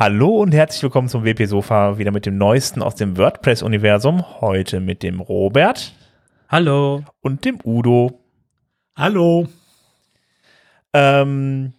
Hallo 0.00 0.40
und 0.40 0.52
herzlich 0.52 0.82
willkommen 0.82 1.08
zum 1.08 1.26
WP 1.26 1.44
Sofa, 1.44 1.98
wieder 1.98 2.10
mit 2.10 2.24
dem 2.24 2.38
Neuesten 2.38 2.80
aus 2.80 2.94
dem 2.94 3.18
WordPress-Universum. 3.18 4.40
Heute 4.40 4.80
mit 4.80 5.02
dem 5.02 5.20
Robert. 5.20 5.92
Hallo. 6.48 7.04
Und 7.20 7.44
dem 7.44 7.58
Udo. 7.62 8.18
Hallo. 8.96 9.46
Ähm, 10.94 11.74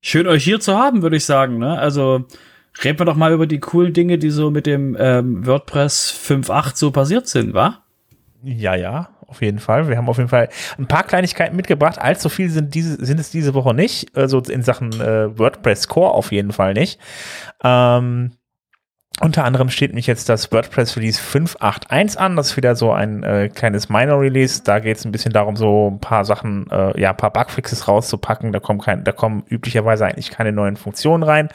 Schön 0.00 0.26
euch 0.26 0.42
hier 0.42 0.58
zu 0.58 0.76
haben, 0.76 1.02
würde 1.02 1.14
ich 1.14 1.24
sagen. 1.24 1.58
Ne? 1.58 1.78
Also 1.78 2.24
reden 2.82 2.98
wir 2.98 3.06
doch 3.06 3.14
mal 3.14 3.32
über 3.32 3.46
die 3.46 3.60
coolen 3.60 3.92
Dinge, 3.92 4.18
die 4.18 4.30
so 4.30 4.50
mit 4.50 4.66
dem 4.66 4.96
ähm, 4.98 5.46
WordPress 5.46 6.10
5.8 6.28 6.72
so 6.74 6.90
passiert 6.90 7.28
sind, 7.28 7.54
wa? 7.54 7.84
Ja, 8.42 8.74
ja, 8.74 9.10
auf 9.30 9.40
jeden 9.42 9.60
Fall. 9.60 9.88
Wir 9.88 9.96
haben 9.96 10.08
auf 10.08 10.18
jeden 10.18 10.28
Fall 10.28 10.48
ein 10.78 10.86
paar 10.86 11.04
Kleinigkeiten 11.04 11.56
mitgebracht. 11.56 11.98
Allzu 11.98 12.28
viel 12.28 12.50
sind, 12.50 12.74
diese, 12.74 13.04
sind 13.04 13.20
es 13.20 13.30
diese 13.30 13.54
Woche 13.54 13.74
nicht. 13.74 14.16
Also 14.16 14.40
in 14.40 14.62
Sachen 14.62 14.92
äh, 15.00 15.38
WordPress 15.38 15.88
Core 15.88 16.12
auf 16.12 16.32
jeden 16.32 16.52
Fall 16.52 16.74
nicht. 16.74 17.00
Ähm, 17.62 18.32
unter 19.20 19.44
anderem 19.44 19.68
steht 19.68 19.92
mich 19.92 20.06
jetzt 20.06 20.28
das 20.30 20.50
WordPress 20.50 20.96
Release 20.96 21.20
5.8.1 21.20 22.16
an. 22.16 22.36
Das 22.36 22.50
ist 22.50 22.56
wieder 22.56 22.74
so 22.74 22.90
ein 22.90 23.22
äh, 23.22 23.50
kleines 23.50 23.88
Minor 23.88 24.20
Release. 24.20 24.62
Da 24.64 24.78
geht 24.78 24.96
es 24.96 25.04
ein 25.04 25.12
bisschen 25.12 25.32
darum, 25.32 25.56
so 25.56 25.90
ein 25.90 26.00
paar 26.00 26.24
Sachen, 26.24 26.68
äh, 26.70 26.98
ja, 26.98 27.10
ein 27.10 27.16
paar 27.16 27.32
Bugfixes 27.32 27.86
rauszupacken. 27.86 28.52
Da 28.52 28.60
kommen, 28.60 28.80
kein, 28.80 29.04
da 29.04 29.12
kommen 29.12 29.44
üblicherweise 29.46 30.06
eigentlich 30.06 30.30
keine 30.30 30.52
neuen 30.52 30.76
Funktionen 30.76 31.22
rein. 31.22 31.50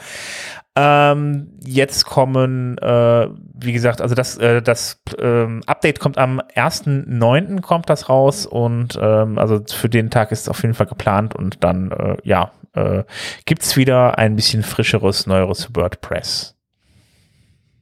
Ähm, 0.77 1.53
jetzt 1.63 2.05
kommen, 2.05 2.77
äh, 2.79 3.29
wie 3.53 3.71
gesagt, 3.71 4.01
also 4.01 4.13
das, 4.13 4.37
äh, 4.37 4.61
das 4.61 5.01
ähm, 5.17 5.61
Update 5.65 6.01
kommt 6.01 6.17
am 6.17 6.41
1.9. 6.41 7.61
kommt 7.61 7.89
das 7.89 8.09
raus 8.09 8.45
und 8.45 8.99
ähm, 9.01 9.37
also 9.37 9.63
für 9.65 9.87
den 9.87 10.09
Tag 10.09 10.33
ist 10.33 10.41
es 10.41 10.49
auf 10.49 10.61
jeden 10.63 10.73
Fall 10.73 10.87
geplant 10.87 11.33
und 11.33 11.63
dann, 11.63 11.91
äh, 11.91 12.17
ja, 12.23 12.51
äh, 12.73 13.05
gibt's 13.45 13.77
wieder 13.77 14.17
ein 14.17 14.35
bisschen 14.35 14.63
frischeres, 14.63 15.27
neueres 15.27 15.73
WordPress. 15.73 16.57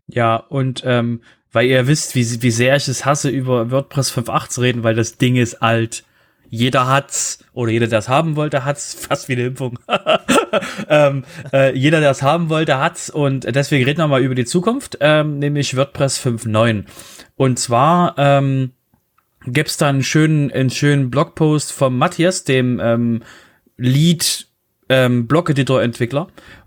Ja, 0.06 0.36
und 0.36 0.84
ähm, 0.86 1.22
weil 1.52 1.66
ihr 1.66 1.88
wisst, 1.88 2.14
wie, 2.14 2.44
wie 2.44 2.52
sehr 2.52 2.76
ich 2.76 2.88
es 2.88 3.06
hasse, 3.06 3.30
über 3.30 3.72
WordPress 3.72 4.12
5.8 4.16 4.50
zu 4.50 4.62
reden, 4.62 4.84
weil 4.84 4.94
das 4.94 5.18
Ding 5.18 5.36
ist 5.36 5.64
alt 5.64 6.04
jeder 6.54 6.88
hat's 6.88 7.40
oder 7.54 7.72
jeder, 7.72 7.88
der 7.88 7.98
es 7.98 8.10
haben 8.10 8.36
wollte, 8.36 8.64
hat's 8.64 8.94
fast 9.10 9.28
wie 9.28 9.34
eine 9.34 9.48
Impfung. 9.48 9.80
ähm, 10.88 11.24
äh, 11.52 11.76
jeder, 11.76 12.00
der 12.00 12.12
es 12.12 12.22
haben 12.22 12.50
wollte, 12.50 12.78
hat's 12.78 13.10
und 13.10 13.44
deswegen 13.56 13.84
reden 13.84 13.98
wir 13.98 14.08
mal 14.08 14.22
über 14.22 14.36
die 14.36 14.46
Zukunft, 14.46 14.98
ähm, 15.00 15.40
nämlich 15.40 15.76
WordPress 15.76 16.24
5.9. 16.24 16.84
Und 17.36 17.58
zwar 17.58 18.14
ähm, 18.18 18.74
gibt's 19.48 19.78
da 19.78 19.90
einen 19.90 20.04
schönen, 20.04 20.52
einen 20.52 20.70
schönen 20.70 21.10
Blogpost 21.10 21.72
vom 21.72 21.98
Matthias, 21.98 22.44
dem 22.44 22.80
ähm, 22.80 23.24
Lead 23.78 24.46
ähm. 24.90 25.28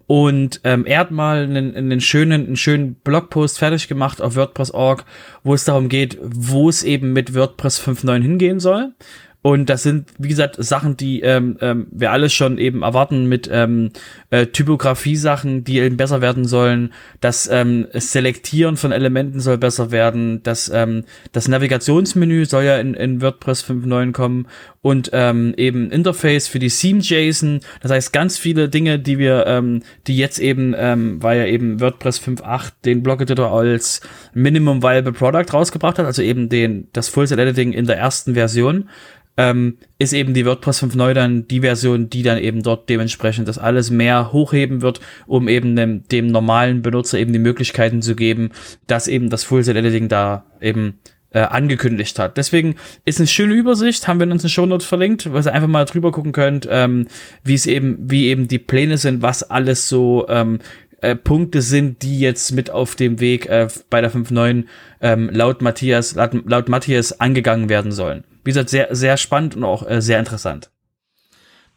Und 0.09 0.61
ähm, 0.65 0.87
er 0.87 0.99
hat 0.99 1.11
mal 1.13 1.45
einen, 1.45 1.77
einen 1.77 2.01
schönen, 2.01 2.47
einen 2.47 2.57
schönen 2.57 2.95
Blogpost 2.97 3.59
fertig 3.59 3.87
gemacht 3.87 4.21
auf 4.21 4.35
WordPress.org, 4.35 5.05
wo 5.45 5.55
es 5.55 5.65
darum 5.65 5.89
geht, 5.89 6.19
wo 6.21 6.69
es 6.69 6.83
eben 6.83 7.13
mit 7.13 7.35
WordPress 7.35 7.81
5.9 7.81 8.23
hingehen 8.23 8.59
soll. 8.59 8.95
Und 9.43 9.71
das 9.71 9.85
sind, 9.85 10.11
wie 10.19 10.29
gesagt, 10.29 10.57
Sachen, 10.59 10.97
die 10.97 11.21
ähm, 11.21 11.57
ähm, 11.61 11.87
wir 11.93 12.11
alles 12.11 12.33
schon 12.33 12.59
eben 12.59 12.83
erwarten 12.83 13.27
mit 13.27 13.49
ähm, 13.53 13.91
äh, 14.31 14.47
Typografie-Sachen, 14.47 15.63
die 15.63 15.79
eben 15.79 15.97
besser 15.97 16.21
werden 16.21 16.47
sollen. 16.47 16.93
Das 17.21 17.49
ähm, 17.51 17.87
Selektieren 17.93 18.77
von 18.77 18.91
Elementen 18.91 19.39
soll 19.39 19.57
besser 19.57 19.93
werden. 19.93 20.43
Das, 20.43 20.69
ähm, 20.75 21.05
das 21.31 21.47
Navigationsmenü 21.47 22.45
soll 22.45 22.65
ja 22.65 22.79
in, 22.79 22.95
in 22.95 23.23
WordPress 23.23 23.65
5.9 23.65 24.13
kommen. 24.13 24.49
Und 24.87 25.11
ähm, 25.13 25.53
eben 25.57 25.91
Interface 25.91 26.47
für 26.47 26.61
die 26.61 26.69
Theme-JSON. 26.69 27.59
Das 27.81 27.91
heißt, 27.91 28.13
ganz 28.13 28.39
viele 28.39 28.69
Dinge, 28.69 29.01
die 29.01 29.19
wir, 29.19 29.45
ähm, 29.49 29.83
die 30.07 30.17
jetzt 30.17 30.39
eben, 30.39 30.77
ähm, 30.79 31.21
weil 31.21 31.41
ja 31.41 31.47
eben 31.47 31.81
WordPress 31.81 32.21
5.8 32.21 32.73
den 32.85 33.03
Blog-Editor 33.03 33.51
als 33.51 34.01
Minimum 34.33 34.85
Viable 34.85 35.11
Product 35.11 35.53
rausgebracht 35.53 35.99
hat, 35.99 36.07
also 36.07 36.23
eben 36.23 36.49
den, 36.49 36.87
das 36.93 37.09
Full-Set-Editing 37.09 37.73
in 37.73 37.87
der 37.87 37.99
ersten 37.99 38.35
Version 38.35 38.89
ähm, 39.37 39.79
ist 39.99 40.13
eben 40.13 40.35
die 40.35 40.47
WordPress 40.47 40.85
5.9 40.85 41.15
dann 41.15 41.49
die 41.49 41.63
Version, 41.63 42.09
die 42.09 42.23
dann 42.23 42.39
eben 42.39 42.63
dort 42.63 42.89
dementsprechend 42.89 43.49
das 43.49 43.59
alles 43.59 43.91
mehr 43.91 44.33
hochheben 44.33 44.83
wird, 44.83 45.01
um 45.27 45.49
eben 45.49 45.75
dem, 45.75 46.07
dem 46.07 46.29
normalen 46.29 46.83
Benutzer 46.83 47.19
eben 47.19 47.33
die 47.33 47.41
Möglichkeiten 47.41 48.03
zu 48.03 48.15
geben, 48.15 48.53
dass 48.87 49.09
eben 49.09 49.31
das 49.31 49.43
Full-Set-Editing 49.43 50.09
da 50.09 50.47
eben 50.61 51.01
äh, 51.37 51.41
angekündigt 51.41 52.19
hat. 52.19 52.37
Deswegen 52.37 52.77
ist 53.05 53.19
eine 53.19 53.27
schöne 53.27 53.55
Übersicht, 53.55 54.09
haben 54.09 54.19
wir 54.19 54.25
in 54.25 54.33
unseren 54.33 54.51
Show 54.51 54.67
Notes 54.67 54.87
verlinkt, 54.87 55.33
was 55.33 55.47
ihr 55.47 55.53
einfach 55.53 55.69
mal 55.69 55.85
drüber 55.85 56.13
gucken 56.13 56.33
könnt, 56.33 56.67
ähm, 56.71 57.07
wie 57.45 57.55
es 57.55 57.67
eben, 57.67 57.99
wie 58.11 58.27
eben 58.27 58.49
die 58.49 58.59
Pläne 58.59 58.99
sind, 58.99 59.23
was 59.23 59.43
alles 59.43 59.89
so 59.89 60.27
ähm, 60.29 60.61
äh, 61.01 61.15
Punkte 61.15 61.63
sind, 61.63 62.03
die 62.03 62.21
jetzt 62.21 62.53
mit 62.53 62.71
auf 62.71 62.95
dem 62.95 63.21
Weg 63.21 63.47
äh, 63.47 63.69
bei 63.91 64.01
der 64.01 64.13
5.9 64.13 64.65
ähm, 65.01 65.31
laut 65.33 65.63
Matthias, 65.63 66.15
laut, 66.15 66.33
laut 66.47 66.69
Matthias 66.69 67.21
angegangen 67.21 67.69
werden 67.69 67.93
sollen 67.93 68.25
wie 68.47 68.51
gesagt, 68.51 68.71
sehr, 68.71 68.95
sehr 68.95 69.17
spannend 69.17 69.57
und 69.57 69.65
auch 69.65 69.87
äh, 69.89 70.01
sehr 70.01 70.21
interessant. 70.21 70.71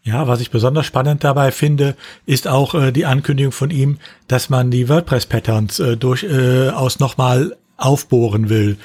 Ja, 0.04 0.28
was 0.28 0.40
ich 0.40 0.52
besonders 0.52 0.86
spannend 0.86 1.24
dabei 1.24 1.52
finde, 1.52 1.96
ist 2.28 2.48
auch 2.48 2.76
äh, 2.76 2.92
die 2.92 3.08
Ankündigung 3.08 3.52
von 3.52 3.72
ihm, 3.72 3.98
dass 4.28 4.52
man 4.52 4.70
die 4.70 4.88
WordPress-Patterns 4.88 5.80
äh, 5.80 5.98
durchaus 5.98 6.96
äh, 6.96 7.00
nochmal 7.00 7.58
aufbohren 7.80 8.50
will. 8.50 8.78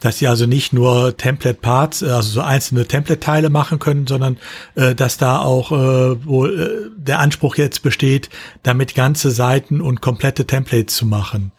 Dass 0.00 0.18
sie 0.18 0.28
also 0.28 0.46
nicht 0.46 0.72
nur 0.72 1.16
Template-Parts, 1.16 2.02
äh, 2.02 2.10
also 2.10 2.30
so 2.30 2.40
einzelne 2.40 2.86
Template-Teile 2.86 3.50
machen 3.50 3.78
können, 3.78 4.06
sondern 4.06 4.38
äh, 4.74 4.94
dass 4.94 5.18
da 5.18 5.40
auch 5.40 5.72
äh, 5.72 6.24
wohl 6.24 6.60
äh, 6.60 7.00
der 7.00 7.18
Anspruch 7.18 7.56
jetzt 7.56 7.82
besteht, 7.82 8.30
damit 8.62 8.94
ganze 8.94 9.30
Seiten 9.30 9.80
und 9.80 10.00
komplette 10.00 10.46
Templates 10.46 10.96
zu 10.96 11.06
machen. 11.06 11.52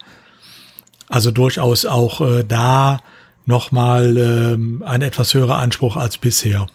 Also 1.08 1.30
durchaus 1.32 1.84
auch 1.84 2.20
äh, 2.20 2.44
da 2.44 3.00
nochmal 3.44 4.16
ähm, 4.16 4.82
ein 4.86 5.02
etwas 5.02 5.34
höherer 5.34 5.58
Anspruch 5.58 5.96
als 5.96 6.18
bisher. 6.18 6.66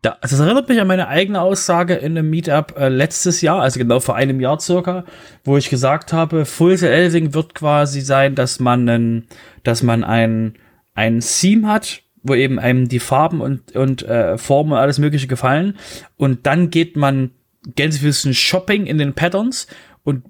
Das 0.00 0.38
erinnert 0.38 0.68
mich 0.68 0.80
an 0.80 0.86
meine 0.86 1.08
eigene 1.08 1.40
Aussage 1.40 1.94
in 1.94 2.16
einem 2.16 2.30
Meetup 2.30 2.78
äh, 2.78 2.88
letztes 2.88 3.40
Jahr, 3.40 3.62
also 3.62 3.80
genau 3.80 3.98
vor 3.98 4.14
einem 4.14 4.40
Jahr 4.40 4.60
circa, 4.60 5.04
wo 5.42 5.56
ich 5.56 5.70
gesagt 5.70 6.12
habe, 6.12 6.44
Full 6.44 6.76
Set 6.76 6.90
Editing 6.90 7.34
wird 7.34 7.54
quasi 7.54 8.00
sein, 8.00 8.36
dass 8.36 8.60
man 8.60 8.88
einen, 8.88 9.26
dass 9.64 9.82
man 9.82 10.04
ein, 10.04 10.54
ein 10.94 11.18
Theme 11.18 11.66
hat, 11.66 12.02
wo 12.22 12.34
eben 12.34 12.60
einem 12.60 12.88
die 12.88 13.00
Farben 13.00 13.40
und, 13.40 13.74
und 13.74 14.02
äh, 14.02 14.38
Formen 14.38 14.72
und 14.72 14.78
alles 14.78 15.00
mögliche 15.00 15.26
gefallen. 15.26 15.76
Und 16.16 16.46
dann 16.46 16.70
geht 16.70 16.96
man 16.96 17.32
Gänsefüßchen 17.74 18.34
Shopping 18.34 18.86
in 18.86 18.98
den 18.98 19.14
Patterns 19.14 19.66
und 20.04 20.24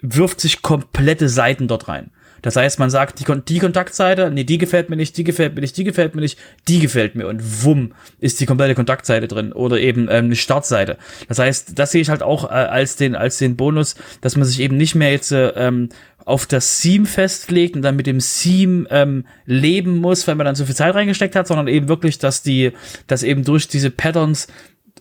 wirft 0.00 0.40
sich 0.40 0.62
komplette 0.62 1.28
Seiten 1.28 1.66
dort 1.66 1.88
rein. 1.88 2.12
Das 2.42 2.56
heißt, 2.56 2.78
man 2.78 2.90
sagt, 2.90 3.20
die, 3.20 3.24
die 3.48 3.58
Kontaktseite, 3.58 4.30
nee, 4.30 4.44
die 4.44 4.58
gefällt 4.58 4.90
mir 4.90 4.96
nicht, 4.96 5.16
die 5.16 5.24
gefällt 5.24 5.54
mir 5.54 5.60
nicht, 5.60 5.76
die 5.76 5.84
gefällt 5.84 6.14
mir 6.14 6.20
nicht, 6.20 6.38
die 6.68 6.80
gefällt 6.80 7.14
mir 7.14 7.28
und 7.28 7.64
wumm 7.64 7.94
ist 8.18 8.40
die 8.40 8.46
komplette 8.46 8.74
Kontaktseite 8.74 9.28
drin 9.28 9.52
oder 9.52 9.78
eben 9.78 10.02
ähm, 10.02 10.26
eine 10.26 10.36
Startseite. 10.36 10.98
Das 11.28 11.38
heißt, 11.38 11.78
das 11.78 11.92
sehe 11.92 12.02
ich 12.02 12.10
halt 12.10 12.22
auch 12.22 12.44
äh, 12.44 12.54
als 12.54 12.96
den 12.96 13.14
als 13.14 13.38
den 13.38 13.56
Bonus, 13.56 13.94
dass 14.20 14.36
man 14.36 14.44
sich 14.44 14.60
eben 14.60 14.76
nicht 14.76 14.94
mehr 14.94 15.12
jetzt 15.12 15.32
äh, 15.32 15.48
ähm, 15.50 15.88
auf 16.24 16.46
das 16.46 16.80
Theme 16.80 17.06
festlegt 17.06 17.76
und 17.76 17.82
dann 17.82 17.96
mit 17.96 18.06
dem 18.06 18.18
Theme 18.18 18.86
ähm, 18.90 19.26
leben 19.44 19.98
muss, 19.98 20.26
wenn 20.26 20.36
man 20.36 20.46
dann 20.46 20.54
so 20.54 20.64
viel 20.64 20.74
Zeit 20.74 20.94
reingesteckt 20.94 21.34
hat, 21.36 21.46
sondern 21.46 21.68
eben 21.68 21.88
wirklich, 21.88 22.18
dass 22.18 22.42
die, 22.42 22.72
dass 23.06 23.22
eben 23.22 23.44
durch 23.44 23.68
diese 23.68 23.90
Patterns 23.90 24.48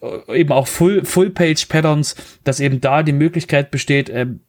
äh, 0.01 0.39
eben 0.39 0.51
auch 0.51 0.67
Full 0.67 1.05
Full 1.05 1.31
Page 1.31 1.65
Patterns, 1.67 2.15
dass 2.44 2.59
eben 2.59 2.81
da 2.81 3.03
die 3.03 3.13
Möglichkeit 3.13 3.71
besteht, 3.71 4.09
ähm, 4.09 4.41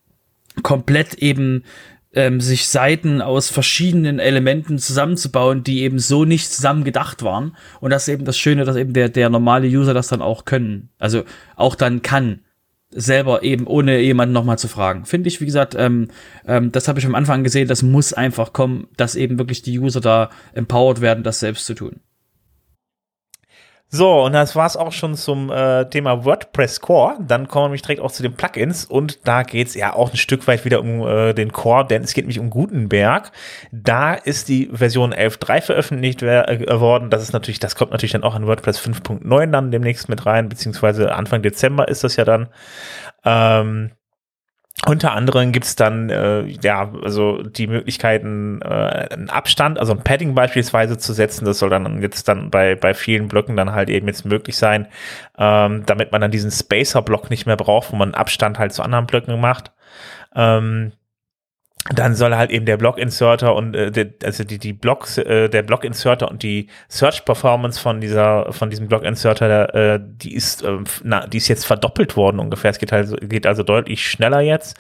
komplett 0.63 1.15
eben 1.15 1.65
ähm, 2.15 2.41
sich 2.41 2.69
Seiten 2.69 3.23
aus 3.23 3.49
verschiedenen 3.49 4.19
Elementen 4.19 4.79
zusammenzubauen, 4.79 5.65
die 5.65 5.83
eben 5.83 5.99
so 5.99 6.25
nicht 6.25 6.53
zusammen 6.53 6.85
gedacht 6.85 7.23
waren. 7.23 7.57
Und 7.81 7.91
das 7.91 8.03
ist 8.03 8.15
eben 8.15 8.25
das 8.25 8.39
Schöne, 8.39 8.65
dass 8.65 8.77
eben 8.77 8.93
der, 8.93 9.09
der 9.09 9.31
normale 9.31 9.67
User 9.67 9.95
das 9.95 10.09
dann 10.09 10.23
auch 10.23 10.45
können. 10.45 10.91
Also 10.99 11.25
auch 11.57 11.75
dann 11.75 12.03
kann 12.03 12.41
selber 12.95 13.43
eben 13.43 13.67
ohne 13.67 14.01
jemanden 14.01 14.35
nochmal 14.35 14.59
zu 14.59 14.69
fragen. 14.69 15.07
Finde 15.07 15.29
ich, 15.29 15.41
wie 15.41 15.47
gesagt, 15.47 15.75
ähm, 15.75 16.09
ähm, 16.47 16.73
das 16.73 16.89
habe 16.89 16.99
ich 16.99 17.07
am 17.07 17.15
Anfang 17.15 17.43
gesehen, 17.43 17.69
das 17.69 17.83
muss 17.83 18.13
einfach 18.13 18.53
kommen, 18.53 18.89
dass 18.97 19.15
eben 19.15 19.39
wirklich 19.39 19.63
die 19.63 19.79
User 19.79 20.01
da 20.01 20.31
empowered 20.53 21.01
werden, 21.01 21.25
das 21.25 21.41
selbst 21.41 21.65
zu 21.65 21.75
tun. 21.75 22.01
So, 23.95 24.25
und 24.25 24.33
das 24.33 24.57
war's 24.57 24.79
auch 24.79 24.91
schon 24.91 25.17
zum 25.17 25.51
äh, 25.51 25.85
Thema 25.85 26.25
WordPress 26.25 26.81
Core. 26.81 27.19
Dann 27.21 27.47
kommen 27.47 27.65
wir 27.65 27.69
nämlich 27.69 27.83
direkt 27.83 28.01
auch 28.01 28.11
zu 28.11 28.23
den 28.23 28.33
Plugins 28.33 28.87
und 28.87 29.29
da 29.29 29.43
geht's 29.43 29.75
ja 29.75 29.93
auch 29.93 30.11
ein 30.11 30.17
Stück 30.17 30.47
weit 30.47 30.65
wieder 30.65 30.81
um 30.81 31.07
äh, 31.07 31.35
den 31.35 31.53
Core, 31.53 31.87
denn 31.87 32.03
es 32.03 32.15
geht 32.15 32.25
nämlich 32.25 32.39
um 32.39 32.49
Gutenberg. 32.49 33.33
Da 33.71 34.15
ist 34.15 34.49
die 34.49 34.71
Version 34.73 35.13
11.3 35.13 35.61
veröffentlicht 35.61 36.23
äh, 36.23 36.81
worden. 36.81 37.11
Das 37.11 37.23
ist 37.23 37.35
natürlich, 37.35 37.61
das 37.61 37.77
kommt 37.77 37.91
natürlich 37.93 38.13
dann 38.13 38.25
auch 38.25 38.35
in 38.35 38.47
WordPress 38.47 38.81
5.9 38.81 39.51
dann 39.51 39.71
demnächst 39.71 40.09
mit 40.09 40.25
rein, 40.25 40.49
beziehungsweise 40.49 41.15
Anfang 41.15 41.43
Dezember 41.43 41.87
ist 41.89 42.03
das 42.03 42.17
ja 42.17 42.25
dann. 42.25 42.49
Ähm, 43.27 43.91
unter 44.87 45.13
anderem 45.13 45.53
gibt's 45.53 45.77
dann 45.77 46.11
äh, 46.11 46.43
ja 46.43 46.91
also 47.03 47.43
die 47.43 47.69
Möglichkeiten, 47.69 48.61
äh, 48.63 48.67
einen 49.13 49.31
Abstand, 49.31 49.79
also 49.79 49.93
ein 49.93 50.03
Padding 50.03 50.35
beispielsweise 50.35 50.99
zu 50.99 51.13
setzen. 51.13 51.45
Das 51.45 51.61
soll 51.61 51.71
dann 51.71 52.03
jetzt 52.03 52.27
dann 52.27 52.51
bei 52.51 52.75
bei 52.75 52.93
vielen 52.95 53.29
Blöcken 53.29 53.57
dann 53.57 53.73
halt 53.73 53.91
eben 53.91 54.09
jetzt 54.09 54.25
möglich 54.25 54.57
sein, 54.57 54.89
ähm, 55.39 55.85
damit 55.87 56.11
man 56.11 56.21
dann 56.21 56.33
diesen 56.33 56.51
Spacer-Block 56.51 57.31
nicht 57.31 57.47
mehr 57.47 57.57
braucht, 57.57 57.93
wo 57.93 57.97
man 57.97 58.15
Abstand 58.15 58.59
halt 58.59 58.73
zu 58.73 58.83
anderen 58.83 59.07
Blöcken 59.07 59.41
macht. 59.41 59.71
Ähm, 60.35 60.93
dann 61.91 62.15
soll 62.15 62.37
halt 62.37 62.51
eben 62.51 62.65
der 62.65 62.77
Block-Inserter 62.77 63.55
und 63.57 63.75
äh, 63.75 63.91
der, 63.91 64.11
also 64.23 64.45
die, 64.45 64.59
die 64.59 64.73
Blocks, 64.73 65.19
äh, 65.19 65.49
der 65.49 65.63
Block-Inserter 65.63 66.31
und 66.31 66.43
die 66.43 66.69
Search-Performance 66.89 67.81
von 67.81 68.01
dieser, 68.01 68.53
von 68.53 68.71
diesem 68.71 68.87
Block-Inserter, 68.87 69.75
äh, 69.75 70.01
die 70.01 70.35
ist, 70.35 70.63
äh, 70.63 70.79
na, 71.03 71.27
die 71.27 71.39
ist 71.39 71.49
jetzt 71.49 71.67
verdoppelt 71.67 72.17
worden 72.17 72.39
ungefähr. 72.39 72.71
Es 72.71 72.79
geht 72.79 72.93
halt, 72.93 73.29
geht 73.29 73.47
also 73.47 73.65
deutlich 73.65 74.07
schneller 74.07 74.41
jetzt. 74.41 74.77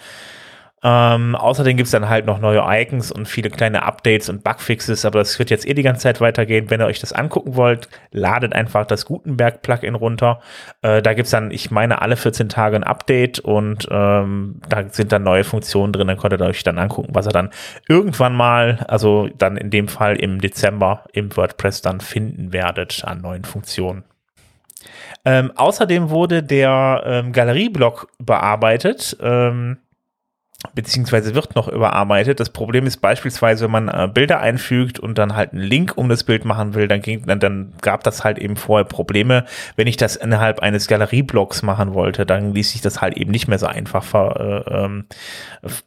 Ähm, 0.84 1.36
außerdem 1.36 1.76
gibt's 1.76 1.92
dann 1.92 2.08
halt 2.08 2.26
noch 2.26 2.40
neue 2.40 2.62
Icons 2.66 3.12
und 3.12 3.28
viele 3.28 3.50
kleine 3.50 3.84
Updates 3.84 4.28
und 4.28 4.42
Bugfixes, 4.42 5.04
aber 5.04 5.20
das 5.20 5.38
wird 5.38 5.50
jetzt 5.50 5.66
eh 5.66 5.74
die 5.74 5.82
ganze 5.82 6.02
Zeit 6.02 6.20
weitergehen. 6.20 6.70
Wenn 6.70 6.80
ihr 6.80 6.86
euch 6.86 6.98
das 6.98 7.12
angucken 7.12 7.54
wollt, 7.54 7.88
ladet 8.10 8.52
einfach 8.52 8.84
das 8.84 9.06
Gutenberg-Plugin 9.06 9.94
runter. 9.94 10.40
Äh, 10.82 11.00
da 11.00 11.14
gibt's 11.14 11.30
dann, 11.30 11.52
ich 11.52 11.70
meine, 11.70 12.02
alle 12.02 12.16
14 12.16 12.48
Tage 12.48 12.74
ein 12.74 12.82
Update 12.82 13.38
und 13.38 13.86
ähm, 13.90 14.60
da 14.68 14.84
sind 14.90 15.12
dann 15.12 15.22
neue 15.22 15.44
Funktionen 15.44 15.92
drin. 15.92 16.08
Dann 16.08 16.18
könnt 16.18 16.32
ihr 16.32 16.40
euch 16.40 16.64
dann 16.64 16.78
angucken, 16.78 17.14
was 17.14 17.28
ihr 17.28 17.32
dann 17.32 17.50
irgendwann 17.86 18.34
mal, 18.34 18.84
also 18.88 19.28
dann 19.38 19.56
in 19.56 19.70
dem 19.70 19.86
Fall 19.86 20.16
im 20.16 20.40
Dezember 20.40 21.04
im 21.12 21.36
WordPress 21.36 21.82
dann 21.82 22.00
finden 22.00 22.52
werdet 22.52 23.04
an 23.04 23.20
neuen 23.20 23.44
Funktionen. 23.44 24.02
Ähm, 25.24 25.52
außerdem 25.54 26.10
wurde 26.10 26.42
der 26.42 27.04
ähm, 27.06 27.32
Galerieblock 27.32 28.08
bearbeitet. 28.18 29.16
Ähm, 29.22 29.78
beziehungsweise 30.74 31.34
wird 31.34 31.54
noch 31.56 31.68
überarbeitet. 31.68 32.40
Das 32.40 32.50
Problem 32.50 32.86
ist 32.86 32.98
beispielsweise, 32.98 33.64
wenn 33.64 33.70
man 33.70 33.88
äh, 33.88 34.08
Bilder 34.12 34.40
einfügt 34.40 34.98
und 34.98 35.18
dann 35.18 35.34
halt 35.34 35.52
einen 35.52 35.62
Link 35.62 35.92
um 35.96 36.08
das 36.08 36.24
Bild 36.24 36.44
machen 36.44 36.74
will, 36.74 36.88
dann, 36.88 37.02
ging, 37.02 37.26
dann, 37.26 37.40
dann 37.40 37.72
gab 37.82 38.04
das 38.04 38.24
halt 38.24 38.38
eben 38.38 38.56
vorher 38.56 38.84
Probleme. 38.84 39.44
Wenn 39.76 39.86
ich 39.86 39.96
das 39.96 40.16
innerhalb 40.16 40.60
eines 40.60 40.86
Galerieblocks 40.86 41.62
machen 41.62 41.94
wollte, 41.94 42.26
dann 42.26 42.54
ließ 42.54 42.72
sich 42.72 42.80
das 42.80 43.00
halt 43.00 43.16
eben 43.16 43.30
nicht 43.30 43.48
mehr 43.48 43.58
so 43.58 43.66
einfach 43.66 44.04
ver, 44.04 44.64
äh, 44.66 44.84
ähm, 44.84 45.04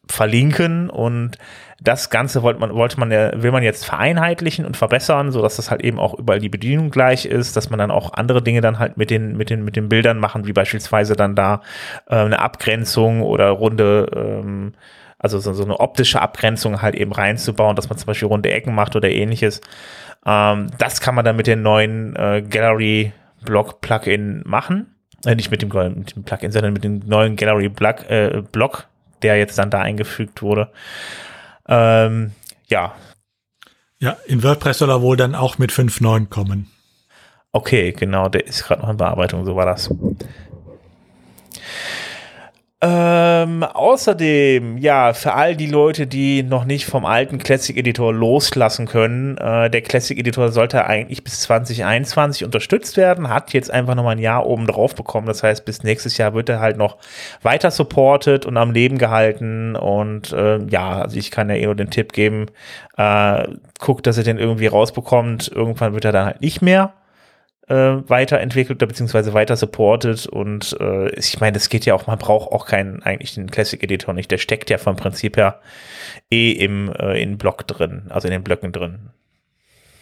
verlinken 0.07 0.89
und 0.89 1.37
das 1.81 2.09
Ganze 2.09 2.41
wollte 2.41 2.59
man, 2.59 2.73
wollte 2.73 2.99
man, 2.99 3.09
will 3.09 3.51
man 3.51 3.61
jetzt 3.61 3.85
vereinheitlichen 3.85 4.65
und 4.65 4.77
verbessern, 4.77 5.31
so 5.31 5.41
dass 5.41 5.57
das 5.57 5.71
halt 5.71 5.81
eben 5.81 5.99
auch 5.99 6.17
überall 6.17 6.39
die 6.39 6.49
Bedienung 6.49 6.89
gleich 6.89 7.25
ist, 7.25 7.57
dass 7.57 7.69
man 7.69 7.79
dann 7.79 7.91
auch 7.91 8.13
andere 8.13 8.41
Dinge 8.41 8.61
dann 8.61 8.79
halt 8.79 8.97
mit 8.97 9.09
den, 9.09 9.35
mit 9.35 9.49
den, 9.49 9.63
mit 9.65 9.75
den 9.75 9.89
Bildern 9.89 10.17
machen, 10.17 10.47
wie 10.47 10.53
beispielsweise 10.53 11.15
dann 11.15 11.35
da 11.35 11.61
äh, 12.07 12.15
eine 12.15 12.39
Abgrenzung 12.39 13.21
oder 13.21 13.49
runde, 13.49 14.07
ähm, 14.15 14.73
also 15.19 15.39
so, 15.39 15.53
so 15.53 15.63
eine 15.63 15.79
optische 15.79 16.21
Abgrenzung 16.21 16.81
halt 16.81 16.95
eben 16.95 17.11
reinzubauen, 17.11 17.75
dass 17.75 17.89
man 17.89 17.97
zum 17.97 18.07
Beispiel 18.07 18.29
runde 18.29 18.51
Ecken 18.51 18.73
macht 18.73 18.95
oder 18.95 19.09
ähnliches. 19.09 19.59
Ähm, 20.25 20.67
das 20.77 21.01
kann 21.01 21.13
man 21.13 21.25
dann 21.25 21.35
mit 21.35 21.47
den 21.47 21.61
neuen 21.61 22.15
äh, 22.15 22.41
Gallery 22.41 23.11
Block 23.43 23.81
Plugin 23.81 24.43
machen. 24.45 24.95
Äh, 25.25 25.35
nicht 25.35 25.51
mit 25.51 25.61
dem, 25.61 25.69
mit 25.69 26.15
dem 26.15 26.23
Plugin, 26.23 26.51
sondern 26.51 26.71
mit 26.71 26.85
dem 26.85 26.99
neuen 27.05 27.35
Gallery 27.35 27.67
Block, 27.67 28.09
äh, 28.09 28.43
Block, 28.51 28.87
der 29.23 29.37
jetzt 29.37 29.57
dann 29.57 29.69
da 29.69 29.81
eingefügt 29.81 30.41
wurde. 30.41 30.69
Ähm, 31.67 32.31
ja. 32.67 32.95
Ja, 33.99 34.17
in 34.25 34.43
WordPress 34.43 34.79
soll 34.79 34.89
er 34.89 35.01
wohl 35.01 35.17
dann 35.17 35.35
auch 35.35 35.57
mit 35.57 35.71
5.9 35.71 36.27
kommen. 36.27 36.71
Okay, 37.51 37.93
genau, 37.93 38.27
der 38.27 38.45
ist 38.45 38.65
gerade 38.65 38.81
noch 38.81 38.89
in 38.89 38.97
Bearbeitung, 38.97 39.45
so 39.45 39.55
war 39.55 39.65
das. 39.65 39.89
Ähm, 42.87 43.63
außerdem, 43.63 44.77
ja, 44.77 45.13
für 45.13 45.33
all 45.33 45.55
die 45.55 45.65
Leute, 45.65 46.05
die 46.05 46.43
noch 46.43 46.65
nicht 46.65 46.85
vom 46.85 47.03
alten 47.03 47.39
Classic 47.39 47.75
Editor 47.75 48.13
loslassen 48.13 48.85
können, 48.85 49.37
äh, 49.39 49.71
der 49.71 49.81
Classic 49.81 50.15
Editor 50.15 50.51
sollte 50.51 50.85
eigentlich 50.85 51.23
bis 51.23 51.41
2021 51.41 52.45
unterstützt 52.45 52.95
werden, 52.95 53.27
hat 53.29 53.53
jetzt 53.53 53.71
einfach 53.71 53.95
nochmal 53.95 54.17
ein 54.17 54.21
Jahr 54.21 54.45
oben 54.45 54.67
drauf 54.67 54.93
bekommen. 54.93 55.25
Das 55.25 55.41
heißt, 55.41 55.65
bis 55.65 55.81
nächstes 55.81 56.19
Jahr 56.19 56.35
wird 56.35 56.47
er 56.47 56.59
halt 56.59 56.77
noch 56.77 56.97
weiter 57.41 57.71
supported 57.71 58.45
und 58.45 58.55
am 58.55 58.69
Leben 58.69 58.99
gehalten. 58.99 59.75
Und 59.75 60.31
äh, 60.33 60.59
ja, 60.67 61.01
also 61.01 61.17
ich 61.17 61.31
kann 61.31 61.49
ja 61.49 61.55
eh 61.55 61.65
nur 61.65 61.73
den 61.73 61.89
Tipp 61.89 62.13
geben, 62.13 62.51
äh, 62.97 63.47
guckt, 63.79 64.05
dass 64.05 64.19
ihr 64.19 64.23
den 64.23 64.37
irgendwie 64.37 64.67
rausbekommt. 64.67 65.47
Irgendwann 65.47 65.95
wird 65.95 66.05
er 66.05 66.11
dann 66.11 66.25
halt 66.27 66.41
nicht 66.41 66.61
mehr 66.61 66.93
äh, 67.67 67.75
weiterentwickelt 68.07 68.79
oder 68.79 68.87
beziehungsweise 68.87 69.33
weiter 69.33 69.55
supported 69.55 70.27
und 70.27 70.77
äh, 70.79 71.09
ich 71.17 71.39
meine, 71.39 71.57
es 71.57 71.69
geht 71.69 71.85
ja 71.85 71.95
auch, 71.95 72.07
man 72.07 72.19
braucht 72.19 72.51
auch 72.51 72.65
keinen 72.65 73.01
eigentlich 73.03 73.35
den 73.35 73.49
Classic 73.49 73.81
Editor 73.81 74.13
nicht, 74.13 74.31
der 74.31 74.37
steckt 74.37 74.69
ja 74.69 74.77
vom 74.77 74.95
Prinzip 74.95 75.37
her 75.37 75.59
eh 76.31 76.51
im 76.51 76.91
äh, 76.91 77.21
in 77.21 77.37
Block 77.37 77.67
drin, 77.67 78.03
also 78.09 78.27
in 78.27 78.33
den 78.33 78.43
Blöcken 78.43 78.71
drin. 78.71 79.09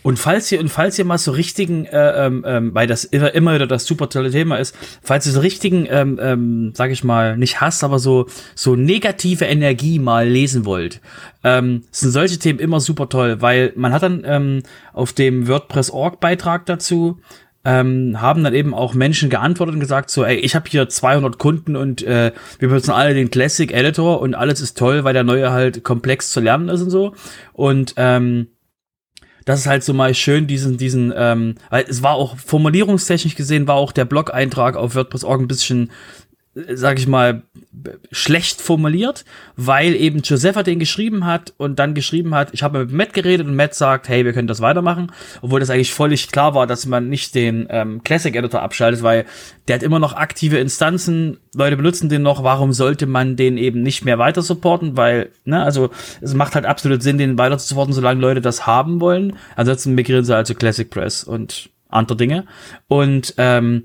Und 0.04 0.20
falls 0.20 0.52
ihr, 0.52 0.60
und 0.60 0.68
falls 0.68 1.00
ihr 1.00 1.06
mal 1.06 1.18
so 1.18 1.32
richtigen, 1.32 1.86
äh, 1.86 2.26
ähm, 2.26 2.44
ähm, 2.46 2.76
weil 2.76 2.88
das 2.88 3.06
immer, 3.06 3.34
immer 3.34 3.56
wieder 3.56 3.68
das 3.68 3.86
super 3.86 4.10
tolle 4.10 4.32
Thema 4.32 4.58
ist, 4.58 4.76
falls 5.02 5.26
ihr 5.26 5.32
so 5.32 5.40
richtigen, 5.40 5.88
ähm, 5.90 6.20
ähm, 6.22 6.74
sag 6.76 6.92
ich 6.92 7.06
mal, 7.06 7.38
nicht 7.38 7.62
Hass, 7.62 7.84
aber 7.86 8.00
so, 8.00 8.28
so 8.54 8.76
negative 8.76 9.46
Energie 9.46 10.00
mal 10.00 10.28
lesen 10.28 10.66
wollt, 10.66 11.00
ähm, 11.46 11.84
sind 11.92 12.12
solche 12.12 12.38
Themen 12.38 12.60
immer 12.60 12.82
super 12.82 13.08
toll, 13.08 13.42
weil 13.42 13.72
man 13.78 13.94
hat 13.94 14.04
dann 14.04 14.24
ähm, 14.26 14.64
auf 14.92 15.14
dem 15.14 15.48
WordPress-Org-Beitrag 15.48 16.66
dazu 16.66 17.20
ähm, 17.66 18.20
haben 18.20 18.44
dann 18.44 18.54
eben 18.54 18.74
auch 18.74 18.94
Menschen 18.94 19.30
geantwortet 19.30 19.76
und 19.76 19.80
gesagt 19.80 20.10
so, 20.10 20.26
ey, 20.26 20.36
ich 20.36 20.56
habe 20.56 20.70
hier 20.70 20.90
200 20.90 21.38
Kunden 21.38 21.76
und 21.76 22.04
äh, 22.04 22.34
wir 22.60 22.68
benutzen 22.68 22.92
alle 22.92 23.14
den 23.14 23.32
Classic 23.32 23.72
Editor 23.72 24.20
und 24.20 24.36
alles 24.36 24.60
ist 24.60 24.78
toll, 24.78 25.04
weil 25.04 25.14
der 25.14 25.24
neue 25.24 25.52
halt 25.52 25.84
komplex 25.84 26.32
zu 26.32 26.42
lernen 26.42 26.70
ist 26.70 26.82
und 26.82 26.90
so. 26.90 27.14
Und 27.54 27.94
ähm, 27.98 28.48
das 29.46 29.62
ist 29.62 29.68
halt 29.68 29.84
so 29.84 29.94
mal 29.94 30.14
schön, 30.14 30.48
diesen, 30.48 30.78
diesen, 30.78 31.14
ähm, 31.16 31.56
weil 31.70 31.86
es 31.88 32.04
war 32.04 32.16
auch 32.16 32.38
formulierungstechnisch 32.38 33.36
gesehen, 33.36 33.68
war 33.68 33.76
auch 33.76 33.92
der 33.92 34.06
Blog-Eintrag 34.06 34.76
auf 34.76 34.96
WordPress.org 34.96 35.42
ein 35.42 35.48
bisschen 35.48 35.92
sag 36.56 37.00
ich 37.00 37.08
mal, 37.08 37.42
schlecht 38.12 38.62
formuliert, 38.62 39.26
weil 39.56 39.96
eben 39.96 40.22
Josepha 40.22 40.62
den 40.62 40.78
geschrieben 40.78 41.26
hat 41.26 41.54
und 41.58 41.80
dann 41.80 41.96
geschrieben 41.96 42.36
hat, 42.36 42.54
ich 42.54 42.62
habe 42.62 42.80
mit 42.80 42.92
Matt 42.92 43.14
geredet 43.14 43.48
und 43.48 43.56
Matt 43.56 43.74
sagt, 43.74 44.08
hey, 44.08 44.24
wir 44.24 44.34
können 44.34 44.48
das 44.48 44.62
weitermachen, 44.62 45.12
obwohl 45.42 45.60
das 45.60 45.72
eigentlich 45.72 45.94
völlig 45.94 46.32
klar 46.32 46.54
war, 46.54 46.68
dass 46.68 46.86
man 46.86 47.10
nicht 47.10 47.34
den 47.34 47.66
ähm, 47.70 48.04
Classic 48.04 48.36
Editor 48.36 48.62
abschaltet, 48.62 49.02
weil 49.02 49.26
der 49.68 49.78
hat 49.78 49.84
immer 49.84 49.98
noch 49.98 50.14
aktive 50.14 50.58
Instanzen, 50.58 51.38
Leute 51.56 51.76
benutzen 51.76 52.10
den 52.10 52.22
noch, 52.22 52.44
warum 52.44 52.72
sollte 52.72 53.08
man 53.08 53.36
den 53.36 53.58
eben 53.58 53.82
nicht 53.82 54.06
mehr 54.06 54.20
weiter 54.20 54.44
supporten, 54.44 54.96
weil, 54.96 55.32
ne, 55.46 55.64
also 55.64 55.90
es 56.22 56.36
macht 56.36 56.54
halt 56.54 56.66
absolut 56.66 57.02
Sinn, 57.02 57.18
den 57.18 57.40
weiter 57.40 57.58
zu 57.58 57.68
supporten, 57.68 57.94
solange 57.94 58.22
Leute 58.22 58.42
das 58.42 58.68
haben 58.68 59.00
wollen. 59.00 59.38
Ansonsten 59.56 59.96
migrieren 59.96 60.24
sie 60.24 60.36
also 60.36 60.54
Classic 60.54 60.90
Press 60.90 61.24
und 61.24 61.70
andere 61.90 62.18
Dinge. 62.18 62.46
Und 62.88 63.34
ähm, 63.38 63.84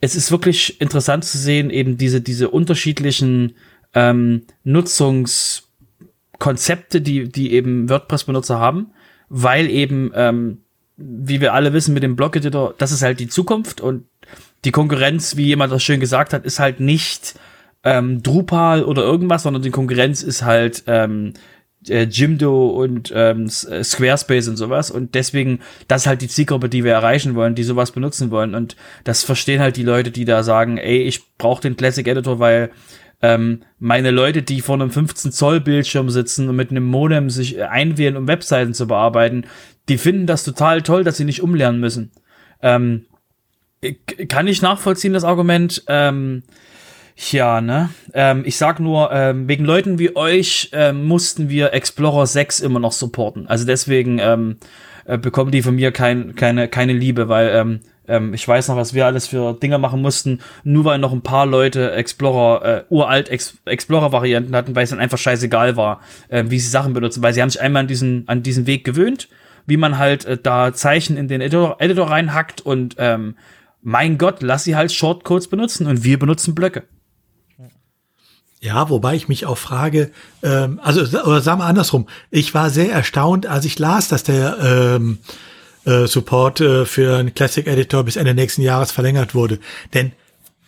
es 0.00 0.16
ist 0.16 0.30
wirklich 0.30 0.80
interessant 0.80 1.24
zu 1.24 1.36
sehen, 1.38 1.70
eben 1.70 1.98
diese, 1.98 2.20
diese 2.20 2.50
unterschiedlichen 2.50 3.54
ähm, 3.94 4.42
Nutzungskonzepte, 4.64 7.00
die, 7.00 7.28
die 7.28 7.52
eben 7.52 7.88
WordPress-Benutzer 7.88 8.58
haben, 8.58 8.90
weil 9.28 9.70
eben, 9.70 10.10
ähm, 10.14 10.58
wie 10.96 11.40
wir 11.40 11.54
alle 11.54 11.72
wissen 11.72 11.94
mit 11.94 12.02
dem 12.02 12.16
Blog-Editor, 12.16 12.74
das 12.78 12.90
ist 12.92 13.02
halt 13.02 13.20
die 13.20 13.28
Zukunft 13.28 13.80
und 13.80 14.06
die 14.64 14.72
Konkurrenz, 14.72 15.36
wie 15.36 15.46
jemand 15.46 15.72
das 15.72 15.82
schön 15.82 16.00
gesagt 16.00 16.32
hat, 16.32 16.44
ist 16.44 16.60
halt 16.60 16.80
nicht 16.80 17.34
ähm, 17.84 18.22
Drupal 18.22 18.84
oder 18.84 19.02
irgendwas, 19.02 19.44
sondern 19.44 19.62
die 19.62 19.70
Konkurrenz 19.70 20.22
ist 20.22 20.42
halt 20.42 20.82
ähm, 20.86 21.32
äh, 21.88 22.04
Jimdo 22.04 22.68
und 22.68 23.12
ähm, 23.14 23.46
äh, 23.46 23.82
Squarespace 23.82 24.48
und 24.48 24.56
sowas. 24.56 24.90
Und 24.90 25.14
deswegen, 25.14 25.60
das 25.88 26.02
ist 26.02 26.06
halt 26.06 26.22
die 26.22 26.28
Zielgruppe, 26.28 26.68
die 26.68 26.84
wir 26.84 26.92
erreichen 26.92 27.34
wollen, 27.34 27.54
die 27.54 27.62
sowas 27.62 27.92
benutzen 27.92 28.30
wollen. 28.30 28.54
Und 28.54 28.76
das 29.04 29.22
verstehen 29.22 29.60
halt 29.60 29.76
die 29.76 29.82
Leute, 29.82 30.10
die 30.10 30.24
da 30.24 30.42
sagen, 30.42 30.78
ey, 30.78 31.02
ich 31.02 31.36
brauche 31.36 31.62
den 31.62 31.76
Classic 31.76 32.06
Editor, 32.06 32.38
weil 32.38 32.70
ähm, 33.22 33.62
meine 33.78 34.10
Leute, 34.10 34.42
die 34.42 34.60
vor 34.60 34.76
einem 34.76 34.90
15 34.90 35.32
Zoll 35.32 35.60
Bildschirm 35.60 36.10
sitzen 36.10 36.48
und 36.48 36.56
mit 36.56 36.70
einem 36.70 36.84
Modem 36.84 37.30
sich 37.30 37.62
einwählen, 37.62 38.16
um 38.16 38.28
Webseiten 38.28 38.74
zu 38.74 38.86
bearbeiten, 38.86 39.44
die 39.88 39.98
finden 39.98 40.26
das 40.26 40.44
total 40.44 40.82
toll, 40.82 41.04
dass 41.04 41.16
sie 41.16 41.24
nicht 41.24 41.42
umlernen 41.42 41.80
müssen. 41.80 42.12
Ähm, 42.62 43.06
kann 44.28 44.46
ich 44.46 44.62
nachvollziehen, 44.62 45.12
das 45.12 45.24
Argument. 45.24 45.82
Ähm, 45.86 46.42
ja, 47.28 47.60
ne? 47.60 47.90
Ähm, 48.14 48.42
ich 48.46 48.56
sag 48.56 48.80
nur, 48.80 49.12
ähm, 49.12 49.46
wegen 49.46 49.64
Leuten 49.64 49.98
wie 49.98 50.16
euch 50.16 50.70
ähm, 50.72 51.04
mussten 51.04 51.48
wir 51.50 51.74
Explorer 51.74 52.26
6 52.26 52.60
immer 52.60 52.80
noch 52.80 52.92
supporten. 52.92 53.46
Also 53.46 53.66
deswegen 53.66 54.18
ähm, 54.18 54.56
äh, 55.04 55.18
bekommen 55.18 55.50
die 55.50 55.62
von 55.62 55.74
mir 55.74 55.92
kein, 55.92 56.34
keine, 56.34 56.68
keine 56.68 56.94
Liebe, 56.94 57.28
weil 57.28 57.48
ähm, 57.50 57.80
ähm, 58.08 58.32
ich 58.32 58.46
weiß 58.46 58.68
noch, 58.68 58.76
was 58.76 58.94
wir 58.94 59.06
alles 59.06 59.28
für 59.28 59.52
Dinge 59.54 59.78
machen 59.78 60.00
mussten, 60.00 60.40
nur 60.64 60.84
weil 60.84 60.98
noch 60.98 61.12
ein 61.12 61.22
paar 61.22 61.46
Leute 61.46 61.92
Explorer, 61.92 62.64
äh, 62.64 62.84
uralt 62.88 63.28
Ex 63.28 63.58
Explorer-Varianten 63.66 64.54
hatten, 64.56 64.74
weil 64.74 64.84
es 64.84 64.90
dann 64.90 64.98
einfach 64.98 65.18
scheißegal 65.18 65.76
war, 65.76 66.00
äh, 66.28 66.44
wie 66.48 66.58
sie 66.58 66.68
Sachen 66.68 66.92
benutzen, 66.92 67.22
weil 67.22 67.34
sie 67.34 67.42
haben 67.42 67.50
sich 67.50 67.60
einmal 67.60 67.80
an 67.80 67.88
diesen, 67.88 68.24
an 68.28 68.42
diesen 68.42 68.66
Weg 68.66 68.84
gewöhnt, 68.84 69.28
wie 69.66 69.76
man 69.76 69.98
halt 69.98 70.24
äh, 70.24 70.38
da 70.42 70.72
Zeichen 70.72 71.16
in 71.16 71.28
den 71.28 71.40
Editor, 71.40 71.76
Editor 71.80 72.10
reinhackt 72.10 72.60
und 72.60 72.96
ähm, 72.98 73.36
mein 73.82 74.18
Gott, 74.18 74.42
lass 74.42 74.64
sie 74.64 74.76
halt 74.76 74.92
Shortcodes 74.92 75.48
benutzen 75.48 75.86
und 75.86 76.04
wir 76.04 76.18
benutzen 76.18 76.54
Blöcke. 76.54 76.84
Ja, 78.60 78.90
wobei 78.90 79.14
ich 79.16 79.26
mich 79.26 79.46
auch 79.46 79.56
frage, 79.56 80.10
ähm, 80.42 80.80
also 80.82 81.00
oder 81.00 81.40
sagen 81.40 81.60
wir 81.60 81.64
andersrum, 81.64 82.06
ich 82.30 82.52
war 82.52 82.68
sehr 82.68 82.92
erstaunt, 82.92 83.46
als 83.46 83.64
ich 83.64 83.78
las, 83.78 84.08
dass 84.08 84.22
der 84.22 84.58
ähm, 84.60 85.18
äh, 85.86 86.06
Support 86.06 86.60
äh, 86.60 86.84
für 86.84 87.16
einen 87.16 87.34
Classic 87.34 87.66
Editor 87.66 88.04
bis 88.04 88.16
Ende 88.16 88.34
nächsten 88.34 88.60
Jahres 88.60 88.92
verlängert 88.92 89.34
wurde. 89.34 89.60
Denn 89.94 90.12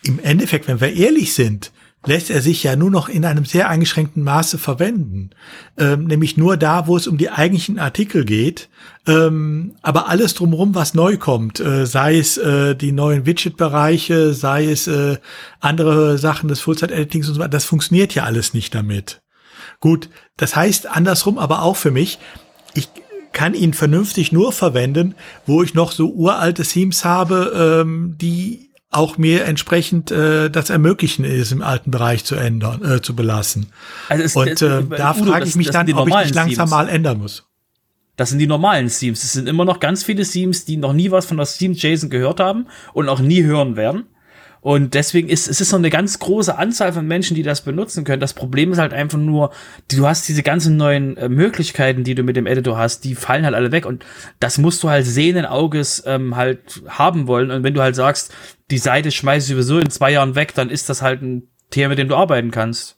im 0.01 0.19
Endeffekt, 0.19 0.67
wenn 0.67 0.81
wir 0.81 0.91
ehrlich 0.91 1.35
sind, 1.35 1.71
lässt 2.05 2.29
er 2.29 2.41
sich 2.41 2.63
ja 2.63 2.75
nur 2.75 2.91
noch 2.91 3.09
in 3.09 3.25
einem 3.25 3.45
sehr 3.45 3.69
eingeschränkten 3.69 4.23
Maße 4.23 4.57
verwenden. 4.57 5.31
Ähm, 5.77 6.05
nämlich 6.05 6.37
nur 6.37 6.57
da, 6.57 6.87
wo 6.87 6.97
es 6.97 7.07
um 7.07 7.17
die 7.17 7.29
eigentlichen 7.29 7.79
Artikel 7.79 8.25
geht. 8.25 8.69
Ähm, 9.07 9.75
aber 9.81 10.09
alles 10.09 10.33
drumherum, 10.33 10.75
was 10.75 10.93
neu 10.93 11.17
kommt, 11.17 11.59
äh, 11.59 11.85
sei 11.85 12.17
es 12.17 12.37
äh, 12.37 12.75
die 12.75 12.91
neuen 12.91 13.25
Widget-Bereiche, 13.25 14.33
sei 14.33 14.65
es 14.65 14.87
äh, 14.87 15.17
andere 15.59 16.17
Sachen 16.17 16.49
des 16.49 16.59
Full-Site-Editings 16.61 17.27
und 17.27 17.35
so 17.35 17.39
weiter, 17.39 17.49
das 17.49 17.65
funktioniert 17.65 18.15
ja 18.15 18.23
alles 18.23 18.53
nicht 18.53 18.75
damit. 18.75 19.21
Gut, 19.79 20.09
das 20.37 20.55
heißt 20.55 20.87
andersrum 20.87 21.37
aber 21.37 21.61
auch 21.61 21.75
für 21.75 21.91
mich, 21.91 22.19
ich 22.73 22.89
kann 23.33 23.53
ihn 23.55 23.73
vernünftig 23.73 24.31
nur 24.31 24.53
verwenden, 24.53 25.15
wo 25.45 25.63
ich 25.63 25.73
noch 25.73 25.91
so 25.91 26.11
uralte 26.13 26.63
Themes 26.63 27.03
habe, 27.03 27.81
ähm, 27.83 28.15
die 28.21 28.72
auch 28.95 29.17
mir 29.17 29.45
entsprechend 29.45 30.11
äh, 30.11 30.49
das 30.49 30.69
ermöglichen 30.69 31.25
ist, 31.25 31.51
im 31.51 31.61
alten 31.61 31.91
Bereich 31.91 32.25
zu 32.25 32.35
ändern, 32.35 32.83
äh, 32.83 33.01
zu 33.01 33.15
belassen. 33.15 33.67
Also 34.09 34.23
es, 34.23 34.35
und 34.35 34.61
äh, 34.61 34.83
da 34.97 35.13
frage 35.13 35.45
ich 35.45 35.55
mich 35.55 35.67
das, 35.67 35.75
das 35.75 35.85
dann, 35.85 35.95
ob 35.95 36.07
ich 36.07 36.15
mich 36.15 36.33
langsam 36.33 36.67
Themes. 36.67 36.69
mal 36.69 36.89
ändern 36.89 37.19
muss. 37.19 37.45
Das 38.15 38.29
sind 38.29 38.39
die 38.39 38.47
normalen 38.47 38.89
Themes. 38.89 39.23
Es 39.23 39.33
sind 39.33 39.47
immer 39.47 39.65
noch 39.65 39.79
ganz 39.79 40.03
viele 40.03 40.23
Themes, 40.23 40.65
die 40.65 40.77
noch 40.77 40.93
nie 40.93 41.09
was 41.09 41.25
von 41.25 41.37
das 41.37 41.57
Theme 41.57 41.73
JSON 41.73 42.09
gehört 42.09 42.39
haben 42.39 42.67
und 42.93 43.09
auch 43.09 43.19
nie 43.19 43.43
hören 43.43 43.75
werden. 43.75 44.05
Und 44.63 44.93
deswegen 44.93 45.27
ist 45.27 45.49
es 45.49 45.59
ist 45.59 45.73
noch 45.73 45.79
eine 45.79 45.89
ganz 45.89 46.19
große 46.19 46.57
Anzahl 46.57 46.93
von 46.93 47.05
Menschen, 47.05 47.35
die 47.35 47.43
das 47.43 47.65
benutzen 47.65 48.05
können. 48.05 48.21
Das 48.21 48.33
Problem 48.33 48.71
ist 48.71 48.77
halt 48.77 48.93
einfach 48.93 49.17
nur, 49.17 49.51
du 49.91 50.07
hast 50.07 50.25
diese 50.29 50.41
ganzen 50.41 50.77
neuen 50.77 51.17
äh, 51.17 51.27
Möglichkeiten, 51.27 52.05
die 52.05 52.15
du 52.15 52.23
mit 52.23 52.37
dem 52.37 52.47
Editor 52.47 52.77
hast, 52.77 53.03
die 53.03 53.13
fallen 53.13 53.43
halt 53.43 53.55
alle 53.55 53.73
weg. 53.73 53.85
Und 53.85 54.05
das 54.39 54.57
musst 54.57 54.81
du 54.81 54.89
halt 54.89 55.05
sehenden 55.05 55.45
Auges 55.45 56.01
ähm, 56.05 56.37
halt 56.37 56.81
haben 56.87 57.27
wollen. 57.27 57.51
Und 57.51 57.63
wenn 57.63 57.73
du 57.73 57.81
halt 57.81 57.97
sagst, 57.97 58.33
die 58.71 58.77
Seite 58.77 59.11
schmeißt 59.11 59.47
sowieso 59.47 59.79
in 59.79 59.89
zwei 59.89 60.11
Jahren 60.13 60.35
weg, 60.35 60.53
dann 60.55 60.69
ist 60.69 60.89
das 60.89 61.01
halt 61.01 61.21
ein 61.21 61.49
Thema, 61.69 61.89
mit 61.89 61.99
dem 61.99 62.07
du 62.07 62.15
arbeiten 62.15 62.49
kannst. 62.49 62.95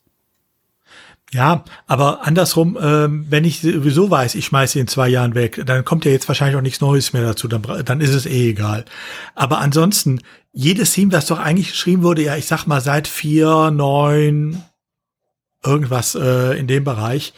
Ja, 1.31 1.65
aber 1.88 2.27
andersrum, 2.27 2.77
ähm, 2.79 3.25
wenn 3.27 3.43
ich 3.43 3.62
sowieso 3.62 4.12
weiß, 4.12 4.36
ich 4.36 4.45
schmeiße 4.45 4.79
in 4.79 4.88
zwei 4.88 5.10
Jahren 5.10 5.34
weg, 5.34 5.63
dann 5.65 5.84
kommt 5.84 6.05
ja 6.05 6.12
jetzt 6.12 6.27
wahrscheinlich 6.27 6.55
auch 6.55 6.62
nichts 6.62 6.81
Neues 6.81 7.12
mehr 7.12 7.24
dazu, 7.24 7.48
dann, 7.48 7.63
dann 7.84 8.01
ist 8.01 8.13
es 8.13 8.27
eh 8.27 8.51
egal. 8.51 8.86
Aber 9.34 9.57
ansonsten, 9.57 10.22
jedes 10.55 10.93
Theme, 10.93 11.12
das 11.12 11.27
doch 11.27 11.38
eigentlich 11.38 11.71
geschrieben 11.71 12.01
wurde, 12.01 12.24
ja, 12.24 12.38
ich 12.38 12.47
sag 12.47 12.65
mal 12.65 12.81
seit 12.81 13.07
vier, 13.07 13.71
neun, 13.71 14.63
irgendwas 15.63 16.15
äh, 16.15 16.57
in 16.57 16.65
dem 16.67 16.85
Bereich, 16.85 17.33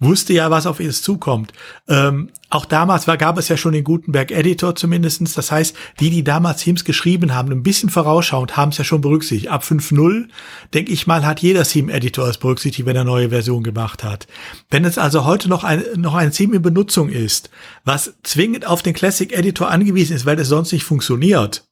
wusste 0.00 0.32
ja, 0.34 0.50
was 0.50 0.66
auf 0.66 0.80
es 0.80 1.00
zukommt. 1.00 1.52
Ähm, 1.88 2.28
auch 2.50 2.64
damals 2.64 3.06
war, 3.06 3.16
gab 3.16 3.38
es 3.38 3.48
ja 3.48 3.56
schon 3.56 3.72
den 3.72 3.84
Gutenberg 3.84 4.30
Editor 4.30 4.74
zumindestens. 4.74 5.34
Das 5.34 5.52
heißt, 5.52 5.76
die, 6.00 6.10
die 6.10 6.24
damals 6.24 6.62
Themes 6.62 6.84
geschrieben 6.84 7.34
haben, 7.34 7.52
ein 7.52 7.62
bisschen 7.62 7.88
vorausschauend, 7.88 8.56
haben 8.56 8.72
es 8.72 8.78
ja 8.78 8.84
schon 8.84 9.00
berücksichtigt. 9.00 9.50
Ab 9.50 9.62
5.0, 9.62 10.28
denke 10.74 10.92
ich 10.92 11.06
mal, 11.06 11.24
hat 11.24 11.40
jeder 11.40 11.62
Theme 11.62 11.92
Editor 11.92 12.28
es 12.28 12.38
berücksichtigt, 12.38 12.84
wenn 12.84 12.96
er 12.96 13.04
neue 13.04 13.30
Version 13.30 13.62
gemacht 13.62 14.02
hat. 14.02 14.26
Wenn 14.70 14.84
es 14.84 14.98
also 14.98 15.24
heute 15.24 15.48
noch 15.48 15.62
ein, 15.62 15.84
noch 15.96 16.14
ein 16.14 16.32
Theme 16.32 16.56
in 16.56 16.62
Benutzung 16.62 17.08
ist, 17.10 17.48
was 17.84 18.14
zwingend 18.24 18.66
auf 18.66 18.82
den 18.82 18.92
Classic 18.92 19.32
Editor 19.32 19.70
angewiesen 19.70 20.16
ist, 20.16 20.26
weil 20.26 20.38
es 20.38 20.48
sonst 20.48 20.72
nicht 20.72 20.84
funktioniert, 20.84 21.64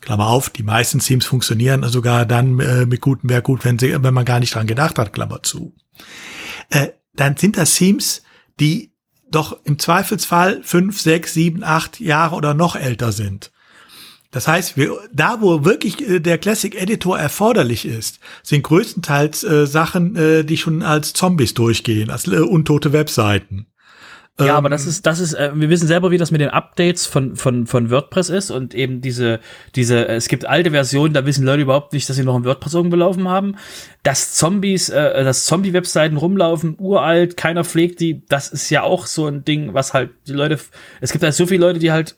Klammer 0.00 0.28
auf, 0.28 0.50
die 0.50 0.62
meisten 0.62 0.98
Themes 1.00 1.26
funktionieren 1.26 1.82
sogar 1.88 2.26
dann 2.26 2.60
äh, 2.60 2.86
mit 2.86 3.00
Gutenberg 3.00 3.44
gut, 3.44 3.64
wenn, 3.64 3.78
sie, 3.78 4.02
wenn 4.02 4.14
man 4.14 4.24
gar 4.24 4.40
nicht 4.40 4.54
dran 4.54 4.66
gedacht 4.66 4.98
hat, 4.98 5.12
Klammer 5.12 5.42
zu. 5.42 5.74
Äh, 6.70 6.88
dann 7.14 7.36
sind 7.36 7.56
das 7.56 7.74
Themes, 7.74 8.22
die 8.60 8.92
doch 9.30 9.58
im 9.64 9.78
Zweifelsfall 9.78 10.62
fünf, 10.62 11.00
sechs, 11.00 11.34
sieben, 11.34 11.62
acht 11.62 12.00
Jahre 12.00 12.36
oder 12.36 12.54
noch 12.54 12.76
älter 12.76 13.12
sind. 13.12 13.50
Das 14.30 14.46
heißt, 14.46 14.76
wir, 14.76 14.98
da 15.12 15.40
wo 15.40 15.64
wirklich 15.64 16.06
äh, 16.06 16.20
der 16.20 16.38
Classic 16.38 16.74
Editor 16.74 17.18
erforderlich 17.18 17.86
ist, 17.86 18.20
sind 18.42 18.62
größtenteils 18.62 19.42
äh, 19.44 19.66
Sachen, 19.66 20.16
äh, 20.16 20.44
die 20.44 20.58
schon 20.58 20.82
als 20.82 21.14
Zombies 21.14 21.54
durchgehen, 21.54 22.10
als 22.10 22.26
äh, 22.26 22.36
untote 22.36 22.92
Webseiten. 22.92 23.66
Ja, 24.40 24.56
aber 24.56 24.68
das 24.68 24.84
ähm, 24.84 24.90
ist, 24.90 25.06
das 25.06 25.18
ist, 25.18 25.34
äh, 25.34 25.50
wir 25.54 25.68
wissen 25.68 25.88
selber, 25.88 26.10
wie 26.10 26.18
das 26.18 26.30
mit 26.30 26.40
den 26.40 26.50
Updates 26.50 27.06
von, 27.06 27.34
von, 27.34 27.66
von 27.66 27.90
WordPress 27.90 28.28
ist 28.28 28.50
und 28.50 28.72
eben 28.74 29.00
diese, 29.00 29.40
diese, 29.74 30.08
äh, 30.08 30.14
es 30.14 30.28
gibt 30.28 30.46
alte 30.46 30.70
Versionen, 30.70 31.12
da 31.12 31.26
wissen 31.26 31.44
Leute 31.44 31.62
überhaupt 31.62 31.92
nicht, 31.92 32.08
dass 32.08 32.16
sie 32.16 32.24
noch 32.24 32.36
ein 32.36 32.44
WordPress 32.44 32.74
irgendwo 32.74 32.96
laufen 32.96 33.28
haben. 33.28 33.56
Dass 34.04 34.34
Zombies, 34.34 34.90
äh, 34.90 35.24
dass 35.24 35.44
Zombie-Webseiten 35.44 36.16
rumlaufen, 36.16 36.76
uralt, 36.78 37.36
keiner 37.36 37.64
pflegt 37.64 38.00
die, 38.00 38.24
das 38.28 38.48
ist 38.48 38.70
ja 38.70 38.82
auch 38.82 39.06
so 39.06 39.26
ein 39.26 39.44
Ding, 39.44 39.74
was 39.74 39.92
halt 39.92 40.10
die 40.28 40.34
Leute, 40.34 40.58
es 41.00 41.10
gibt 41.10 41.24
halt 41.24 41.34
so 41.34 41.46
viele 41.46 41.66
Leute, 41.66 41.80
die 41.80 41.90
halt 41.90 42.16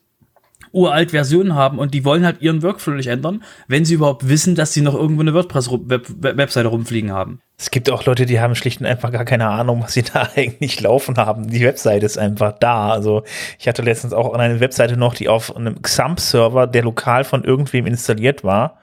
uralt 0.72 1.10
Versionen 1.10 1.54
haben 1.54 1.78
und 1.78 1.94
die 1.94 2.04
wollen 2.04 2.24
halt 2.24 2.42
ihren 2.42 2.62
Workflow 2.62 2.94
nicht 2.94 3.08
ändern, 3.08 3.42
wenn 3.66 3.84
sie 3.84 3.94
überhaupt 3.94 4.28
wissen, 4.28 4.54
dass 4.54 4.72
sie 4.72 4.82
noch 4.82 4.94
irgendwo 4.94 5.22
eine 5.22 5.34
WordPress-Webseite 5.34 6.68
rumfliegen 6.68 7.12
haben. 7.12 7.40
Es 7.60 7.70
gibt 7.70 7.90
auch 7.90 8.06
Leute, 8.06 8.24
die 8.24 8.40
haben 8.40 8.54
schlicht 8.54 8.80
und 8.80 8.86
einfach 8.86 9.12
gar 9.12 9.26
keine 9.26 9.46
Ahnung, 9.46 9.82
was 9.82 9.92
sie 9.92 10.02
da 10.14 10.30
eigentlich 10.34 10.80
laufen 10.80 11.18
haben. 11.18 11.48
Die 11.50 11.60
Webseite 11.60 12.06
ist 12.06 12.16
einfach 12.16 12.52
da. 12.58 12.88
Also 12.88 13.22
ich 13.58 13.68
hatte 13.68 13.82
letztens 13.82 14.14
auch 14.14 14.32
eine 14.32 14.60
Webseite 14.60 14.96
noch, 14.96 15.12
die 15.12 15.28
auf 15.28 15.54
einem 15.54 15.82
XAMPP-Server, 15.82 16.66
der 16.66 16.82
lokal 16.82 17.22
von 17.24 17.44
irgendwem 17.44 17.86
installiert 17.86 18.44
war, 18.44 18.78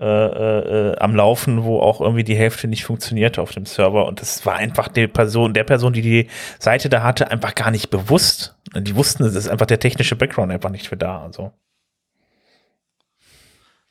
äh, 0.00 0.04
äh, 0.04 0.98
am 0.98 1.14
Laufen, 1.14 1.62
wo 1.62 1.78
auch 1.78 2.00
irgendwie 2.00 2.24
die 2.24 2.34
Hälfte 2.34 2.66
nicht 2.66 2.84
funktionierte 2.84 3.40
auf 3.40 3.52
dem 3.52 3.66
Server. 3.66 4.06
Und 4.06 4.20
das 4.20 4.44
war 4.44 4.56
einfach 4.56 4.88
der 4.88 5.06
Person, 5.06 5.54
der 5.54 5.62
Person, 5.62 5.92
die 5.92 6.02
die 6.02 6.28
Seite 6.58 6.88
da 6.88 7.04
hatte, 7.04 7.30
einfach 7.30 7.54
gar 7.54 7.70
nicht 7.70 7.88
bewusst. 7.88 8.56
Die 8.74 8.96
wussten, 8.96 9.22
es 9.22 9.36
ist 9.36 9.48
einfach 9.48 9.66
der 9.66 9.78
technische 9.78 10.16
Background 10.16 10.50
einfach 10.50 10.70
nicht 10.70 10.88
für 10.88 10.96
da. 10.96 11.22
Also. 11.22 11.52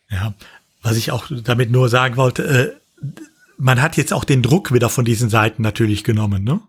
Ja, 0.10 0.34
was 0.82 0.98
ich 0.98 1.12
auch 1.12 1.28
damit 1.46 1.72
nur 1.72 1.88
sagen 1.88 2.18
wollte, 2.18 2.44
äh, 2.44 3.14
man 3.58 3.82
hat 3.82 3.98
jetzt 3.98 4.14
auch 4.14 4.24
den 4.24 4.42
Druck 4.42 4.74
wieder 4.74 4.90
von 4.90 5.06
diesen 5.06 5.30
Seiten 5.30 5.62
natürlich 5.62 6.04
genommen, 6.04 6.44
ne? 6.44 6.62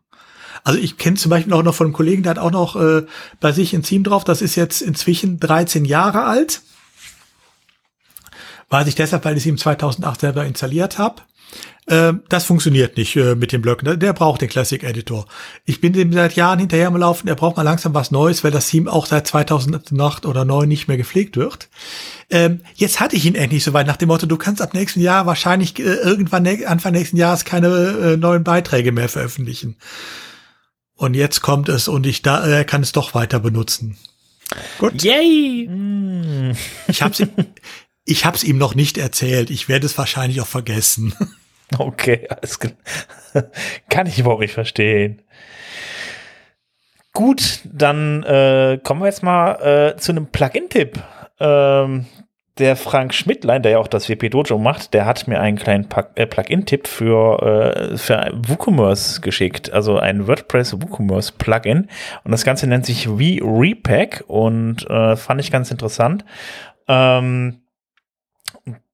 Also 0.64 0.80
ich 0.80 0.96
kenne 0.96 1.16
zum 1.16 1.30
Beispiel 1.30 1.52
auch 1.52 1.62
noch 1.62 1.74
von 1.74 1.86
einem 1.86 1.94
Kollegen, 1.94 2.24
der 2.24 2.30
hat 2.30 2.38
auch 2.38 2.50
noch 2.50 2.74
äh, 2.74 3.06
bei 3.38 3.52
sich 3.52 3.74
ein 3.74 3.84
Team 3.84 4.02
drauf, 4.02 4.24
das 4.24 4.42
ist 4.42 4.56
jetzt 4.56 4.82
inzwischen 4.82 5.38
13 5.38 5.84
Jahre 5.84 6.24
alt 6.24 6.62
Weiß 8.70 8.86
ich 8.86 8.94
deshalb, 8.94 9.24
weil 9.24 9.36
ich 9.36 9.44
es 9.44 9.46
ihm 9.46 9.56
2008 9.56 10.20
selber 10.20 10.44
installiert 10.44 10.98
habe. 10.98 11.22
Äh, 11.88 12.14
das 12.28 12.44
funktioniert 12.44 12.96
nicht 12.96 13.16
äh, 13.16 13.34
mit 13.34 13.52
dem 13.52 13.62
Blöcken. 13.62 13.98
Der 13.98 14.12
braucht 14.12 14.42
den 14.42 14.48
Classic 14.48 14.82
Editor. 14.82 15.26
Ich 15.64 15.80
bin 15.80 15.92
dem 15.92 16.12
seit 16.12 16.36
Jahren 16.36 16.58
hinterher 16.58 16.90
mal 16.90 16.98
laufen. 16.98 17.28
Er 17.28 17.34
braucht 17.34 17.56
mal 17.56 17.62
langsam 17.62 17.94
was 17.94 18.10
Neues, 18.10 18.44
weil 18.44 18.50
das 18.50 18.68
Team 18.68 18.88
auch 18.88 19.06
seit 19.06 19.26
2008 19.26 20.26
oder 20.26 20.44
9 20.44 20.68
nicht 20.68 20.88
mehr 20.88 20.98
gepflegt 20.98 21.36
wird. 21.36 21.68
Ähm, 22.30 22.60
jetzt 22.74 23.00
hatte 23.00 23.16
ich 23.16 23.24
ihn 23.24 23.34
endlich 23.34 23.64
soweit 23.64 23.86
nach 23.86 23.96
dem 23.96 24.08
Motto, 24.08 24.26
du 24.26 24.36
kannst 24.36 24.60
ab 24.60 24.74
nächsten 24.74 25.00
Jahr 25.00 25.24
wahrscheinlich 25.24 25.78
äh, 25.78 25.82
irgendwann 25.82 26.46
Anfang 26.66 26.92
nächsten 26.92 27.16
Jahres 27.16 27.46
keine 27.46 27.68
äh, 27.68 28.16
neuen 28.18 28.44
Beiträge 28.44 28.92
mehr 28.92 29.08
veröffentlichen. 29.08 29.76
Und 30.94 31.14
jetzt 31.14 31.40
kommt 31.40 31.68
es 31.68 31.88
und 31.88 32.06
ich 32.06 32.22
da, 32.22 32.46
äh, 32.46 32.64
kann 32.64 32.82
es 32.82 32.92
doch 32.92 33.14
weiter 33.14 33.40
benutzen. 33.40 33.96
Gut. 34.78 35.02
Yay! 35.02 36.54
Ich 36.88 37.02
hab's, 37.02 37.22
Ich 38.04 38.24
habe 38.24 38.36
es 38.36 38.44
ihm 38.44 38.56
noch 38.56 38.74
nicht 38.74 38.96
erzählt. 38.96 39.50
Ich 39.50 39.68
werde 39.68 39.84
es 39.86 39.96
wahrscheinlich 39.98 40.40
auch 40.40 40.46
vergessen. 40.46 41.14
Okay, 41.78 42.26
alles 42.30 42.58
klar. 42.58 42.72
Kann 43.90 44.06
ich 44.06 44.18
überhaupt 44.18 44.40
nicht 44.40 44.54
verstehen. 44.54 45.22
Gut, 47.12 47.60
dann 47.64 48.22
äh, 48.22 48.78
kommen 48.82 49.00
wir 49.00 49.06
jetzt 49.06 49.22
mal 49.22 49.94
äh, 49.94 49.96
zu 49.96 50.12
einem 50.12 50.28
Plugin-Tipp. 50.28 51.02
Ähm, 51.40 52.06
der 52.58 52.76
Frank 52.76 53.14
Schmidtlein, 53.14 53.62
der 53.62 53.72
ja 53.72 53.78
auch 53.78 53.88
das 53.88 54.08
WP 54.08 54.30
Dojo 54.30 54.58
macht, 54.58 54.94
der 54.94 55.04
hat 55.04 55.28
mir 55.28 55.40
einen 55.40 55.56
kleinen 55.56 55.88
äh, 56.14 56.26
Plugin-Tipp 56.26 56.86
für, 56.86 57.92
äh, 57.92 57.96
für 57.96 58.30
WooCommerce 58.34 59.20
geschickt. 59.20 59.72
Also 59.72 59.98
ein 59.98 60.26
WordPress 60.26 60.80
WooCommerce 60.80 61.32
Plugin. 61.32 61.88
Und 62.24 62.30
das 62.30 62.44
Ganze 62.44 62.66
nennt 62.66 62.86
sich 62.86 63.06
V-Repack 63.06 64.24
und 64.26 64.88
äh, 64.90 65.16
fand 65.16 65.40
ich 65.40 65.50
ganz 65.50 65.70
interessant. 65.70 66.24
Ähm, 66.88 67.62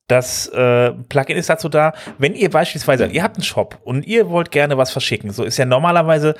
das 0.07 0.49
äh, 0.49 0.93
Plugin 1.09 1.37
ist 1.37 1.49
dazu 1.49 1.69
da, 1.69 1.95
wenn 2.19 2.35
ihr 2.35 2.51
beispielsweise, 2.51 3.07
ihr 3.07 3.23
habt 3.23 3.37
einen 3.37 3.45
Shop 3.45 3.79
und 3.85 4.07
ihr 4.07 4.29
wollt 4.29 4.51
gerne 4.51 4.77
was 4.77 4.91
verschicken, 4.91 5.31
so 5.31 5.45
ist 5.45 5.57
ja 5.57 5.65
normalerweise, 5.65 6.35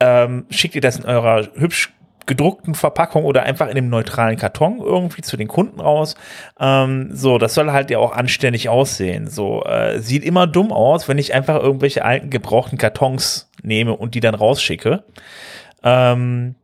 ähm, 0.00 0.46
schickt 0.50 0.74
ihr 0.74 0.80
das 0.80 0.98
in 0.98 1.04
eurer 1.04 1.48
hübsch 1.54 1.92
gedruckten 2.28 2.74
Verpackung 2.74 3.24
oder 3.24 3.42
einfach 3.42 3.66
in 3.66 3.76
einem 3.78 3.88
neutralen 3.88 4.36
Karton 4.36 4.78
irgendwie 4.78 5.22
zu 5.22 5.36
den 5.38 5.48
Kunden 5.48 5.80
raus. 5.80 6.14
Ähm, 6.60 7.08
so, 7.10 7.38
das 7.38 7.54
soll 7.54 7.72
halt 7.72 7.90
ja 7.90 7.98
auch 7.98 8.12
anständig 8.12 8.68
aussehen. 8.68 9.28
So, 9.28 9.64
äh, 9.64 9.98
sieht 9.98 10.22
immer 10.24 10.46
dumm 10.46 10.70
aus, 10.70 11.08
wenn 11.08 11.16
ich 11.16 11.32
einfach 11.32 11.56
irgendwelche 11.56 12.04
alten 12.04 12.28
gebrauchten 12.28 12.76
Kartons 12.76 13.50
nehme 13.62 13.96
und 13.96 14.14
die 14.14 14.20
dann 14.20 14.34
rausschicke. 14.34 15.04
Ähm, 15.82 16.54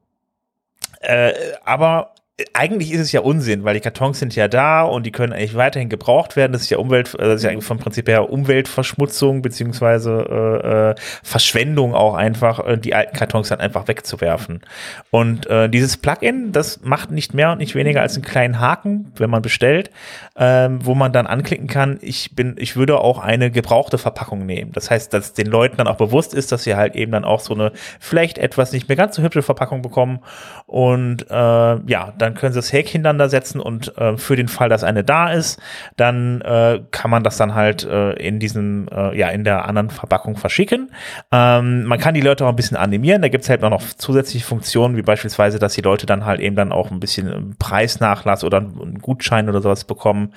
äh, 1.01 1.33
aber 1.65 2.14
eigentlich 2.53 2.93
ist 2.93 3.01
es 3.01 3.13
ja 3.13 3.21
Unsinn, 3.21 3.63
weil 3.63 3.75
die 3.75 3.81
Kartons 3.81 4.19
sind 4.19 4.35
ja 4.35 4.49
da 4.49 4.83
und 4.83 5.07
die 5.07 5.13
können 5.13 5.33
eigentlich 5.33 5.55
weiterhin 5.55 5.89
gebraucht 5.89 6.35
werden. 6.35 6.53
Das 6.53 6.63
ist 6.63 6.71
ja 6.71 6.79
Umwelt, 6.79 7.15
äh, 7.15 7.19
das 7.19 7.37
ist 7.37 7.43
ja 7.45 7.51
eigentlich 7.51 7.65
vom 7.65 7.79
Prinzip 7.79 8.09
her 8.09 8.29
Umweltverschmutzung 8.29 9.41
beziehungsweise 9.41 10.27
äh, 10.29 10.91
äh, 10.91 10.95
Verschwendung 11.23 11.95
auch 11.95 12.15
einfach, 12.15 12.67
äh, 12.67 12.77
die 12.77 12.93
alten 12.93 13.17
Kartons 13.17 13.51
dann 13.51 13.61
einfach 13.61 13.87
wegzuwerfen. 13.87 14.63
Und 15.11 15.47
äh, 15.47 15.69
dieses 15.69 15.97
Plugin, 15.97 16.51
das 16.51 16.81
macht 16.83 17.13
nicht 17.13 17.35
mehr 17.35 17.53
und 17.53 17.59
nicht 17.59 17.77
weniger 17.77 18.03
als 18.03 18.15
einen 18.15 18.25
kleinen 18.25 18.59
Haken, 18.59 19.13
wenn 19.17 19.31
man 19.31 19.43
bestellt, 19.43 19.93
ähm, 20.37 20.85
wo 20.85 20.97
man 20.97 21.13
dann 21.13 21.29
anklicken 21.29 21.69
kann, 21.69 21.99
ich 22.01 22.35
bin, 22.35 22.57
ich 22.59 22.75
würde 22.75 22.99
auch 22.99 23.21
eine 23.21 23.53
gebrauchte 23.53 23.97
Verpackung 23.97 24.45
nehmen. 24.45 24.73
Das 24.73 24.91
heißt, 24.91 25.13
dass 25.13 25.35
den 25.35 25.47
Leuten 25.47 25.77
dann 25.77 25.87
auch 25.87 25.99
bewusst 25.99 26.35
ist, 26.35 26.51
dass 26.51 26.65
sie 26.65 26.75
halt 26.75 26.97
eben 26.97 27.13
dann 27.13 27.25
auch 27.25 27.39
so 27.39 27.55
eine 27.55 27.71
vielleicht 28.01 28.39
etwas 28.39 28.73
nicht 28.73 28.89
mehr 28.89 28.97
ganz 28.97 29.15
so 29.15 29.23
hübsche 29.23 29.43
Verpackung 29.43 29.83
bekommen. 29.83 30.19
Und 30.67 31.31
äh, 31.31 31.35
ja, 31.35 32.13
dann 32.24 32.24
können 32.33 32.55
sie 32.55 32.59
das 32.59 32.73
Häkchen 32.73 33.03
dann 33.03 33.19
da 33.19 33.29
setzen 33.29 33.61
und 33.61 33.97
äh, 33.99 34.17
für 34.17 34.37
den 34.37 34.49
Fall, 34.49 34.71
dass 34.71 34.83
eine 34.83 35.05
da 35.05 35.31
ist, 35.31 35.61
dann 35.99 36.41
äh, 36.41 36.81
kann 36.91 37.11
man 37.11 37.23
das 37.23 37.37
dann 37.37 37.55
halt 37.55 37.85
äh, 37.85 38.13
in 38.13 38.39
diesem, 38.39 38.89
äh, 38.89 39.15
ja, 39.19 39.29
in 39.29 39.45
der 39.45 39.67
anderen 39.67 39.91
Verpackung 39.91 40.39
verschicken. 40.39 40.91
Ähm, 41.31 41.85
man 41.85 41.99
kann 41.99 42.15
die 42.15 42.23
Leute 42.23 42.47
auch 42.47 42.49
ein 42.49 42.57
bisschen 42.57 42.79
animieren. 42.79 43.21
Da 43.21 43.29
gibt 43.29 43.45
es 43.45 43.51
halt 43.51 43.61
noch 43.61 43.83
zusätzliche 43.83 44.47
Funktionen, 44.47 44.97
wie 44.97 45.03
beispielsweise, 45.03 45.59
dass 45.59 45.75
die 45.75 45.83
Leute 45.83 46.07
dann 46.07 46.25
halt 46.25 46.41
eben 46.41 46.57
dann 46.57 46.73
auch 46.73 46.91
ein 46.91 47.01
bisschen 47.01 47.57
Preisnachlass 47.59 48.45
oder 48.45 48.59
einen 48.59 49.01
Gutschein 49.01 49.49
oder 49.51 49.61
sowas 49.61 49.85
bekommen. 49.85 50.33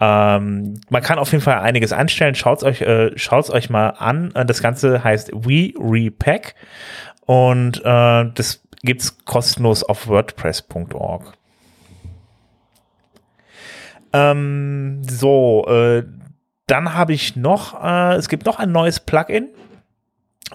Ähm, 0.00 0.80
man 0.88 1.02
kann 1.02 1.18
auf 1.18 1.32
jeden 1.32 1.42
Fall 1.42 1.58
einiges 1.58 1.92
anstellen. 1.92 2.34
Schaut's 2.34 2.62
euch, 2.62 2.80
äh, 2.80 3.10
schaut's 3.16 3.50
euch 3.50 3.68
mal 3.68 3.90
an. 3.90 4.32
Äh, 4.34 4.46
das 4.46 4.62
Ganze 4.62 5.02
heißt 5.02 5.32
We 5.32 5.72
Repack 5.78 6.54
und 7.26 7.78
äh, 7.84 8.24
das 8.34 8.62
gibt's 8.82 9.24
kostenlos 9.24 9.82
auf 9.82 10.08
WordPress.org. 10.08 11.32
Ähm, 14.12 15.02
so, 15.08 15.66
äh, 15.68 16.04
dann 16.66 16.94
habe 16.94 17.12
ich 17.12 17.36
noch, 17.36 17.82
äh, 17.82 18.14
es 18.14 18.28
gibt 18.28 18.46
noch 18.46 18.58
ein 18.58 18.72
neues 18.72 19.00
Plugin. 19.00 19.48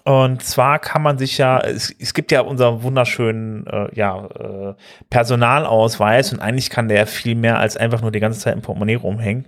Und 0.06 0.44
zwar 0.44 0.80
kann 0.80 1.02
man 1.04 1.18
sich 1.18 1.38
ja, 1.38 1.60
es, 1.60 1.94
es 2.00 2.14
gibt 2.14 2.32
ja 2.32 2.42
unseren 2.42 2.82
wunderschönen 2.82 3.68
äh, 3.68 3.88
ja, 3.94 4.26
äh, 4.26 4.74
Personalausweis 5.10 6.34
und 6.34 6.40
eigentlich 6.40 6.72
kann 6.72 6.88
der 6.88 7.06
viel 7.06 7.36
mehr 7.36 7.60
als 7.60 7.78
einfach 7.78 8.02
nur 8.02 8.12
die 8.12 8.20
ganze 8.20 8.40
Zeit 8.40 8.56
im 8.56 8.62
Portemonnaie 8.62 8.96
rumhängen. 8.96 9.46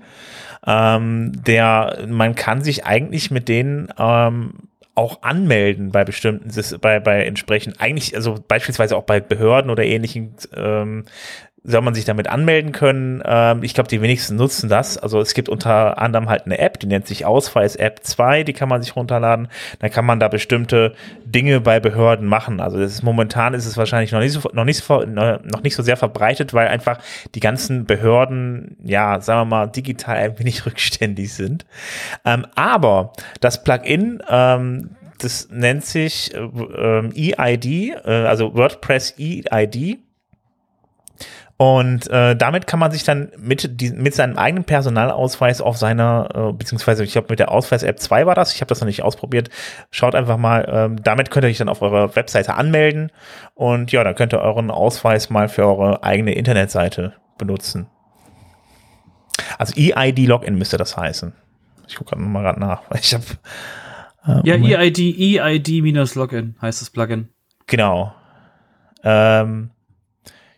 Ähm, 0.66 1.32
der, 1.44 2.06
man 2.08 2.36
kann 2.36 2.62
sich 2.62 2.86
eigentlich 2.86 3.32
mit 3.32 3.50
denen 3.50 3.90
ähm, 3.98 4.65
auch 4.96 5.22
anmelden 5.24 5.92
bei 5.92 6.06
bestimmten, 6.06 6.50
bei, 6.80 7.00
bei 7.00 7.26
entsprechend, 7.26 7.82
eigentlich, 7.82 8.16
also 8.16 8.38
beispielsweise 8.48 8.96
auch 8.96 9.04
bei 9.04 9.20
Behörden 9.20 9.70
oder 9.70 9.84
ähnlichen 9.84 10.36
ähm, 10.56 11.06
soll 11.66 11.82
man 11.82 11.96
sich 11.96 12.06
damit 12.06 12.28
anmelden 12.28 12.72
können. 12.72 13.22
Ähm, 13.26 13.64
ich 13.64 13.74
glaube, 13.74 13.90
die 13.90 14.02
wenigsten 14.02 14.36
nutzen 14.36 14.70
das. 14.70 14.98
Also 14.98 15.20
es 15.20 15.34
gibt 15.34 15.50
unter 15.50 15.98
anderem 15.98 16.30
halt 16.30 16.46
eine 16.46 16.60
App, 16.60 16.80
die 16.80 16.88
nennt 16.88 17.08
sich 17.08 17.26
Ausweis 17.26 17.76
App 17.76 18.02
2, 18.04 18.44
die 18.44 18.54
kann 18.54 18.70
man 18.70 18.82
sich 18.82 18.96
runterladen. 18.96 19.48
Dann 19.80 19.90
kann 19.90 20.06
man 20.06 20.20
da 20.20 20.28
bestimmte 20.28 20.94
Dinge 21.26 21.62
bei 21.62 21.80
Behörden 21.80 22.28
machen. 22.28 22.60
Also 22.60 22.78
ist, 22.78 23.02
momentan 23.02 23.54
ist 23.54 23.66
es 23.66 23.78
wahrscheinlich 23.78 24.12
noch 24.12 24.20
nicht 24.20 24.34
so, 24.34 24.50
noch 24.54 24.66
nicht 24.66 24.84
so, 24.84 25.04
noch 25.04 25.64
nicht 25.64 25.76
so 25.76 25.84
sehr 25.84 25.98
verbreitet, 25.98 26.54
weil 26.54 26.68
einfach 26.68 27.00
die 27.34 27.40
ganzen 27.40 27.86
Behörden, 27.86 28.78
ja, 28.84 29.20
sagen 29.20 29.42
wir 29.42 29.46
mal, 29.46 29.68
digital 29.68 30.18
ein 30.18 30.40
wenig 30.40 30.66
rückständig 30.66 31.34
sind. 31.34 31.66
Ähm, 32.24 32.46
aber 32.56 33.14
das 33.42 33.64
Plugin, 33.64 34.22
ähm, 34.30 34.92
das 35.18 35.50
nennt 35.50 35.86
sich 35.86 36.34
äh, 36.36 36.40
äh, 36.40 37.34
EID, 37.34 37.66
äh, 38.06 38.12
also 38.26 38.54
WordPress 38.54 39.16
EID 39.18 40.05
und 41.58 42.10
äh, 42.10 42.36
damit 42.36 42.68
kann 42.68 42.80
man 42.80 42.92
sich 42.92 43.06
dann 43.06 43.32
mit, 43.38 43.80
die, 43.80 43.92
mit 43.92 44.14
seinem 44.14 44.38
eigenen 44.38 44.66
Personalausweis 44.66 45.62
auf 45.62 45.78
seiner, 45.78 46.30
äh, 46.34 46.54
beziehungsweise 46.54 47.06
ich 47.06 47.14
glaube 47.14 47.28
mit 47.30 47.40
der 47.40 47.50
Ausweis-App 47.50 47.98
2 47.98 48.26
war 48.26 48.36
das, 48.36 48.54
ich 48.54 48.60
habe 48.60 48.68
das 48.68 48.82
noch 48.82 48.88
nicht 48.88 49.04
ausprobiert. 49.04 49.50
Schaut 49.90 50.16
einfach 50.16 50.36
mal, 50.36 50.68
ähm, 50.70 51.02
damit 51.02 51.32
könnt 51.32 51.46
ihr 51.46 51.50
euch 51.50 51.58
dann 51.58 51.70
auf 51.70 51.82
eurer 51.82 52.14
Webseite 52.18 52.56
anmelden 52.56 53.10
und 53.54 53.94
ja, 53.94 54.04
dann 54.04 54.16
könnt 54.16 54.34
ihr 54.34 54.40
euren 54.40 54.70
Ausweis 54.70 55.30
mal 55.30 55.48
für 55.48 55.66
eure 55.66 56.04
eigene 56.04 56.34
Internetseite 56.34 57.14
benutzen. 57.38 57.88
Also 59.58 59.74
EID-Login 59.78 60.56
müsste 60.56 60.76
das 60.76 60.98
heißen. 60.98 61.34
Ich 61.88 61.96
gucke 61.96 62.16
gerade 62.16 62.22
mal 62.22 62.42
grad 62.42 62.60
nach. 62.60 62.82
Ich 63.00 63.14
hab, 63.14 63.22
äh, 64.28 64.42
ja, 64.44 64.56
EID, 64.56 65.00
EID-Login 65.00 66.58
heißt 66.62 66.82
das 66.82 66.90
Plugin. 66.90 67.30
Genau. 67.68 68.14
Ähm, 69.04 69.72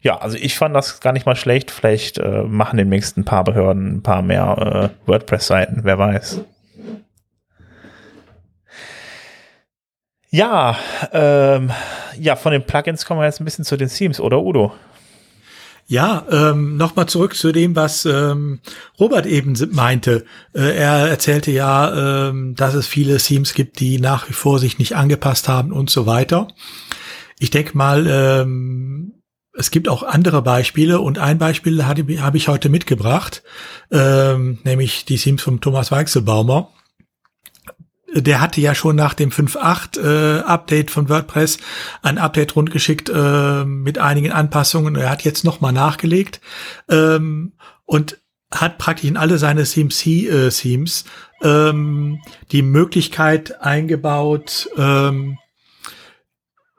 ja, 0.07 0.17
also 0.19 0.37
ich 0.37 0.57
fand 0.57 0.73
das 0.73 1.01
gar 1.01 1.11
nicht 1.11 1.25
mal 1.25 1.35
schlecht. 1.35 1.69
Vielleicht 1.69 2.17
äh, 2.17 2.43
machen 2.43 2.77
demnächst 2.77 3.17
ein 3.17 3.25
paar 3.25 3.43
Behörden 3.43 3.97
ein 3.97 4.03
paar 4.03 4.21
mehr 4.21 4.93
äh, 5.05 5.09
WordPress-Seiten, 5.09 5.81
wer 5.83 5.97
weiß. 5.97 6.45
Ja, 10.29 10.77
ähm, 11.11 11.71
ja, 12.17 12.37
von 12.37 12.53
den 12.53 12.65
Plugins 12.65 13.05
kommen 13.05 13.19
wir 13.19 13.25
jetzt 13.25 13.41
ein 13.41 13.45
bisschen 13.45 13.65
zu 13.65 13.75
den 13.75 13.89
Themes, 13.89 14.21
oder 14.21 14.41
Udo? 14.41 14.73
Ja, 15.87 16.25
ähm, 16.31 16.77
nochmal 16.77 17.07
zurück 17.07 17.35
zu 17.35 17.51
dem, 17.51 17.75
was 17.75 18.05
ähm, 18.05 18.61
Robert 18.97 19.25
eben 19.25 19.57
meinte. 19.71 20.23
Äh, 20.53 20.77
er 20.77 21.09
erzählte 21.09 21.51
ja, 21.51 22.29
ähm, 22.29 22.55
dass 22.55 22.75
es 22.75 22.87
viele 22.87 23.17
Themes 23.17 23.53
gibt, 23.53 23.81
die 23.81 23.99
nach 23.99 24.29
wie 24.29 24.33
vor 24.33 24.59
sich 24.59 24.79
nicht 24.79 24.95
angepasst 24.95 25.49
haben 25.49 25.73
und 25.73 25.89
so 25.89 26.05
weiter. 26.05 26.47
Ich 27.39 27.49
denke 27.49 27.77
mal, 27.77 28.07
ähm, 28.07 29.16
es 29.57 29.71
gibt 29.71 29.89
auch 29.89 30.03
andere 30.03 30.43
Beispiele 30.43 31.01
und 31.01 31.17
ein 31.17 31.39
Beispiel 31.39 31.83
habe 31.85 32.37
ich 32.37 32.47
heute 32.47 32.69
mitgebracht, 32.69 33.41
ähm, 33.91 34.59
nämlich 34.63 35.05
die 35.05 35.17
Themes 35.17 35.41
von 35.41 35.61
Thomas 35.61 35.91
Weichselbaumer. 35.91 36.69
Der 38.13 38.39
hatte 38.39 38.61
ja 38.61 38.75
schon 38.75 38.95
nach 38.95 39.15
dem 39.15 39.31
5.8 39.31 39.99
äh, 39.99 40.41
Update 40.43 40.91
von 40.91 41.09
WordPress 41.09 41.57
ein 42.03 42.19
Update 42.19 42.55
rundgeschickt 42.55 43.09
äh, 43.09 43.65
mit 43.65 43.97
einigen 43.97 44.31
Anpassungen. 44.31 44.95
Er 44.95 45.09
hat 45.09 45.23
jetzt 45.23 45.43
nochmal 45.43 45.73
nachgelegt 45.73 46.39
ähm, 46.87 47.53
und 47.85 48.19
hat 48.53 48.77
praktisch 48.77 49.09
in 49.09 49.17
alle 49.17 49.39
seine 49.39 49.63
Themes, 49.63 50.05
äh, 50.05 50.49
Themes 50.49 51.03
ähm, 51.41 52.21
die 52.51 52.61
Möglichkeit 52.61 53.59
eingebaut, 53.61 54.69
ähm, 54.77 55.39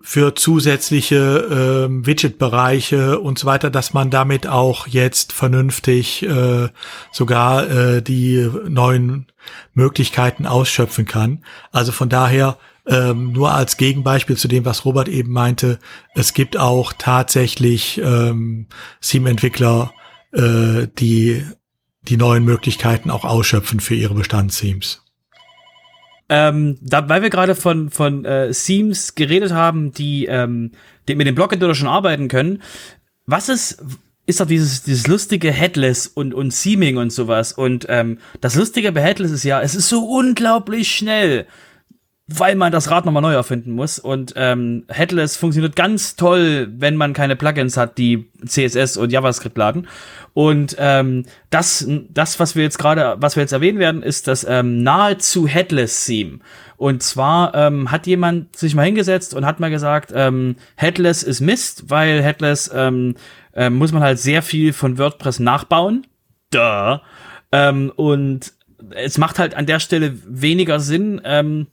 für 0.09 0.35
zusätzliche 0.35 1.87
äh, 1.87 2.07
Widget-Bereiche 2.07 3.21
und 3.21 3.38
so 3.38 3.47
weiter, 3.47 3.68
dass 3.68 3.92
man 3.92 4.09
damit 4.09 4.47
auch 4.47 4.87
jetzt 4.87 5.35
vernünftig 5.35 6.23
äh, 6.23 6.68
sogar 7.12 7.68
äh, 7.68 8.01
die 8.01 8.49
neuen 8.66 9.27
Möglichkeiten 9.75 10.47
ausschöpfen 10.47 11.05
kann. 11.05 11.44
Also 11.73 11.92
von 11.92 12.09
daher 12.09 12.57
ähm, 12.87 13.33
nur 13.33 13.53
als 13.53 13.77
Gegenbeispiel 13.77 14.38
zu 14.38 14.49
dem, 14.49 14.64
was 14.64 14.87
Robert 14.87 15.09
eben 15.09 15.31
meinte, 15.31 15.79
es 16.14 16.33
gibt 16.33 16.57
auch 16.57 16.94
tatsächlich 16.97 18.01
ähm, 18.03 18.64
Theme-Entwickler, 19.03 19.92
äh, 20.33 20.87
die 20.99 21.44
die 22.01 22.16
neuen 22.16 22.47
Möglichkeiten 22.47 23.11
auch 23.11 23.27
ausschöpfen 23.27 23.79
für 23.79 23.94
ihre 23.94 24.14
Bestandsthemes. 24.14 25.03
Ähm, 26.29 26.77
da, 26.83 27.09
weil 27.09 27.23
wir 27.23 27.31
gerade 27.31 27.55
von, 27.55 27.91
von 27.91 28.25
äh, 28.25 28.53
Themes 28.53 29.14
geredet 29.14 29.53
haben, 29.53 29.93
die, 29.93 30.27
ähm, 30.27 30.73
die 31.09 31.14
mit 31.14 31.27
dem 31.27 31.35
Block-Editor 31.35 31.75
schon 31.75 31.88
arbeiten 31.88 32.29
können, 32.29 32.62
was 33.25 33.49
ist, 33.49 33.83
ist 34.27 34.41
doch 34.41 34.47
dieses, 34.47 34.83
dieses 34.83 35.07
lustige 35.07 35.51
Headless 35.51 36.07
und, 36.07 36.35
und 36.35 36.53
Seaming 36.53 36.99
und 36.99 37.11
sowas. 37.11 37.53
Und 37.53 37.87
ähm, 37.88 38.19
das 38.43 38.57
Lustige 38.57 38.93
bei 38.93 39.01
Headless 39.01 39.31
ist 39.31 39.45
ja, 39.45 39.62
es 39.62 39.75
ist 39.75 39.88
so 39.88 40.05
unglaublich 40.05 40.95
schnell 40.95 41.47
weil 42.29 42.57
man 42.57 42.71
das 42.71 42.91
Rad 42.91 43.07
nochmal 43.07 43.23
neu 43.23 43.33
erfinden 43.33 43.73
muss. 43.73 43.99
Und 43.99 44.35
ähm, 44.37 44.85
Headless 44.88 45.37
funktioniert 45.37 45.75
ganz 45.75 46.14
toll, 46.14 46.69
wenn 46.77 46.95
man 46.95 47.14
keine 47.14 47.37
Plugins 47.37 47.79
hat, 47.79 47.97
die 47.97 48.31
CSS 48.47 48.99
und 48.99 49.11
JavaScript 49.11 49.57
laden. 49.57 49.88
Und 50.35 50.77
ähm, 50.79 51.25
das, 51.49 51.88
das, 52.11 52.38
was 52.38 52.55
wir 52.55 52.62
jetzt 52.62 52.79
gerade, 52.79 53.17
was 53.19 53.37
wir 53.37 53.43
jetzt 53.43 53.53
erwähnen 53.53 53.79
werden, 53.79 54.03
ist 54.03 54.29
das 54.29 54.47
ähm, 54.49 54.83
nahezu 54.83 55.49
Headless-Theme. 55.49 56.41
Und 56.77 57.03
zwar 57.03 57.55
ähm, 57.55 57.91
hat 57.91 58.07
jemand 58.07 58.55
sich 58.55 58.75
mal 58.75 58.85
hingesetzt 58.85 59.33
und 59.33 59.47
hat 59.47 59.59
mal 59.59 59.71
gesagt, 59.71 60.12
ähm, 60.14 60.57
Headless 60.77 61.23
ist 61.23 61.41
Mist, 61.41 61.88
weil 61.88 62.23
Headless 62.23 62.71
ähm, 62.73 63.14
äh, 63.55 63.71
muss 63.71 63.91
man 63.91 64.03
halt 64.03 64.19
sehr 64.19 64.43
viel 64.43 64.75
von 64.75 64.99
WordPress 64.99 65.41
nachbauen. 65.41 66.07
Duh. 66.51 66.99
Ähm, 67.53 67.91
und 67.97 68.53
es 68.91 69.17
macht 69.17 69.38
halt 69.38 69.55
an 69.55 69.67
der 69.67 69.81
Stelle 69.81 70.19
weniger 70.27 70.79
Sinn, 70.79 71.21
ähm, 71.25 71.67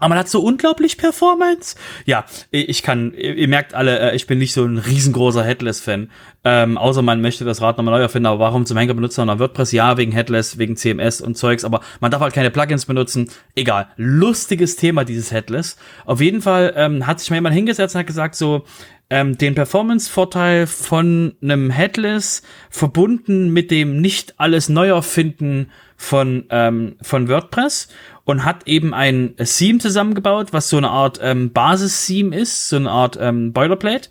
aber 0.00 0.10
man 0.10 0.18
hat 0.18 0.28
so 0.28 0.40
unglaublich 0.40 0.98
Performance. 0.98 1.76
Ja, 2.06 2.24
ich 2.50 2.82
kann, 2.82 3.12
ihr 3.14 3.48
merkt 3.48 3.74
alle, 3.74 4.10
äh, 4.10 4.16
ich 4.16 4.26
bin 4.26 4.38
nicht 4.38 4.52
so 4.52 4.64
ein 4.64 4.78
riesengroßer 4.78 5.44
Headless-Fan. 5.44 6.10
Ähm, 6.42 6.78
außer 6.78 7.02
man 7.02 7.20
möchte 7.20 7.44
das 7.44 7.60
Rad 7.60 7.76
nochmal 7.76 7.98
neu 7.98 8.02
erfinden, 8.02 8.26
aber 8.26 8.38
warum 8.38 8.64
zum 8.64 8.78
Henker 8.78 8.94
benutzt 8.94 9.18
man 9.18 9.38
WordPress? 9.38 9.72
Ja, 9.72 9.98
wegen 9.98 10.12
Headless, 10.12 10.56
wegen 10.56 10.76
CMS 10.76 11.20
und 11.20 11.36
Zeugs, 11.36 11.64
aber 11.64 11.80
man 12.00 12.10
darf 12.10 12.22
halt 12.22 12.32
keine 12.32 12.50
Plugins 12.50 12.86
benutzen. 12.86 13.30
Egal. 13.54 13.88
Lustiges 13.96 14.76
Thema, 14.76 15.04
dieses 15.04 15.30
Headless. 15.32 15.76
Auf 16.06 16.20
jeden 16.20 16.40
Fall 16.40 16.72
ähm, 16.76 17.06
hat 17.06 17.20
sich 17.20 17.30
mal 17.30 17.36
jemand 17.36 17.54
hingesetzt 17.54 17.94
und 17.94 18.00
hat 18.00 18.06
gesagt 18.06 18.34
so, 18.34 18.64
ähm, 19.10 19.36
den 19.36 19.56
Performance-Vorteil 19.56 20.66
von 20.68 21.34
einem 21.42 21.70
Headless 21.70 22.42
verbunden 22.70 23.52
mit 23.52 23.70
dem 23.70 24.00
nicht 24.00 24.34
alles 24.38 24.68
neu 24.68 24.88
erfinden 24.88 25.70
von, 25.96 26.46
ähm, 26.48 26.96
von 27.02 27.28
WordPress 27.28 27.88
und 28.24 28.44
hat 28.44 28.66
eben 28.66 28.94
ein 28.94 29.34
Theme 29.36 29.78
zusammengebaut, 29.78 30.52
was 30.52 30.68
so 30.68 30.76
eine 30.76 30.90
Art 30.90 31.18
ähm, 31.22 31.52
Basis-Theme 31.52 32.36
ist, 32.36 32.68
so 32.68 32.76
eine 32.76 32.90
Art 32.90 33.18
ähm, 33.20 33.52
Boilerplate. 33.52 34.10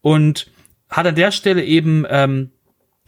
Und 0.00 0.50
hat 0.88 1.06
an 1.06 1.14
der 1.14 1.30
Stelle 1.30 1.64
eben 1.64 2.04
ähm, 2.08 2.50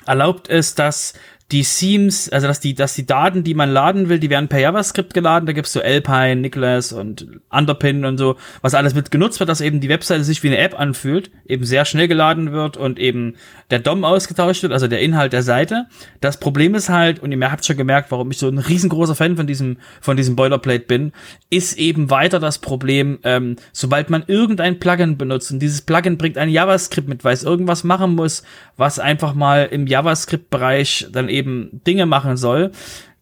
erlaubt 0.07 0.49
es, 0.49 0.75
dass 0.75 1.15
die 1.53 1.63
Themes, 1.63 2.29
also 2.29 2.49
dass 2.49 2.59
die, 2.59 2.75
dass 2.75 2.95
die 2.95 3.07
Daten, 3.07 3.45
die 3.45 3.55
man 3.55 3.71
laden 3.71 4.09
will, 4.09 4.19
die 4.19 4.31
werden 4.31 4.49
per 4.49 4.59
JavaScript 4.59 5.15
geladen. 5.15 5.47
Da 5.47 5.53
gibt's 5.53 5.73
so 5.73 5.81
Alpine, 5.81 6.37
Nicholas 6.37 6.93
und 6.93 7.41
Underpin 7.51 8.05
und 8.05 8.19
so, 8.19 8.37
was 8.63 8.75
alles 8.75 8.95
mit 8.95 9.13
genutzt 9.13 9.39
wird, 9.39 9.49
dass 9.49 9.61
eben 9.61 9.81
die 9.81 9.89
Webseite 9.89 10.25
sich 10.25 10.43
wie 10.43 10.49
eine 10.49 10.59
App 10.59 10.79
anfühlt, 10.79 11.31
eben 11.47 11.65
sehr 11.65 11.85
schnell 11.85 12.09
geladen 12.09 12.51
wird 12.51 12.77
und 12.77 12.99
eben 12.99 13.37
der 13.71 13.79
DOM 13.79 14.05
ausgetauscht 14.05 14.65
wird, 14.65 14.73
also 14.73 14.89
der 14.89 15.01
Inhalt 15.01 15.33
der 15.33 15.45
Seite. 15.45 15.87
Das 16.21 16.41
Problem 16.41 16.75
ist 16.75 16.89
halt, 16.89 17.21
und 17.21 17.31
ihr 17.31 17.53
habt 17.53 17.65
schon 17.65 17.77
gemerkt, 17.77 18.11
warum 18.11 18.33
ich 18.33 18.39
so 18.39 18.49
ein 18.49 18.59
riesengroßer 18.59 19.15
Fan 19.15 19.37
von 19.37 19.47
diesem, 19.47 19.77
von 20.01 20.17
diesem 20.17 20.35
Boilerplate 20.35 20.87
bin, 20.87 21.13
ist 21.49 21.79
eben 21.79 22.11
weiter 22.11 22.41
das 22.41 22.59
Problem, 22.59 23.21
ähm, 23.23 23.55
sobald 23.73 24.11
man 24.11 24.25
irgendein 24.27 24.81
Plugin 24.81 25.17
benutzt 25.17 25.53
und 25.53 25.61
dieses 25.61 25.83
Plugin 25.83 26.19
bringt 26.19 26.39
ein 26.39 26.49
JavaScript 26.49 27.09
mit, 27.09 27.23
weil 27.23 27.35
es 27.35 27.45
irgendwas 27.45 27.85
machen 27.85 28.17
muss, 28.17 28.43
was 28.77 28.99
einfach 28.99 29.35
mal 29.35 29.69
im 29.71 29.87
JavaScript-Bereich 29.87 31.07
dann 31.13 31.29
eben 31.29 31.36
Dinge 31.43 32.07
machen 32.07 32.37
soll. 32.37 32.73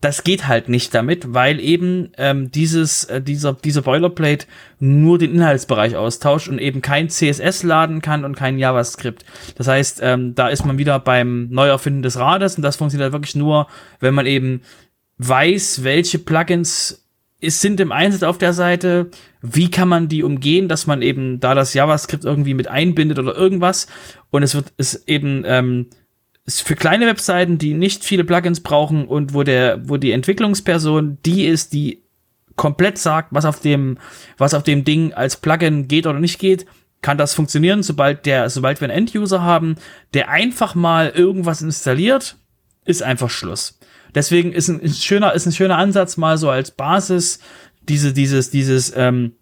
Das 0.01 0.23
geht 0.23 0.47
halt 0.47 0.69
nicht 0.69 0.95
damit, 0.95 1.33
weil 1.33 1.59
eben 1.61 2.11
ähm, 2.19 2.51
dieses, 2.51 3.05
äh, 3.05 3.23
dieser, 3.23 3.55
dieser 3.55 3.81
Boilerplate 3.81 4.47
nur 4.79 5.19
den 5.19 5.35
Inhaltsbereich 5.35 5.97
austauscht 5.97 6.49
und 6.49 6.59
eben 6.59 6.83
kein 6.83 7.09
CSS 7.09 7.63
laden 7.63 8.03
kann 8.03 8.27
und 8.27 8.37
kein 8.37 8.59
JavaScript. 8.59 9.25
Das 9.57 9.67
heißt, 9.67 10.01
ähm, 10.03 10.35
da 10.35 10.49
ist 10.49 10.67
man 10.67 10.77
wieder 10.77 10.99
beim 10.99 11.49
Neuerfinden 11.49 12.03
des 12.03 12.19
Rades 12.19 12.57
und 12.57 12.63
das 12.63 12.77
funktioniert 12.77 13.07
halt 13.07 13.15
wirklich 13.15 13.35
nur, 13.35 13.67
wenn 14.01 14.13
man 14.13 14.27
eben 14.27 14.61
weiß, 15.17 15.85
welche 15.85 16.19
Plugins 16.19 17.05
es 17.41 17.61
sind 17.61 17.81
im 17.81 17.93
Einsatz 17.93 18.23
auf 18.23 18.39
der 18.39 18.53
Seite, 18.53 19.11
wie 19.43 19.71
kann 19.71 19.89
man 19.89 20.09
die 20.09 20.23
umgehen, 20.23 20.69
dass 20.69 20.87
man 20.87 21.03
eben 21.03 21.41
da 21.41 21.55
das 21.55 21.75
JavaScript 21.75 22.25
irgendwie 22.25 22.55
mit 22.55 22.69
einbindet 22.69 23.19
oder 23.19 23.37
irgendwas 23.37 23.87
und 24.31 24.43
es 24.43 24.55
wird 24.55 24.73
es 24.77 25.07
eben 25.07 25.45
ähm, 25.47 25.87
ist 26.47 26.63
für 26.63 26.77
kleine 26.77 27.07
Webseiten, 27.07 27.59
die 27.59 27.75
nicht 27.75 28.05
viele 28.05 28.25
Plugins 28.25 28.61
brauchen 28.61 29.07
und 29.07 29.35
wo 29.35 29.43
der, 29.43 29.89
wo 29.89 29.97
die 29.97 30.13
Entwicklungsperson 30.13 31.19
die 31.25 31.47
ist, 31.47 31.73
die 31.73 32.03
komplett 32.57 32.99
sagt, 32.99 33.29
was 33.33 33.45
auf 33.45 33.61
dem, 33.61 33.99
was 34.37 34.55
auf 34.55 34.63
dem 34.63 34.85
Ding 34.85 35.13
als 35.13 35.37
Plugin 35.37 35.89
geht 35.89 36.07
oder 36.07 36.21
nicht 36.21 36.39
geht, 36.39 36.67
kann 37.03 37.19
das 37.19 37.35
funktionieren, 37.35 37.83
sobald 37.83 38.25
der, 38.27 38.49
sobald 38.49 38.81
wir 38.81 38.89
einen 38.89 38.99
End-User 38.99 39.43
haben, 39.43 39.77
der 40.15 40.31
einfach 40.31 40.75
mal 40.75 41.11
irgendwas 41.11 41.61
installiert, 41.61 42.37
ist 42.85 43.03
einfach 43.03 43.31
Schluss. 43.31 43.79
Deswegen 44.15 44.53
ist 44.53 44.69
ein, 44.69 44.81
ist 44.81 44.93
ein 44.93 45.03
schöner, 45.03 45.33
ist 45.33 45.47
ein 45.47 45.53
schöner 45.53 45.77
Ansatz 45.77 46.17
mal 46.17 46.39
so 46.39 46.49
als 46.51 46.71
Basis 46.71 47.41
diese, 47.89 48.13
dieses, 48.13 48.51
dieses, 48.51 48.93
ähm, 48.97 49.33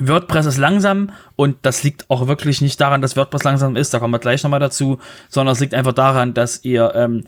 WordPress 0.00 0.46
ist 0.46 0.58
langsam 0.58 1.10
und 1.36 1.56
das 1.62 1.82
liegt 1.82 2.10
auch 2.10 2.28
wirklich 2.28 2.60
nicht 2.60 2.80
daran, 2.80 3.02
dass 3.02 3.16
WordPress 3.16 3.44
langsam 3.44 3.76
ist, 3.76 3.92
da 3.94 3.98
kommen 3.98 4.14
wir 4.14 4.18
gleich 4.18 4.42
nochmal 4.42 4.60
dazu, 4.60 4.98
sondern 5.28 5.52
es 5.52 5.60
liegt 5.60 5.74
einfach 5.74 5.92
daran, 5.92 6.34
dass 6.34 6.64
ihr 6.64 6.92
ähm, 6.94 7.24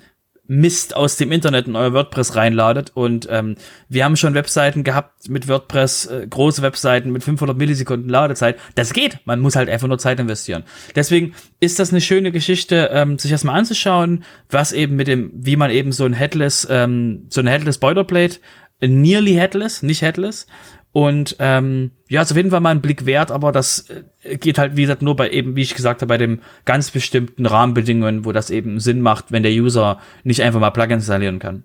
Mist 0.51 0.97
aus 0.97 1.17
dem 1.17 1.31
Internet 1.31 1.69
in 1.69 1.77
euer 1.77 1.93
WordPress 1.93 2.35
reinladet 2.35 2.91
und 2.95 3.29
ähm, 3.31 3.55
wir 3.89 4.05
haben 4.05 4.17
schon 4.17 4.35
Webseiten 4.35 4.83
gehabt 4.83 5.29
mit 5.29 5.47
WordPress, 5.47 6.07
äh, 6.07 6.27
große 6.29 6.61
Webseiten 6.61 7.13
mit 7.13 7.23
500 7.23 7.57
Millisekunden 7.57 8.09
Ladezeit. 8.09 8.59
Das 8.75 8.93
geht, 8.93 9.21
man 9.27 9.39
muss 9.39 9.55
halt 9.55 9.69
einfach 9.69 9.87
nur 9.87 9.99
Zeit 9.99 10.19
investieren. 10.19 10.65
Deswegen 10.97 11.35
ist 11.61 11.79
das 11.79 11.91
eine 11.91 12.01
schöne 12.01 12.33
Geschichte, 12.33 12.91
ähm, 12.93 13.17
sich 13.17 13.31
erstmal 13.31 13.61
anzuschauen, 13.61 14.25
was 14.49 14.73
eben 14.73 14.97
mit 14.97 15.07
dem, 15.07 15.31
wie 15.33 15.55
man 15.55 15.71
eben 15.71 15.93
so 15.93 16.05
ein 16.05 16.15
Headless, 16.15 16.67
ähm, 16.69 17.27
so 17.29 17.41
ein 17.41 17.47
Headless 17.47 17.79
Boilerplate, 17.79 18.41
nearly 18.81 19.35
Headless, 19.35 19.85
nicht 19.85 20.03
Headless, 20.03 20.49
und 20.93 21.37
ähm, 21.39 21.93
ja, 22.09 22.23
ist 22.23 22.33
auf 22.33 22.37
jeden 22.37 22.51
mal 22.61 22.71
ein 22.71 22.81
Blick 22.81 23.07
wert, 23.07 23.31
aber 23.31 23.53
das 23.53 23.87
äh, 24.23 24.37
geht 24.37 24.59
halt, 24.59 24.77
wie 24.77 24.83
gesagt, 24.83 25.03
nur 25.03 25.15
bei 25.15 25.31
eben, 25.31 25.55
wie 25.55 25.63
ich 25.63 25.75
gesagt 25.75 26.03
habe, 26.03 26.09
bei 26.09 26.19
dem 26.19 26.41
ganz 26.65 26.91
bestimmten 26.91 27.47
Rahmenbedingungen, 27.47 28.25
wo 28.25 28.33
das 28.33 28.51
eben 28.51 28.81
Sinn 28.81 29.01
macht, 29.01 29.31
wenn 29.31 29.45
der 29.45 29.53
User 29.53 30.01
nicht 30.25 30.43
einfach 30.43 30.61
mal 30.61 30.71
Plugins 30.71 31.05
installieren 31.05 31.39
kann. 31.39 31.63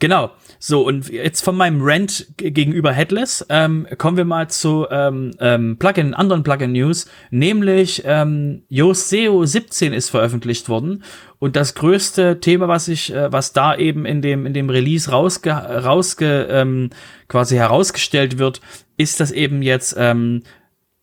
Genau. 0.00 0.32
So, 0.58 0.86
und 0.86 1.08
jetzt 1.08 1.42
von 1.42 1.56
meinem 1.56 1.80
Rant 1.80 2.26
gegenüber 2.36 2.92
Headless 2.92 3.46
ähm, 3.48 3.86
kommen 3.96 4.16
wir 4.16 4.24
mal 4.24 4.48
zu 4.48 4.86
ähm, 4.90 5.30
ähm, 5.38 5.76
Plugin, 5.78 6.14
anderen 6.14 6.42
Plugin-News, 6.42 7.06
nämlich 7.30 8.02
ähm, 8.04 8.64
Yoast 8.68 9.08
SEO 9.08 9.44
17 9.44 9.92
ist 9.92 10.10
veröffentlicht 10.10 10.68
worden 10.68 11.04
und 11.38 11.54
das 11.56 11.74
größte 11.74 12.40
Thema, 12.40 12.68
was 12.68 12.88
ich, 12.88 13.12
äh, 13.12 13.30
was 13.30 13.52
da 13.52 13.76
eben 13.76 14.06
in 14.06 14.22
dem 14.22 14.46
in 14.46 14.54
dem 14.54 14.70
Release 14.70 15.10
rausge, 15.10 15.50
rausge 15.50 16.48
ähm, 16.50 16.90
quasi 17.28 17.56
herausgestellt 17.56 18.38
wird, 18.38 18.60
ist, 18.96 19.20
dass 19.20 19.30
eben 19.30 19.62
jetzt 19.62 19.94
ähm, 19.98 20.42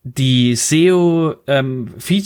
die 0.02 0.56
SEO 0.56 1.36
ähm, 1.46 1.94
für 1.98 2.22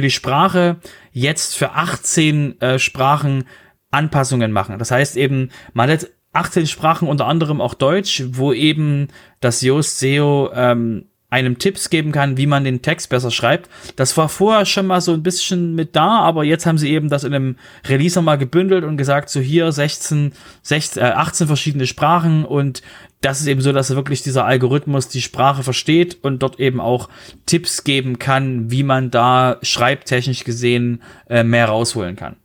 die 0.00 0.10
Sprache 0.10 0.76
jetzt 1.12 1.56
für 1.56 1.72
18 1.72 2.60
äh, 2.60 2.78
Sprachen 2.78 3.44
Anpassungen 3.90 4.52
machen. 4.52 4.78
Das 4.78 4.90
heißt 4.90 5.16
eben, 5.16 5.50
man 5.72 5.90
hat 5.90 6.08
18 6.32 6.66
Sprachen, 6.66 7.08
unter 7.08 7.26
anderem 7.26 7.60
auch 7.60 7.74
Deutsch, 7.74 8.24
wo 8.28 8.52
eben 8.52 9.08
das 9.40 9.62
Yoast 9.62 9.98
SEO 9.98 10.50
ähm, 10.54 11.06
einem 11.30 11.58
Tipps 11.58 11.90
geben 11.90 12.10
kann, 12.10 12.38
wie 12.38 12.46
man 12.46 12.64
den 12.64 12.80
Text 12.80 13.10
besser 13.10 13.30
schreibt. 13.30 13.68
Das 13.96 14.16
war 14.16 14.28
vorher 14.28 14.64
schon 14.64 14.86
mal 14.86 15.00
so 15.00 15.12
ein 15.12 15.22
bisschen 15.22 15.74
mit 15.74 15.94
da, 15.94 16.20
aber 16.20 16.42
jetzt 16.44 16.64
haben 16.64 16.78
sie 16.78 16.90
eben 16.90 17.10
das 17.10 17.24
in 17.24 17.34
einem 17.34 17.56
Release 17.86 18.20
mal 18.22 18.38
gebündelt 18.38 18.84
und 18.84 18.96
gesagt, 18.96 19.28
so 19.28 19.40
hier 19.40 19.70
16, 19.70 20.32
16 20.62 21.02
äh, 21.02 21.06
18 21.06 21.46
verschiedene 21.46 21.86
Sprachen 21.86 22.44
und 22.44 22.82
das 23.20 23.40
ist 23.40 23.46
eben 23.46 23.60
so, 23.60 23.72
dass 23.72 23.94
wirklich 23.94 24.22
dieser 24.22 24.46
Algorithmus 24.46 25.08
die 25.08 25.20
Sprache 25.20 25.62
versteht 25.62 26.18
und 26.22 26.42
dort 26.42 26.60
eben 26.60 26.80
auch 26.80 27.08
Tipps 27.46 27.84
geben 27.84 28.18
kann, 28.18 28.70
wie 28.70 28.84
man 28.84 29.10
da 29.10 29.58
schreibtechnisch 29.60 30.44
gesehen 30.44 31.02
äh, 31.28 31.42
mehr 31.42 31.66
rausholen 31.66 32.16
kann 32.16 32.36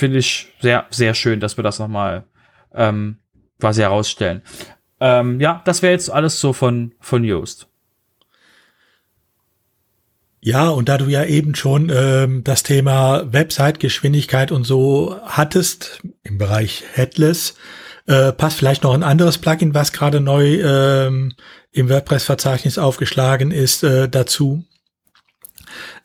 finde 0.00 0.18
ich 0.18 0.48
sehr, 0.60 0.86
sehr 0.90 1.14
schön, 1.14 1.38
dass 1.38 1.56
wir 1.56 1.62
das 1.62 1.78
nochmal 1.78 2.24
ähm, 2.74 3.18
quasi 3.60 3.82
herausstellen. 3.82 4.42
Ähm, 4.98 5.40
ja, 5.40 5.62
das 5.64 5.82
wäre 5.82 5.92
jetzt 5.92 6.10
alles 6.10 6.40
so 6.40 6.52
von, 6.52 6.92
von 6.98 7.22
Yoast. 7.22 7.68
Ja, 10.42 10.70
und 10.70 10.88
da 10.88 10.96
du 10.96 11.04
ja 11.04 11.24
eben 11.24 11.54
schon 11.54 11.92
ähm, 11.94 12.42
das 12.44 12.62
Thema 12.62 13.30
Website-Geschwindigkeit 13.30 14.52
und 14.52 14.64
so 14.64 15.20
hattest 15.22 16.00
im 16.22 16.38
Bereich 16.38 16.82
Headless, 16.94 17.56
äh, 18.06 18.32
passt 18.32 18.56
vielleicht 18.56 18.82
noch 18.82 18.94
ein 18.94 19.02
anderes 19.02 19.36
Plugin, 19.36 19.74
was 19.74 19.92
gerade 19.92 20.20
neu 20.20 20.60
ähm, 20.62 21.34
im 21.72 21.90
WordPress-Verzeichnis 21.90 22.78
aufgeschlagen 22.78 23.50
ist, 23.50 23.82
äh, 23.82 24.08
dazu. 24.08 24.64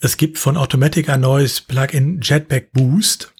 Es 0.01 0.17
gibt 0.17 0.38
von 0.38 0.58
Automatic 0.58 1.10
ein 1.10 1.21
neues 1.21 1.62
Plugin 1.62 2.19
Jetpack 2.21 2.73
Boost. 2.73 3.34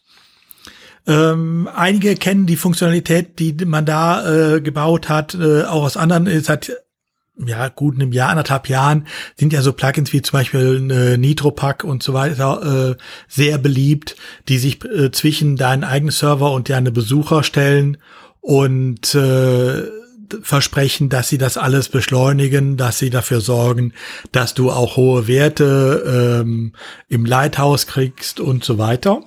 Ähm, 1.08 1.70
einige 1.74 2.16
kennen 2.16 2.48
die 2.48 2.56
Funktionalität, 2.56 3.38
die 3.40 3.54
man 3.66 3.86
da 3.86 4.56
äh, 4.56 4.62
gebaut 4.62 5.08
hat, 5.08 5.36
äh, 5.36 5.64
auch 5.64 5.84
aus 5.84 5.98
anderen, 5.98 6.28
äh, 6.28 6.40
seit 6.40 6.72
ja, 7.38 7.68
gut 7.68 7.96
einem 7.96 8.12
Jahr, 8.14 8.30
anderthalb 8.30 8.70
Jahren 8.70 9.08
sind 9.36 9.52
ja 9.52 9.62
so 9.62 9.74
Plugins 9.74 10.14
wie 10.14 10.22
zum 10.22 10.40
Beispiel 10.40 10.90
äh, 10.90 11.18
NitroPack 11.18 11.84
und 11.84 12.02
so 12.02 12.14
weiter 12.14 12.92
äh, 12.92 12.96
sehr 13.28 13.58
beliebt, 13.58 14.16
die 14.48 14.58
sich 14.58 14.84
äh, 14.86 15.12
zwischen 15.12 15.58
deinen 15.58 15.84
eigenen 15.84 16.12
Server 16.12 16.52
und 16.54 16.70
deine 16.70 16.92
Besucher 16.92 17.44
stellen 17.44 17.98
und 18.40 19.14
äh, 19.16 19.84
versprechen, 20.42 21.10
dass 21.10 21.30
sie 21.30 21.38
das 21.38 21.58
alles 21.58 21.90
beschleunigen, 21.90 22.78
dass 22.78 23.00
sie 23.00 23.10
dafür 23.10 23.42
sorgen, 23.42 23.94
dass 24.32 24.54
du 24.54 24.72
auch 24.72 24.98
hohe 24.98 25.28
Werte 25.28 26.42
ähm, 26.42 26.74
im 27.10 27.26
Lighthouse 27.26 27.86
kriegst 27.86 28.40
und 28.40 28.64
so 28.64 28.78
weiter. 28.78 29.24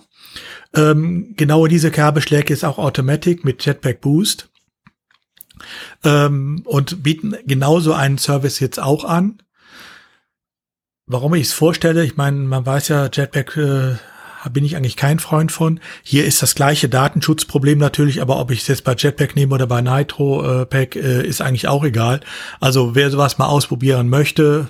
Ähm, 0.75 1.35
genau 1.37 1.67
diese 1.67 1.91
Kerbe 1.91 2.21
schlägt 2.21 2.51
jetzt 2.51 2.65
auch 2.65 2.79
Automatic 2.79 3.45
mit 3.45 3.65
Jetpack 3.65 4.01
Boost 4.01 4.51
ähm, 6.05 6.63
und 6.65 7.03
bieten 7.03 7.37
genauso 7.47 7.93
einen 7.93 8.19
Service 8.19 8.61
jetzt 8.61 8.79
auch 8.81 9.05
an. 9.05 9.43
Warum 11.07 11.35
ich 11.35 11.45
es 11.45 11.53
vorstelle, 11.53 12.05
ich 12.05 12.17
meine, 12.17 12.37
man 12.39 12.67
weiß 12.67 12.89
ja, 12.89 13.09
Jetpack 13.11 13.57
äh, 13.57 13.97
bin 14.51 14.65
ich 14.65 14.77
eigentlich 14.77 14.97
kein 14.97 15.19
Freund 15.19 15.53
von. 15.53 15.81
Hier 16.03 16.25
ist 16.25 16.43
das 16.43 16.55
gleiche 16.55 16.89
Datenschutzproblem 16.89 17.79
natürlich, 17.79 18.21
aber 18.21 18.39
ob 18.39 18.51
ich 18.51 18.61
es 18.61 18.69
jetzt 18.69 18.85
bei 18.85 18.95
Jetpack 18.97 19.37
nehme 19.37 19.55
oder 19.55 19.67
bei 19.67 19.81
Nitro 19.81 20.63
äh, 20.63 20.67
Pack, 20.67 20.97
äh, 20.97 21.27
ist 21.27 21.41
eigentlich 21.41 21.69
auch 21.69 21.85
egal. 21.85 22.21
Also 22.61 22.95
wer 22.95 23.11
sowas 23.11 23.39
mal 23.39 23.47
ausprobieren 23.47 24.09
möchte, 24.09 24.69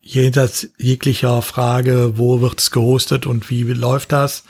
jenseits 0.00 0.68
jeglicher 0.78 1.42
Frage, 1.42 2.14
wo 2.16 2.40
wird 2.40 2.60
es 2.60 2.70
gehostet 2.70 3.26
und 3.26 3.50
wie 3.50 3.64
läuft 3.64 4.12
das, 4.12 4.44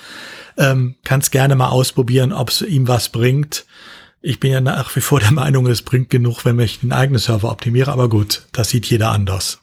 ähm, 0.60 0.94
kannst 1.04 1.32
gerne 1.32 1.56
mal 1.56 1.70
ausprobieren, 1.70 2.32
ob 2.32 2.50
es 2.50 2.62
ihm 2.62 2.86
was 2.86 3.08
bringt. 3.08 3.66
Ich 4.20 4.38
bin 4.38 4.52
ja 4.52 4.60
nach 4.60 4.94
wie 4.94 5.00
vor 5.00 5.18
der 5.18 5.32
Meinung, 5.32 5.66
es 5.66 5.82
bringt 5.82 6.10
genug, 6.10 6.44
wenn 6.44 6.60
ich 6.60 6.80
den 6.80 6.92
eigenen 6.92 7.18
Server 7.18 7.50
optimiere, 7.50 7.90
aber 7.90 8.08
gut, 8.08 8.42
das 8.52 8.68
sieht 8.68 8.86
jeder 8.86 9.10
anders. 9.10 9.60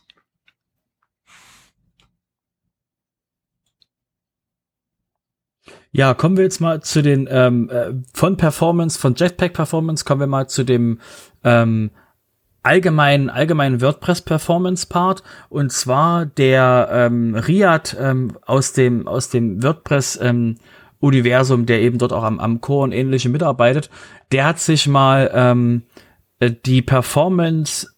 Ja, 5.92 6.14
kommen 6.14 6.38
wir 6.38 6.44
jetzt 6.44 6.60
mal 6.60 6.82
zu 6.82 7.02
den 7.02 7.28
ähm, 7.32 7.70
äh, 7.70 7.94
von 8.14 8.36
Performance, 8.38 9.00
von 9.00 9.16
Jetpack 9.16 9.54
Performance, 9.54 10.04
kommen 10.04 10.20
wir 10.20 10.28
mal 10.28 10.48
zu 10.48 10.64
dem 10.64 11.00
ähm, 11.44 11.92
allgemeinen, 12.62 13.30
allgemeinen 13.30 13.82
WordPress 13.82 14.22
Performance 14.22 14.86
Part 14.88 15.24
und 15.50 15.72
zwar 15.72 16.26
der 16.26 16.90
ähm, 16.92 17.36
Riad 17.36 17.96
ähm, 18.00 18.38
aus 18.46 18.74
dem 18.74 19.08
aus 19.08 19.30
dem 19.30 19.64
WordPress 19.64 20.20
ähm, 20.22 20.58
Universum, 21.00 21.66
der 21.66 21.82
eben 21.82 21.98
dort 21.98 22.14
auch 22.14 22.24
am, 22.24 22.40
am 22.40 22.62
Core 22.62 22.86
und 22.86 22.92
ähnliche 22.92 23.30
mitarbeitet, 23.30 23.90
der 24.32 24.46
hat 24.46 24.60
sich 24.60 24.88
mal 24.88 25.32
ähm, 25.34 25.84
äh, 26.40 26.52
die 26.66 26.82
Performance 26.82 27.90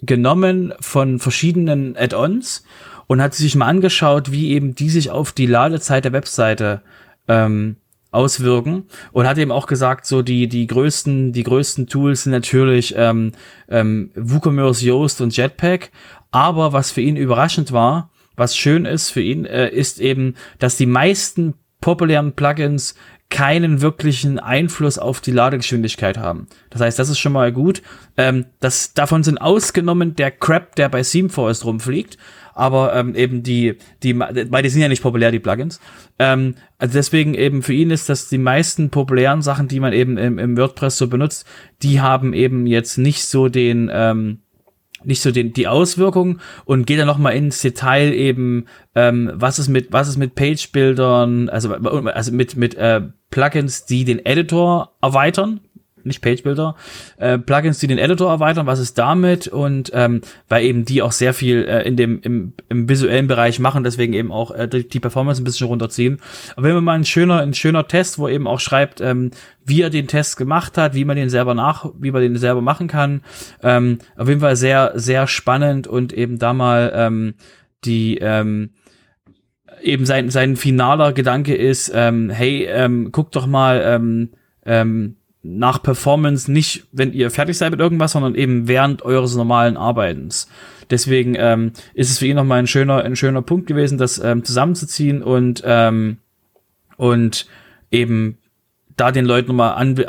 genommen 0.00 0.74
von 0.80 1.18
verschiedenen 1.18 1.96
Add-ons 1.96 2.64
und 3.06 3.22
hat 3.22 3.34
sich 3.34 3.54
mal 3.54 3.66
angeschaut, 3.66 4.30
wie 4.32 4.52
eben 4.52 4.74
die 4.74 4.90
sich 4.90 5.10
auf 5.10 5.32
die 5.32 5.46
Ladezeit 5.46 6.04
der 6.04 6.12
Webseite 6.12 6.82
ähm, 7.28 7.76
auswirken 8.10 8.84
und 9.12 9.26
hat 9.26 9.38
eben 9.38 9.52
auch 9.52 9.66
gesagt, 9.66 10.06
so 10.06 10.22
die 10.22 10.48
die 10.48 10.66
größten 10.66 11.32
die 11.32 11.42
größten 11.42 11.86
Tools 11.86 12.22
sind 12.22 12.32
natürlich 12.32 12.94
ähm, 12.96 13.32
ähm, 13.68 14.10
WooCommerce, 14.14 14.84
Yoast 14.84 15.20
und 15.20 15.36
Jetpack, 15.36 15.90
aber 16.30 16.72
was 16.72 16.92
für 16.92 17.00
ihn 17.00 17.16
überraschend 17.16 17.72
war, 17.72 18.10
was 18.36 18.56
schön 18.56 18.84
ist 18.84 19.10
für 19.10 19.22
ihn, 19.22 19.44
äh, 19.44 19.68
ist 19.68 20.00
eben, 20.00 20.34
dass 20.58 20.76
die 20.76 20.86
meisten 20.86 21.54
populären 21.80 22.32
Plugins 22.32 22.94
keinen 23.28 23.80
wirklichen 23.80 24.38
Einfluss 24.38 24.98
auf 24.98 25.20
die 25.20 25.32
Ladegeschwindigkeit 25.32 26.16
haben. 26.16 26.46
Das 26.70 26.80
heißt, 26.80 26.98
das 26.98 27.08
ist 27.08 27.18
schon 27.18 27.32
mal 27.32 27.52
gut. 27.52 27.82
Ähm, 28.16 28.46
das, 28.60 28.94
davon 28.94 29.24
sind 29.24 29.38
ausgenommen 29.38 30.14
der 30.14 30.30
Crap, 30.30 30.76
der 30.76 30.88
bei 30.88 31.02
ThemeForest 31.02 31.64
rumfliegt 31.64 32.18
aber 32.56 32.94
ähm, 32.96 33.14
eben 33.14 33.42
die, 33.42 33.76
die, 34.02 34.18
weil 34.18 34.62
die 34.62 34.70
sind 34.70 34.80
ja 34.80 34.88
nicht 34.88 35.02
populär, 35.02 35.30
die 35.30 35.38
Plugins. 35.38 35.78
Ähm, 36.18 36.54
also 36.78 36.94
deswegen 36.94 37.34
eben 37.34 37.62
für 37.62 37.74
ihn 37.74 37.90
ist 37.90 38.08
das 38.08 38.30
die 38.30 38.38
meisten 38.38 38.88
populären 38.88 39.42
Sachen, 39.42 39.68
die 39.68 39.78
man 39.78 39.92
eben 39.92 40.16
im, 40.16 40.38
im 40.38 40.56
WordPress 40.56 40.96
so 40.96 41.06
benutzt, 41.06 41.46
die 41.82 42.00
haben 42.00 42.32
eben 42.32 42.66
jetzt 42.66 42.96
nicht 42.96 43.24
so 43.24 43.48
den, 43.48 43.90
ähm, 43.92 44.38
nicht 45.06 45.22
so 45.22 45.30
den, 45.30 45.52
die 45.52 45.68
Auswirkungen 45.68 46.40
und 46.64 46.86
geht 46.86 46.98
dann 46.98 47.06
noch 47.06 47.18
mal 47.18 47.30
ins 47.30 47.60
Detail 47.60 48.12
eben, 48.12 48.66
ähm, 48.94 49.30
was 49.34 49.58
ist 49.58 49.68
mit, 49.68 49.92
was 49.92 50.08
ist 50.08 50.16
mit 50.16 50.34
Page-Bildern, 50.34 51.48
also, 51.48 51.72
also 51.72 52.32
mit, 52.32 52.56
mit 52.56 52.74
äh, 52.74 53.02
Plugins, 53.30 53.86
die 53.86 54.04
den 54.04 54.24
Editor 54.24 54.92
erweitern, 55.00 55.60
nicht 56.06 56.22
Page-Builder, 56.22 56.76
äh, 57.18 57.38
Plugins, 57.38 57.78
die 57.78 57.86
den 57.86 57.98
Editor 57.98 58.30
erweitern, 58.30 58.66
was 58.66 58.78
ist 58.78 58.98
damit 58.98 59.48
und 59.48 59.90
ähm, 59.94 60.20
weil 60.48 60.64
eben 60.64 60.84
die 60.84 61.02
auch 61.02 61.12
sehr 61.12 61.34
viel 61.34 61.64
äh, 61.64 61.82
in 61.82 61.96
dem 61.96 62.20
im, 62.22 62.52
im 62.68 62.88
visuellen 62.88 63.26
Bereich 63.26 63.58
machen, 63.58 63.84
deswegen 63.84 64.12
eben 64.12 64.32
auch 64.32 64.50
äh, 64.52 64.68
die 64.68 65.00
Performance 65.00 65.42
ein 65.42 65.44
bisschen 65.44 65.66
runterziehen. 65.66 66.18
Aber 66.56 66.68
wenn 66.68 66.74
man 66.74 66.84
mal 66.84 66.98
ein 66.98 67.04
schöner, 67.04 67.40
ein 67.40 67.54
schöner 67.54 67.86
Test, 67.88 68.18
wo 68.18 68.28
eben 68.28 68.46
auch 68.46 68.60
schreibt, 68.60 69.00
ähm, 69.00 69.30
wie 69.64 69.82
er 69.82 69.90
den 69.90 70.06
Test 70.06 70.36
gemacht 70.36 70.78
hat, 70.78 70.94
wie 70.94 71.04
man 71.04 71.16
den 71.16 71.28
selber 71.28 71.54
nach, 71.54 71.90
wie 71.98 72.10
man 72.10 72.22
den 72.22 72.36
selber 72.36 72.60
machen 72.60 72.88
kann, 72.88 73.22
ähm, 73.62 73.98
auf 74.16 74.28
jeden 74.28 74.40
Fall 74.40 74.56
sehr, 74.56 74.92
sehr 74.94 75.26
spannend 75.26 75.86
und 75.86 76.12
eben 76.12 76.38
da 76.38 76.52
mal 76.52 76.92
ähm, 76.94 77.34
die 77.84 78.18
ähm, 78.18 78.70
eben 79.82 80.06
sein, 80.06 80.30
sein 80.30 80.56
finaler 80.56 81.12
Gedanke 81.12 81.54
ist, 81.54 81.90
ähm, 81.94 82.30
hey, 82.30 82.64
ähm, 82.64 83.10
guck 83.12 83.32
doch 83.32 83.46
mal, 83.46 83.82
ähm, 83.84 84.30
ähm, 84.64 85.16
nach 85.46 85.82
Performance 85.82 86.50
nicht, 86.50 86.86
wenn 86.92 87.12
ihr 87.12 87.30
fertig 87.30 87.56
seid 87.56 87.70
mit 87.70 87.80
irgendwas, 87.80 88.12
sondern 88.12 88.34
eben 88.34 88.68
während 88.68 89.02
eures 89.02 89.36
normalen 89.36 89.76
Arbeitens. 89.76 90.48
Deswegen 90.90 91.34
ähm, 91.36 91.72
ist 91.94 92.10
es 92.10 92.18
für 92.18 92.26
ihn 92.26 92.36
nochmal 92.36 92.58
ein 92.58 92.66
schöner, 92.66 93.02
ein 93.04 93.16
schöner 93.16 93.42
Punkt 93.42 93.66
gewesen, 93.66 93.98
das 93.98 94.18
ähm, 94.18 94.44
zusammenzuziehen 94.44 95.22
und, 95.22 95.62
ähm, 95.64 96.18
und 96.96 97.46
eben 97.90 98.38
da 98.96 99.12
den 99.12 99.24
Leuten 99.24 99.48
nochmal 99.48 99.74
an, 99.74 99.96
äh, 99.96 100.06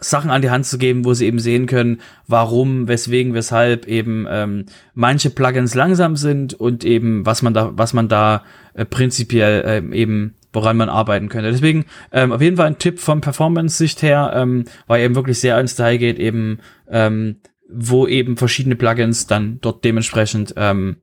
Sachen 0.00 0.30
an 0.30 0.42
die 0.42 0.50
Hand 0.50 0.66
zu 0.66 0.78
geben, 0.78 1.04
wo 1.04 1.12
sie 1.14 1.26
eben 1.26 1.38
sehen 1.38 1.66
können, 1.66 2.00
warum, 2.26 2.88
weswegen, 2.88 3.34
weshalb 3.34 3.86
eben 3.86 4.26
ähm, 4.28 4.66
manche 4.94 5.30
Plugins 5.30 5.74
langsam 5.74 6.16
sind 6.16 6.54
und 6.54 6.84
eben 6.84 7.26
was 7.26 7.42
man 7.42 7.52
da, 7.52 7.72
was 7.74 7.92
man 7.92 8.08
da 8.08 8.42
äh, 8.74 8.84
prinzipiell 8.84 9.62
äh, 9.62 9.96
eben 9.96 10.34
woran 10.52 10.76
man 10.76 10.88
arbeiten 10.88 11.28
könnte. 11.28 11.50
Deswegen 11.50 11.84
ähm, 12.12 12.32
auf 12.32 12.40
jeden 12.40 12.56
Fall 12.56 12.66
ein 12.66 12.78
Tipp 12.78 12.98
vom 12.98 13.20
Performance-Sicht 13.20 14.02
her, 14.02 14.32
ähm, 14.34 14.64
weil 14.86 15.02
eben 15.02 15.14
wirklich 15.14 15.40
sehr 15.40 15.58
ins 15.60 15.76
Detail 15.76 15.98
geht, 15.98 16.18
eben 16.18 16.58
ähm, 16.90 17.36
wo 17.72 18.06
eben 18.06 18.36
verschiedene 18.36 18.76
Plugins 18.76 19.26
dann 19.26 19.58
dort 19.60 19.84
dementsprechend 19.84 20.54
ähm, 20.56 20.96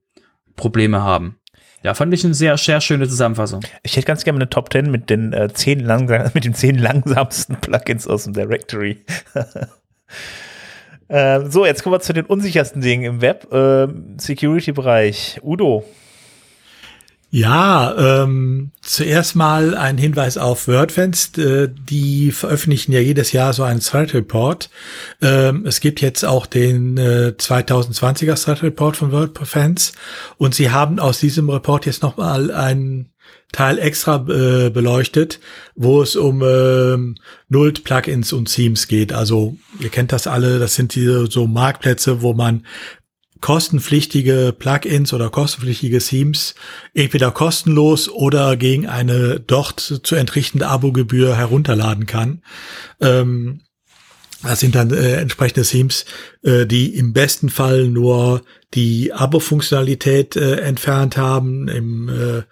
Probleme 0.56 1.02
haben. 1.02 1.38
Ja, 1.84 1.94
fand 1.94 2.14
ich 2.14 2.26
eine 2.26 2.34
sehr, 2.34 2.58
sehr 2.58 2.82
schöne 2.82 3.08
Zusammenfassung. 3.08 3.62
Ich 3.84 3.96
hätte 3.96 4.08
ganz 4.08 4.24
gerne 4.24 4.40
eine 4.40 4.50
Top 4.50 4.74
10 4.74 4.92
mit 4.92 5.10
den 5.10 5.32
äh, 5.32 5.48
zehn 5.54 5.80
langsam, 5.80 6.30
mit 6.34 6.44
den 6.44 6.54
zehn 6.54 6.78
langsamsten 6.78 7.56
Plugins 7.62 8.08
aus 8.08 8.26
dem 8.26 8.34
Directory. 8.34 9.06
äh, 11.08 11.42
so, 11.50 11.66
jetzt 11.66 11.84
kommen 11.84 11.94
wir 11.94 12.00
zu 12.00 12.14
den 12.14 12.26
unsichersten 12.26 12.82
Dingen 12.82 13.04
im 13.04 13.22
Web. 13.22 13.54
Äh, 13.54 13.88
Security-Bereich. 14.18 15.40
Udo, 15.44 15.86
ja, 17.30 18.24
ähm, 18.24 18.72
zuerst 18.82 19.36
mal 19.36 19.76
ein 19.76 19.98
Hinweis 19.98 20.38
auf 20.38 20.68
WordFans. 20.68 21.38
Äh, 21.38 21.70
die 21.70 22.32
veröffentlichen 22.32 22.94
ja 22.94 23.02
jedes 23.02 23.34
Jahr 23.34 23.52
so 23.52 23.64
einen 23.64 23.82
Threat 23.82 24.14
Report. 24.14 24.70
Ähm, 25.22 25.66
es 25.66 25.82
gibt 25.82 26.00
jetzt 26.00 26.24
auch 26.24 26.46
den 26.46 26.98
äh, 26.98 27.34
2020er 27.38 28.42
Threat 28.42 28.64
Report 28.64 28.96
von 28.96 29.12
WordFans 29.12 29.92
und 30.38 30.56
sie 30.56 30.72
haben 30.72 31.00
aus 31.00 31.20
diesem 31.20 31.50
Report 31.50 31.86
jetzt 31.86 32.02
nochmal 32.02 32.50
einen 32.50 33.10
Teil 33.54 33.80
extra 33.80 34.26
äh, 34.28 34.70
beleuchtet, 34.70 35.40
wo 35.76 36.02
es 36.02 36.18
um 36.18 36.42
äh, 36.42 36.98
Nullt 37.48 37.84
Plugins 37.86 38.34
und 38.34 38.54
Themes 38.54 38.90
geht. 38.90 39.14
Also 39.14 39.56
ihr 39.80 39.90
kennt 39.90 40.12
das 40.12 40.28
alle, 40.28 40.60
das 40.60 40.76
sind 40.76 40.96
diese 40.96 41.28
so 41.28 41.48
Marktplätze, 41.48 42.22
wo 42.22 42.34
man 42.34 42.66
kostenpflichtige 43.42 44.56
Plugins 44.58 45.14
oder 45.14 45.30
kostenpflichtige 45.30 46.00
Themes 46.00 46.56
entweder 46.94 47.32
kostenlos 47.32 48.10
oder 48.10 48.58
gegen 48.58 48.88
eine 48.88 49.40
dort 49.40 49.80
zu 49.80 50.16
entrichtende 50.16 50.68
Abogebühr 50.68 51.36
herunterladen 51.36 52.06
kann. 52.06 52.42
Ähm, 53.02 53.62
das 54.44 54.60
sind 54.60 54.76
dann 54.76 54.92
äh, 54.92 55.16
entsprechende 55.16 55.64
Themes, 55.64 56.06
äh, 56.44 56.66
die 56.66 56.96
im 56.96 57.14
besten 57.14 57.50
Fall 57.50 57.88
nur 57.88 58.44
die 58.74 59.12
Abo-Funktionalität 59.14 60.36
äh, 60.36 60.58
entfernt 60.58 61.18
haben, 61.18 61.68
im 61.68 62.10
äh, 62.10 62.44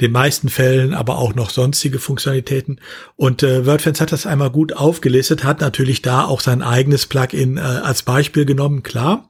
den 0.00 0.12
meisten 0.12 0.48
Fällen 0.48 0.94
aber 0.94 1.18
auch 1.18 1.34
noch 1.34 1.50
sonstige 1.50 1.98
Funktionalitäten. 1.98 2.80
Und 3.16 3.42
äh, 3.42 3.66
WordFans 3.66 4.00
hat 4.00 4.12
das 4.12 4.26
einmal 4.26 4.50
gut 4.50 4.72
aufgelistet, 4.72 5.44
hat 5.44 5.60
natürlich 5.60 6.02
da 6.02 6.24
auch 6.24 6.40
sein 6.40 6.62
eigenes 6.62 7.06
Plugin 7.06 7.58
äh, 7.58 7.60
als 7.60 8.02
Beispiel 8.02 8.46
genommen, 8.46 8.82
klar. 8.82 9.28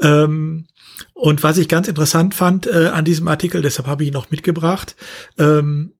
Ähm, 0.00 0.66
und 1.14 1.42
was 1.42 1.58
ich 1.58 1.68
ganz 1.68 1.88
interessant 1.88 2.34
fand 2.34 2.66
äh, 2.66 2.88
an 2.88 3.04
diesem 3.04 3.28
Artikel, 3.28 3.62
deshalb 3.62 3.86
habe 3.86 4.02
ich 4.02 4.08
ihn 4.08 4.14
noch 4.14 4.30
mitgebracht, 4.30 4.96
ähm, 5.38 5.94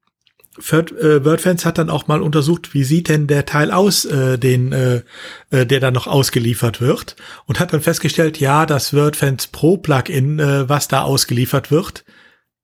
äh, 0.58 1.24
WordFans 1.24 1.64
hat 1.64 1.78
dann 1.78 1.90
auch 1.90 2.08
mal 2.08 2.20
untersucht, 2.20 2.74
wie 2.74 2.82
sieht 2.82 3.08
denn 3.08 3.28
der 3.28 3.46
Teil 3.46 3.70
aus, 3.70 4.04
äh, 4.04 4.38
den, 4.38 4.72
äh, 4.72 5.02
äh, 5.50 5.66
der 5.66 5.80
dann 5.80 5.94
noch 5.94 6.06
ausgeliefert 6.06 6.80
wird, 6.80 7.16
und 7.46 7.60
hat 7.60 7.72
dann 7.72 7.80
festgestellt, 7.80 8.40
ja, 8.40 8.66
das 8.66 8.92
WordFans 8.92 9.48
Pro 9.48 9.76
Plugin, 9.76 10.38
äh, 10.38 10.68
was 10.68 10.88
da 10.88 11.02
ausgeliefert 11.02 11.70
wird, 11.70 12.04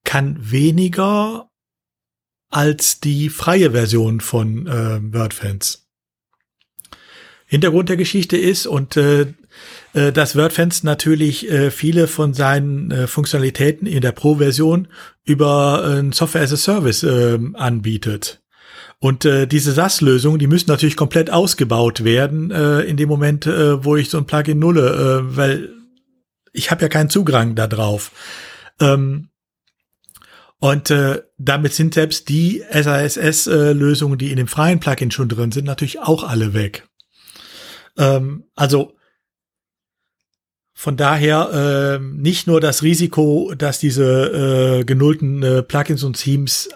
kann 0.04 0.36
weniger 0.40 1.48
als 2.50 3.00
die 3.00 3.30
freie 3.30 3.72
Version 3.72 4.20
von 4.20 4.66
äh, 4.66 5.00
WordFans. 5.12 5.88
Hintergrund 7.46 7.88
der 7.88 7.96
Geschichte 7.96 8.36
ist, 8.36 8.66
und 8.66 8.96
äh, 8.96 9.34
äh, 9.94 10.12
dass 10.12 10.36
WordFans 10.36 10.82
natürlich 10.82 11.48
äh, 11.50 11.70
viele 11.70 12.08
von 12.08 12.34
seinen 12.34 12.90
äh, 12.90 13.06
Funktionalitäten 13.06 13.86
in 13.86 14.00
der 14.00 14.12
Pro-Version 14.12 14.88
über 15.24 16.02
äh, 16.02 16.12
Software 16.12 16.42
as 16.42 16.52
a 16.52 16.56
Service 16.56 17.02
äh, 17.04 17.38
anbietet. 17.54 18.42
Und 19.00 19.24
diese 19.24 19.72
SaaS-Lösungen, 19.72 20.38
die 20.38 20.46
müssen 20.46 20.70
natürlich 20.70 20.96
komplett 20.96 21.28
ausgebaut 21.28 22.04
werden 22.04 22.50
in 22.50 22.96
dem 22.96 23.08
Moment, 23.10 23.44
wo 23.44 23.96
ich 23.96 24.08
so 24.08 24.16
ein 24.16 24.24
Plugin 24.24 24.58
nulle, 24.58 25.24
weil 25.36 25.74
ich 26.54 26.70
habe 26.70 26.80
ja 26.80 26.88
keinen 26.88 27.10
Zugang 27.10 27.54
da 27.54 27.66
drauf. 27.66 28.12
Ähm, 28.80 29.28
und 30.58 30.94
damit 31.36 31.74
sind 31.74 31.92
selbst 31.92 32.30
die 32.30 32.62
SASS-Lösungen, 32.70 34.16
die 34.16 34.30
in 34.30 34.38
dem 34.38 34.48
freien 34.48 34.80
Plugin 34.80 35.10
schon 35.10 35.28
drin 35.28 35.52
sind, 35.52 35.66
natürlich 35.66 36.00
auch 36.00 36.24
alle 36.24 36.54
weg. 36.54 36.88
Ähm, 37.98 38.44
also 38.54 38.94
von 40.74 40.96
daher 40.96 41.98
äh, 42.00 42.04
nicht 42.04 42.46
nur 42.46 42.60
das 42.60 42.82
Risiko, 42.82 43.54
dass 43.56 43.78
diese 43.78 44.80
äh, 44.80 44.84
genullten 44.84 45.42
äh, 45.42 45.62
Plugins 45.62 46.02
und 46.02 46.18
Themes 46.18 46.68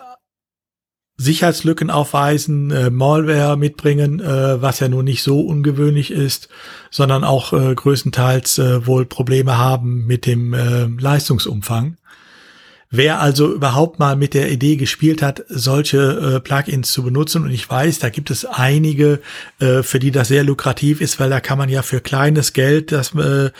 Sicherheitslücken 1.21 1.91
aufweisen, 1.91 2.71
äh, 2.71 2.91
Malware 2.91 3.57
mitbringen, 3.57 4.21
äh, 4.21 4.63
was 4.63 4.79
ja 4.79 4.89
nun 4.89 5.05
nicht 5.05 5.25
so 5.25 5.41
ungewöhnlich 5.41 6.13
ist, 6.13 6.49
sondern 6.93 7.25
auch 7.25 7.53
äh, 7.53 7.75
größtenteils 7.75 8.59
äh, 8.59 8.87
wohl 8.87 9.05
Probleme 9.05 9.59
haben 9.59 10.07
mit 10.07 10.27
dem 10.27 10.55
äh, 10.55 10.85
Leistungsumfang. 10.85 11.97
Wer 12.90 13.20
also 13.20 13.53
überhaupt 13.53 13.98
mal 13.98 14.16
mit 14.16 14.33
der 14.33 14.51
Idee 14.51 14.77
gespielt 14.77 15.20
hat, 15.20 15.44
solche 15.48 16.37
äh, 16.37 16.40
Plugins 16.40 16.90
zu 16.90 17.03
benutzen, 17.03 17.42
und 17.42 17.51
ich 17.51 17.68
weiß, 17.68 17.98
da 17.98 18.09
gibt 18.09 18.31
es 18.31 18.46
einige, 18.46 19.20
äh, 19.59 19.83
für 19.83 19.98
die 19.98 20.11
das 20.11 20.29
sehr 20.29 20.42
lukrativ 20.42 21.03
ist, 21.03 21.20
weil 21.20 21.29
da 21.29 21.40
kann 21.40 21.59
man 21.59 21.68
ja 21.68 21.83
für 21.83 22.01
kleines 22.01 22.55
Geld 22.55 22.90
das, 22.90 23.14
äh, 23.14 23.51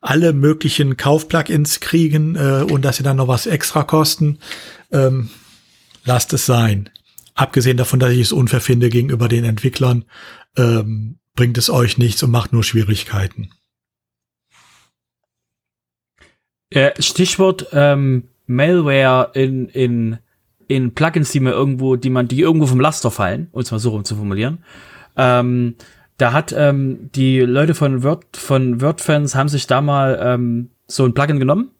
alle 0.00 0.32
möglichen 0.32 0.96
Kaufplugins 0.96 1.80
kriegen 1.80 2.36
äh, 2.36 2.64
und 2.70 2.82
dass 2.82 2.96
sie 2.96 3.02
dann 3.02 3.18
noch 3.18 3.28
was 3.28 3.46
extra 3.46 3.82
kosten. 3.82 4.38
Ähm, 4.90 5.28
lasst 6.04 6.32
es 6.32 6.46
sein. 6.46 6.88
Abgesehen 7.34 7.76
davon, 7.76 8.00
dass 8.00 8.12
ich 8.12 8.20
es 8.20 8.32
unfair 8.32 8.62
finde 8.62 8.88
gegenüber 8.88 9.28
den 9.28 9.44
Entwicklern, 9.44 10.06
ähm, 10.56 11.18
bringt 11.34 11.58
es 11.58 11.68
euch 11.68 11.98
nichts 11.98 12.22
und 12.22 12.30
macht 12.30 12.54
nur 12.54 12.64
Schwierigkeiten. 12.64 13.50
Äh, 16.70 16.92
Stichwort 17.02 17.66
ähm, 17.72 18.28
Malware 18.50 19.30
in, 19.34 19.68
in, 19.68 20.18
in 20.66 20.92
Plugins, 20.92 21.30
die 21.30 21.40
man 21.40 21.52
irgendwo, 21.52 21.96
die 21.96 22.10
man, 22.10 22.26
die 22.26 22.40
irgendwo 22.40 22.66
vom 22.66 22.80
Laster 22.80 23.10
fallen, 23.10 23.48
um 23.52 23.60
es 23.60 23.70
mal 23.70 23.78
so 23.78 23.90
rum 23.90 24.04
zu 24.04 24.16
formulieren. 24.16 24.58
Ähm, 25.16 25.76
da 26.16 26.32
hat 26.32 26.52
ähm, 26.56 27.10
die 27.14 27.40
Leute 27.40 27.74
von 27.74 28.02
Word, 28.02 28.36
von 28.36 28.80
WordFans 28.80 29.34
haben 29.34 29.48
sich 29.48 29.66
da 29.66 29.80
mal 29.80 30.18
ähm, 30.20 30.70
so 30.86 31.04
ein 31.04 31.14
Plugin 31.14 31.38
genommen 31.38 31.70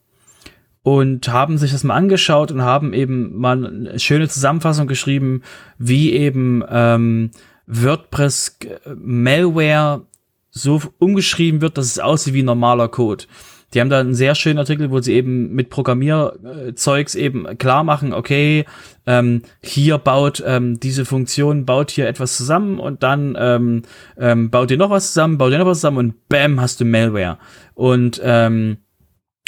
und 0.83 1.29
haben 1.29 1.59
sich 1.59 1.73
das 1.73 1.85
mal 1.85 1.97
angeschaut 1.97 2.53
und 2.53 2.63
haben 2.63 2.95
eben 2.95 3.37
mal 3.37 3.67
eine 3.67 3.99
schöne 3.99 4.29
Zusammenfassung 4.29 4.87
geschrieben, 4.87 5.43
wie 5.77 6.13
eben 6.13 6.63
ähm, 6.71 7.33
WordPress 7.67 8.59
Malware 8.97 10.07
so 10.51 10.81
umgeschrieben 10.99 11.61
wird, 11.61 11.79
dass 11.79 11.87
es 11.87 11.99
aussieht 11.99 12.35
wie 12.35 12.43
normaler 12.43 12.89
Code. 12.89 13.25
Die 13.73 13.81
haben 13.81 13.91
da 13.91 14.01
einen 14.01 14.15
sehr 14.15 14.35
schönen 14.35 14.59
Artikel, 14.59 14.91
wo 14.91 15.01
sie 15.01 15.15
eben 15.15 15.53
mit 15.55 15.71
Programmierzeugs 15.71 17.15
eben 17.15 17.59
klar 17.59 17.85
machen, 17.85 18.13
okay, 18.13 18.65
ähm, 19.07 19.43
hier 19.63 19.99
baut 19.99 20.43
ähm, 20.45 20.81
diese 20.81 21.05
Funktion, 21.05 21.67
baut 21.67 21.91
hier 21.91 22.09
etwas 22.09 22.37
zusammen 22.37 22.79
und 22.81 23.03
dann 23.03 23.37
ähm, 23.39 23.83
ähm, 24.19 24.51
baut 24.51 24.71
ihr 24.71 24.77
noch 24.77 24.91
was 24.91 25.09
zusammen, 25.09 25.39
baut 25.39 25.53
ihr 25.53 25.59
noch 25.59 25.67
was 25.67 25.79
zusammen 25.79 25.99
und 25.99 26.29
bam, 26.29 26.61
hast 26.61 26.81
du 26.81 26.85
Malware. 26.85 27.39
Und 27.75 28.21
ähm, 28.25 28.79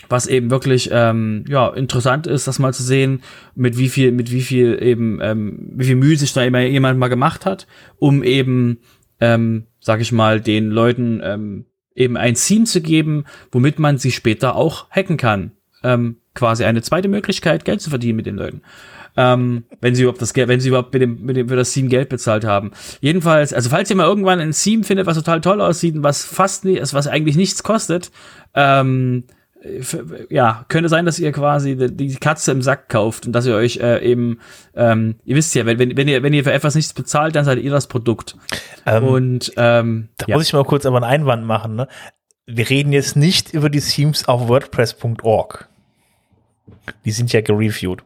was 0.08 0.26
eben 0.26 0.50
wirklich 0.50 0.90
ähm, 0.92 1.44
ja 1.48 1.68
interessant 1.68 2.26
ist, 2.26 2.46
das 2.46 2.58
mal 2.58 2.72
zu 2.72 2.82
sehen, 2.82 3.22
mit 3.54 3.78
wie 3.78 3.88
viel, 3.88 4.12
mit 4.12 4.30
wie 4.30 4.42
viel 4.42 4.78
eben, 4.80 5.18
ähm, 5.22 5.70
wie 5.74 5.85
viel 5.85 5.96
Mühe 5.96 6.16
sich 6.16 6.32
da 6.32 6.44
immer 6.44 6.61
jemand 6.61 6.98
mal 6.98 7.08
gemacht 7.08 7.46
hat, 7.46 7.66
um 7.96 8.22
eben, 8.22 8.78
ähm, 9.20 9.66
sag 9.80 10.00
ich 10.00 10.12
mal, 10.12 10.40
den 10.40 10.70
Leuten 10.70 11.20
ähm, 11.24 11.66
eben 11.94 12.16
ein 12.16 12.35
Theme 12.35 12.64
zu 12.64 12.81
geben, 12.81 13.24
womit 13.50 13.78
man 13.78 13.98
sie 13.98 14.11
später 14.11 14.57
auch 14.57 14.90
hacken 14.90 15.16
kann. 15.16 15.52
Ähm, 15.85 16.16
quasi 16.35 16.64
eine 16.64 16.83
zweite 16.83 17.09
Möglichkeit, 17.09 17.64
Geld 17.64 17.81
zu 17.81 17.90
verdienen 17.90 18.16
mit 18.16 18.26
den 18.26 18.37
Leuten. 18.37 18.62
Ähm, 19.16 19.64
wenn 19.81 19.94
sie 19.94 20.02
überhaupt 20.02 20.22
das 20.22 20.33
Geld, 20.33 20.48
wenn 20.48 20.61
sie 20.61 20.68
überhaupt 20.68 20.92
mit 20.92 21.02
dem, 21.02 21.22
mit 21.22 21.37
dem 21.37 21.48
für 21.48 21.57
das 21.57 21.72
Theme 21.72 21.88
Geld 21.88 22.09
bezahlt 22.09 22.44
haben. 22.44 22.70
Jedenfalls, 23.00 23.52
also 23.52 23.68
falls 23.68 23.90
ihr 23.90 23.96
mal 23.96 24.07
irgendwann 24.07 24.40
ein 24.40 24.52
Theme 24.52 24.85
findet, 24.85 25.07
was 25.07 25.18
total 25.18 25.42
toll 25.42 25.61
aussieht 25.61 25.94
und 25.96 26.02
was 26.02 26.24
fast 26.24 26.64
nie, 26.64 26.81
was 26.81 27.07
eigentlich 27.07 27.37
nichts 27.37 27.62
kostet, 27.62 28.11
ähm, 28.55 29.24
ja, 30.29 30.64
könnte 30.68 30.88
sein, 30.88 31.07
dass 31.07 31.18
ihr 31.18 31.31
quasi 31.33 31.77
die 31.77 32.16
Katze 32.16 32.51
im 32.51 32.62
Sack 32.62 32.88
kauft 32.88 33.27
und 33.27 33.33
dass 33.33 33.46
ihr 33.46 33.55
euch 33.55 33.77
äh, 33.77 34.05
eben, 34.05 34.40
ähm, 34.75 35.16
ihr 35.25 35.37
wisst 35.37 35.55
ja, 35.55 35.66
wenn, 35.66 35.79
wenn, 35.79 36.09
ihr, 36.09 36.22
wenn 36.22 36.33
ihr 36.33 36.44
für 36.44 36.53
etwas 36.53 36.75
nichts 36.75 36.92
bezahlt, 36.92 37.37
dann 37.37 37.44
seid 37.44 37.59
ihr 37.59 37.70
das 37.70 37.87
Produkt. 37.87 38.37
Ähm, 38.87 39.05
und 39.05 39.53
ähm, 39.57 40.09
da 40.16 40.27
ja. 40.27 40.37
muss 40.37 40.46
ich 40.46 40.53
mal 40.53 40.64
kurz 40.64 40.85
aber 40.85 40.96
einen 40.96 41.05
Einwand 41.05 41.46
machen. 41.46 41.77
Ne? 41.77 41.88
Wir 42.46 42.68
reden 42.68 42.92
jetzt 42.92 43.16
nicht 43.16 43.55
über 43.55 43.70
die 43.70 43.81
Themes 43.81 44.27
auf 44.27 44.48
WordPress.org. 44.48 45.68
Die 47.05 47.12
sind 47.12 47.33
ja 47.33 47.40
gereviewt. 47.40 48.03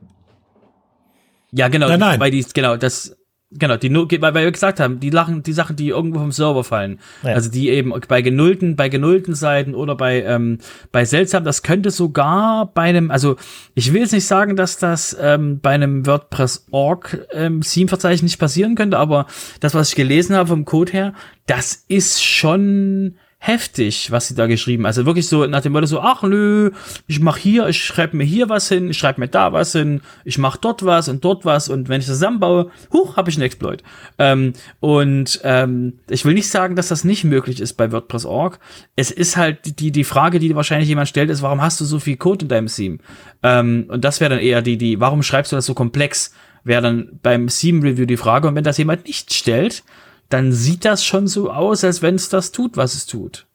Ja, 1.53 1.69
genau, 1.69 1.89
Nein, 1.89 2.01
nein. 2.01 2.21
weil 2.21 2.31
die, 2.31 2.45
genau, 2.53 2.77
das, 2.77 3.16
Genau, 3.59 3.77
die 3.77 3.91
nur, 3.91 4.09
weil 4.11 4.35
wir 4.35 4.51
gesagt 4.51 4.81
haben, 4.81 5.01
die 5.01 5.11
lachen, 5.11 5.43
die 5.43 5.53
Sachen, 5.53 5.77
die 5.77 5.89
irgendwo 5.89 6.19
vom 6.19 6.33
Server 6.33 6.65
fallen. 6.65 6.99
Ja. 7.23 7.35
Also 7.35 7.51
die 7.51 7.69
eben 7.69 7.93
bei 8.09 8.23
genullten, 8.23 8.77
bei 8.77 8.89
genullten 8.89 9.35
Seiten 9.35 9.75
oder 9.75 9.95
bei, 9.95 10.23
ähm, 10.23 10.59
bei 10.93 11.05
seltsam, 11.05 11.45
das 11.45 11.63
könnte 11.63 11.91
sogar 11.91 12.67
bei 12.75 12.83
einem, 12.83 13.11
also 13.11 13.37
ich 13.75 13.93
will 13.93 14.01
jetzt 14.01 14.13
nicht 14.13 14.27
sagen, 14.27 14.57
dass 14.57 14.79
das 14.79 15.17
ähm, 15.21 15.61
bei 15.61 15.71
einem 15.71 16.07
WordPress.org 16.07 17.27
ähm, 17.33 17.61
Theme-Verzeichnis 17.61 18.23
nicht 18.23 18.39
passieren 18.39 18.75
könnte, 18.75 18.99
aber 18.99 19.27
das, 19.61 19.75
was 19.75 19.91
ich 19.91 19.97
gelesen 19.97 20.37
habe 20.37 20.49
vom 20.49 20.65
Code 20.65 20.93
her, 20.93 21.15
das 21.47 21.85
ist 21.89 22.25
schon 22.25 23.17
heftig, 23.47 24.11
was 24.11 24.27
sie 24.27 24.35
da 24.35 24.47
geschrieben. 24.47 24.87
Also 24.87 25.07
wirklich 25.07 25.29
so 25.29 25.47
nach 25.47 25.61
dem 25.61 25.73
Motto 25.73 25.87
so, 25.87 26.01
ach 26.01 26.23
nö, 26.25 26.73
ich 27.07 27.21
mach 27.21 27.37
hier, 27.37 27.69
ich 27.69 27.85
schreibe 27.85 28.17
mir 28.17 28.25
hier 28.25 28.49
was 28.49 28.69
hin, 28.69 28.91
ich 28.91 28.99
schreibe 28.99 29.21
mir 29.21 29.29
da 29.29 29.53
was 29.53 29.71
hin, 29.73 30.01
ich 30.25 30.37
mach 30.37 30.57
dort 30.57 30.85
was 30.85 31.09
und 31.09 31.25
dort 31.25 31.45
was 31.45 31.69
und 31.69 31.89
wenn 31.89 32.01
ich 32.01 32.07
das 32.07 32.17
zusammenbaue, 32.17 32.71
huch, 32.93 33.17
habe 33.17 33.31
ich 33.31 33.37
einen 33.37 33.45
Exploit. 33.45 33.85
Ähm, 34.19 34.55
und 34.81 35.41
ähm, 35.45 36.01
ich 36.11 36.25
will 36.25 36.35
nicht 36.35 36.49
sagen, 36.49 36.75
dass 36.75 36.89
das 36.89 37.05
nicht 37.05 37.23
möglich 37.23 37.61
ist 37.61 37.75
bei 37.75 37.93
WordPress.org. 37.93 38.59
Es 38.97 39.13
ist 39.13 39.37
halt 39.37 39.79
die 39.79 39.93
die 39.93 40.05
Frage, 40.05 40.41
die 40.41 40.57
wahrscheinlich 40.57 40.89
jemand 40.89 41.09
stellt, 41.09 41.31
ist, 41.31 41.43
warum 41.43 41.63
hast 41.63 41.81
du 41.81 41.85
so 41.85 42.01
viel 42.01 42.17
Code 42.17 42.47
in 42.47 42.49
deinem 42.49 42.67
Theme? 42.67 42.99
Ähm, 43.45 43.87
und 43.89 44.05
das 44.05 44.21
wäre 44.21 44.31
dann 44.31 44.41
eher 44.41 44.61
die 44.61 44.77
die, 44.77 44.99
warum 44.99 45.23
schreibst 45.23 45.53
du 45.53 45.57
das 45.57 45.67
so 45.67 45.75
komplex? 45.75 46.35
Wäre 46.65 46.83
dann 46.83 47.21
beim 47.23 47.47
Theme 47.47 47.85
Review 47.85 48.07
die 48.07 48.17
Frage. 48.17 48.49
Und 48.49 48.57
wenn 48.57 48.65
das 48.65 48.77
jemand 48.77 49.07
nicht 49.07 49.33
stellt, 49.33 49.85
dann 50.29 50.53
sieht 50.53 50.85
das 50.85 51.05
schon 51.05 51.27
so 51.27 51.51
aus, 51.51 51.85
als 51.85 52.03
wenn 52.03 52.17
es 52.17 52.29
das 52.29 52.53
tut, 52.53 52.77
was 52.77 52.95
es 52.95 53.07
tut. 53.07 53.47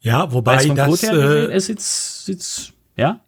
Ja, 0.00 0.32
wobei 0.32 0.64
das, 0.66 1.02
äh, 1.02 1.52
es 1.52 1.66
sieht, 1.66 1.80
sieht, 1.80 2.72
ja? 2.96 3.20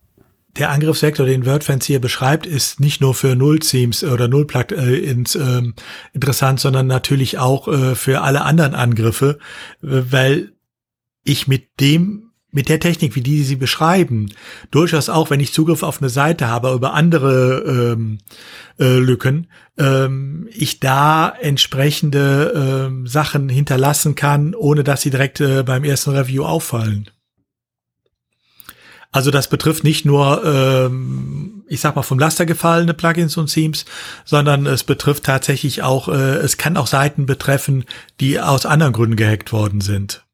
der 0.57 0.71
Angriffsvektor, 0.71 1.27
den 1.27 1.47
WordFans 1.47 1.87
hier 1.87 2.01
beschreibt, 2.01 2.47
ist 2.47 2.81
nicht 2.81 3.01
nur 3.01 3.15
für 3.15 3.37
Null-Themes 3.37 4.05
oder 4.05 4.29
Null-Plugins 4.29 5.35
ähm, 5.37 5.75
interessant, 6.13 6.61
sondern 6.61 6.87
natürlich 6.87 7.39
auch 7.39 7.69
äh, 7.69 7.95
für 7.95 8.23
alle 8.23 8.43
anderen 8.43 8.75
Angriffe, 8.75 9.39
äh, 9.83 9.87
weil 10.11 10.53
ich 11.23 11.47
mit 11.47 11.81
dem 11.81 12.30
mit 12.53 12.69
der 12.69 12.81
Technik, 12.81 13.15
wie 13.15 13.23
die 13.23 13.43
sie 13.43 13.57
beschreiben, 13.57 14.33
durchaus 14.71 15.09
auch, 15.09 15.31
wenn 15.31 15.41
ich 15.41 15.53
Zugriff 15.53 15.83
auf 15.83 16.01
eine 16.01 16.09
Seite 16.09 16.49
habe 16.49 16.73
über 16.73 16.95
andere 16.95 17.95
ähm, 17.95 18.19
äh, 18.79 18.99
Lücken, 18.99 19.47
ähm, 19.79 20.49
ich 20.53 20.81
da 20.81 21.29
entsprechende 21.29 22.87
ähm, 22.89 23.07
Sachen 23.07 23.49
hinterlassen 23.49 24.15
kann, 24.15 24.55
ohne 24.55 24.85
dass 24.85 25.03
sie 25.03 25.11
direkt 25.11 25.41
äh, 25.41 25.63
beim 25.63 25.85
ersten 25.85 26.11
Review 26.11 26.45
auffallen. 26.45 27.11
Also 29.13 29.33
das 29.33 29.49
betrifft 29.49 29.83
nicht 29.83 30.05
nur, 30.05 30.45
ähm, 30.45 31.65
ich 31.67 31.81
sag 31.81 31.97
mal, 31.97 32.03
vom 32.03 32.19
Laster 32.19 32.47
gefallene 32.47 32.95
Plugins 32.95 33.37
und 33.37 33.53
Themes, 33.53 33.85
sondern 34.25 34.67
es 34.67 34.85
betrifft 34.85 35.25
tatsächlich 35.25 35.83
auch, 35.83 36.09
äh, 36.09 36.37
es 36.37 36.59
kann 36.59 36.77
auch 36.77 36.87
Seiten 36.87 37.27
betreffen, 37.27 37.85
die 38.21 38.41
aus 38.41 38.67
anderen 38.67 38.93
Gründen 38.93 39.17
gehackt 39.17 39.53
worden 39.53 39.81
sind. 39.81 40.25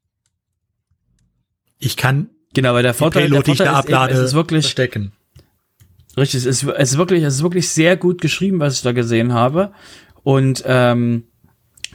Ich 1.79 1.97
kann 1.97 2.29
Genau, 2.57 2.73
weil 2.73 2.81
der 2.81 2.95
Vorteil, 2.95 3.29
der 3.29 3.43
Vorteil 3.43 3.67
da 3.67 3.79
ist, 4.05 4.11
eben, 4.11 4.19
es 4.19 4.29
ist 4.29 4.33
wirklich, 4.33 4.65
verstecken. 4.65 5.11
richtig, 6.17 6.39
es 6.39 6.45
ist, 6.45 6.63
es 6.63 6.91
ist 6.91 6.97
wirklich, 6.97 7.21
es 7.23 7.35
ist 7.35 7.43
wirklich 7.43 7.69
sehr 7.69 7.97
gut 7.97 8.19
geschrieben, 8.19 8.59
was 8.59 8.77
ich 8.77 8.81
da 8.81 8.93
gesehen 8.93 9.31
habe. 9.33 9.71
Und 10.23 10.63
ähm, 10.65 11.25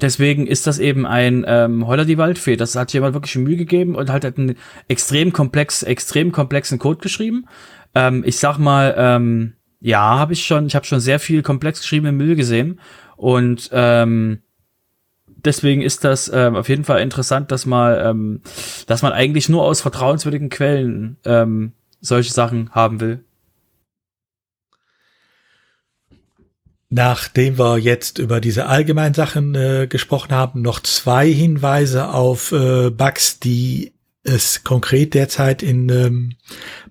deswegen 0.00 0.46
ist 0.46 0.68
das 0.68 0.78
eben 0.78 1.04
ein 1.04 1.44
ähm, 1.48 1.86
Holler 1.86 2.04
die 2.04 2.16
Waldfee. 2.16 2.54
Das 2.54 2.76
hat 2.76 2.92
jemand 2.92 3.14
wirklich 3.14 3.34
Mühe 3.34 3.56
gegeben 3.56 3.96
und 3.96 4.08
halt 4.08 4.24
hat 4.24 4.38
einen 4.38 4.56
extrem 4.86 5.32
komplex, 5.32 5.82
extrem 5.82 6.30
komplexen 6.30 6.78
Code 6.78 7.00
geschrieben. 7.00 7.46
Ähm, 7.94 8.22
ich 8.24 8.38
sag 8.38 8.58
mal, 8.58 8.94
ähm, 8.96 9.54
ja, 9.80 10.16
habe 10.16 10.32
ich 10.34 10.46
schon, 10.46 10.66
ich 10.66 10.76
habe 10.76 10.86
schon 10.86 11.00
sehr 11.00 11.18
viel 11.18 11.42
komplex 11.42 11.80
geschriebenen 11.80 12.16
Müll 12.16 12.36
gesehen 12.36 12.78
und 13.16 13.68
ähm, 13.72 14.42
deswegen 15.44 15.82
ist 15.82 16.04
das 16.04 16.30
ähm, 16.32 16.56
auf 16.56 16.68
jeden 16.68 16.84
Fall 16.84 17.00
interessant, 17.00 17.50
dass 17.50 17.66
mal, 17.66 18.02
ähm, 18.04 18.40
dass 18.86 19.02
man 19.02 19.12
eigentlich 19.12 19.48
nur 19.48 19.62
aus 19.62 19.80
vertrauenswürdigen 19.80 20.50
Quellen 20.50 21.16
ähm, 21.24 21.72
solche 22.00 22.32
Sachen 22.32 22.70
haben 22.72 23.00
will. 23.00 23.24
Nachdem 26.90 27.58
wir 27.58 27.78
jetzt 27.78 28.18
über 28.18 28.40
diese 28.40 28.66
allgemeinen 28.66 29.14
Sachen 29.14 29.54
äh, 29.54 29.86
gesprochen 29.88 30.32
haben, 30.32 30.60
noch 30.60 30.80
zwei 30.80 31.32
Hinweise 31.32 32.10
auf 32.10 32.52
äh, 32.52 32.90
Bugs, 32.90 33.38
die 33.38 33.92
es 34.24 34.62
konkret 34.62 35.14
derzeit 35.14 35.62
in 35.62 35.88
ähm, 35.88 36.34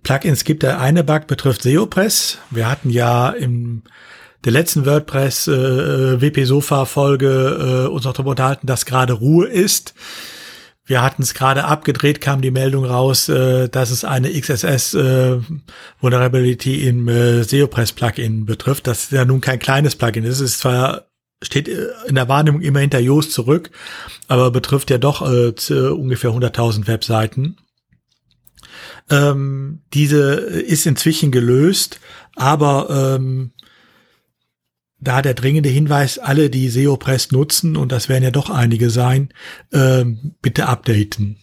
Plugins 0.04 0.44
gibt. 0.44 0.64
Der 0.64 0.80
eine 0.80 1.04
Bug 1.04 1.28
betrifft 1.28 1.62
SEOpress. 1.62 2.40
Wir 2.50 2.70
hatten 2.70 2.90
ja 2.90 3.30
im 3.30 3.84
der 4.44 4.52
letzten 4.52 4.86
WordPress 4.86 5.48
äh, 5.48 6.22
WP 6.22 6.46
Sofa 6.46 6.86
Folge 6.86 7.88
äh, 7.88 7.92
uns 7.92 8.06
auch 8.06 8.14
darüber 8.14 8.32
unterhalten, 8.32 8.68
dass 8.68 8.86
gerade 8.86 9.14
Ruhe 9.14 9.48
ist. 9.48 9.94
wir 10.86 11.02
hatten 11.02 11.22
es 11.22 11.34
gerade 11.34 11.66
abgedreht, 11.66 12.22
kam 12.22 12.42
die 12.42 12.52
Meldung 12.52 12.86
raus, 12.86 13.30
äh, 13.30 13.70
dass 13.70 13.92
es 13.92 14.04
eine 14.04 14.32
XSS 14.32 14.94
äh, 14.96 15.40
Vulnerability 16.00 16.88
im 16.88 17.08
äh, 17.08 17.44
SEOpress 17.44 17.94
Plugin 17.94 18.46
betrifft. 18.46 18.88
Das 18.88 19.04
ist 19.04 19.12
ja 19.12 19.26
nun 19.26 19.42
kein 19.42 19.60
kleines 19.60 19.96
Plugin. 19.96 20.26
Es 20.26 20.40
ist 20.40 20.60
zwar 20.60 21.06
steht 21.44 21.68
äh, 21.68 21.88
in 22.08 22.16
der 22.16 22.28
Wahrnehmung 22.28 22.62
immer 22.62 22.80
hinter 22.80 23.00
Yoast 23.00 23.32
zurück, 23.32 23.72
aber 24.28 24.52
betrifft 24.52 24.90
ja 24.90 24.98
doch 24.98 25.22
äh, 25.22 25.54
ungefähr 25.90 26.32
100.000 26.32 26.88
Webseiten. 26.88 27.58
Ähm, 29.10 29.82
diese 29.94 30.34
ist 30.34 30.86
inzwischen 30.86 31.32
gelöst, 31.32 32.00
aber 32.36 33.16
ähm, 33.16 33.52
da 35.02 35.22
der 35.22 35.34
dringende 35.34 35.70
Hinweis, 35.70 36.20
alle, 36.20 36.50
die 36.50 36.70
SEOpress 36.70 37.32
nutzen, 37.32 37.76
und 37.76 37.92
das 37.92 38.08
werden 38.08 38.24
ja 38.24 38.32
doch 38.32 38.50
einige 38.50 38.90
sein, 38.90 39.30
ähm, 39.74 40.36
bitte 40.42 40.68
updaten. 40.68 41.38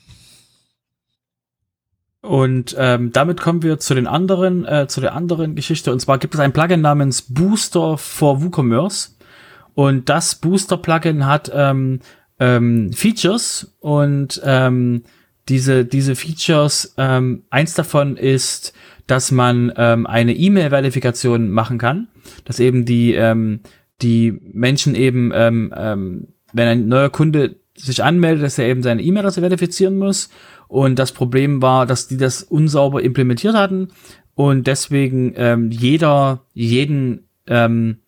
Und 2.21 2.75
ähm, 2.79 3.13
damit 3.13 3.41
kommen 3.41 3.63
wir 3.63 3.79
zu 3.79 3.95
den 3.95 4.07
anderen, 4.07 4.65
äh, 4.65 4.87
zu 4.89 5.01
der 5.01 5.15
anderen 5.15 5.55
Geschichte. 5.55 5.93
Und 5.93 6.01
zwar 6.01 6.19
gibt 6.19 6.35
es 6.35 6.41
ein 6.41 6.53
Plugin 6.53 6.81
namens 6.81 7.23
Booster 7.23 7.97
for 7.97 8.43
WooCommerce. 8.43 9.17
Und 9.75 10.09
das 10.09 10.35
Booster-Plugin 10.35 11.27
hat 11.27 11.51
ähm, 11.55 12.01
ähm, 12.41 12.93
Features 12.93 13.77
und 13.79 14.41
ähm, 14.45 15.05
diese, 15.49 15.85
diese 15.85 16.17
Features, 16.17 16.95
ähm, 16.99 17.45
eins 17.51 17.75
davon 17.75 18.17
ist, 18.17 18.73
dass 19.09 19.33
man 19.33 19.73
ähm, 19.77 20.07
eine 20.07 20.35
E-Mail-Verifikation 20.35 21.51
machen 21.51 21.79
kann, 21.79 22.09
dass 22.45 22.61
eben 22.61 22.85
die, 22.85 23.15
ähm, 23.15 23.61
die 24.01 24.39
Menschen 24.53 24.95
eben, 24.95 25.33
ähm, 25.35 25.75
ähm, 25.77 26.29
wenn 26.53 26.69
ein 26.69 26.89
neuer 26.89 27.11
Kunde 27.11 27.57
sich 27.75 28.05
anmeldet, 28.05 28.45
dass 28.45 28.59
er 28.59 28.67
eben 28.67 28.83
seine 28.83 29.03
E-Mail-Adresse 29.03 29.41
verifizieren 29.41 29.99
muss. 29.99 30.29
Und 30.69 30.99
das 30.99 31.13
Problem 31.13 31.63
war, 31.63 31.87
dass 31.87 32.07
die 32.07 32.17
das 32.17 32.43
unsauber 32.43 33.03
implementiert 33.03 33.55
hatten 33.55 33.89
und 34.35 34.67
deswegen 34.67 35.33
ähm, 35.37 35.71
jeder 35.71 36.45
jeden 36.53 37.29
ähm, 37.47 37.99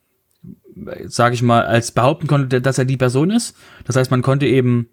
sage 1.07 1.35
ich 1.35 1.43
mal, 1.43 1.65
als 1.65 1.93
behaupten 1.93 2.27
konnte, 2.27 2.61
dass 2.61 2.79
er 2.79 2.85
die 2.85 2.97
Person 2.97 3.31
ist. 3.31 3.57
Das 3.85 3.97
heißt, 3.97 4.11
man 4.11 4.23
konnte 4.23 4.47
eben 4.47 4.89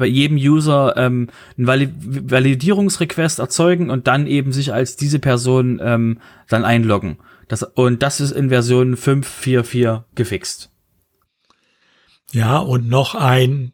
bei 0.00 0.06
jedem 0.06 0.38
User 0.38 0.96
ähm, 0.96 1.28
einen 1.56 1.66
Valid 1.68 1.90
Validierungsrequest 2.30 3.38
erzeugen 3.38 3.90
und 3.90 4.08
dann 4.08 4.26
eben 4.26 4.52
sich 4.52 4.72
als 4.72 4.96
diese 4.96 5.20
Person 5.20 5.78
ähm, 5.80 6.18
dann 6.48 6.64
einloggen. 6.64 7.18
Das, 7.46 7.62
und 7.62 8.02
das 8.02 8.20
ist 8.20 8.32
in 8.32 8.48
Version 8.48 8.96
5.4.4 8.96 10.04
gefixt. 10.14 10.70
Ja, 12.32 12.58
und 12.58 12.88
noch 12.88 13.14
ein 13.14 13.72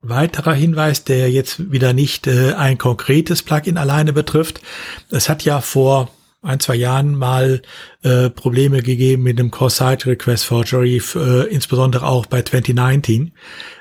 weiterer 0.00 0.54
Hinweis, 0.54 1.04
der 1.04 1.30
jetzt 1.30 1.70
wieder 1.72 1.92
nicht 1.92 2.26
äh, 2.26 2.54
ein 2.54 2.78
konkretes 2.78 3.42
Plugin 3.42 3.76
alleine 3.76 4.12
betrifft. 4.12 4.62
Es 5.10 5.28
hat 5.28 5.44
ja 5.44 5.60
vor 5.60 6.13
ein, 6.44 6.60
zwei 6.60 6.76
Jahren 6.76 7.14
mal 7.14 7.62
äh, 8.02 8.30
Probleme 8.30 8.82
gegeben 8.82 9.22
mit 9.22 9.38
dem 9.38 9.50
Cross-Site-Request 9.50 10.44
Forgery, 10.44 11.02
äh, 11.14 11.48
insbesondere 11.48 12.06
auch 12.06 12.26
bei 12.26 12.42
2019. 12.42 13.32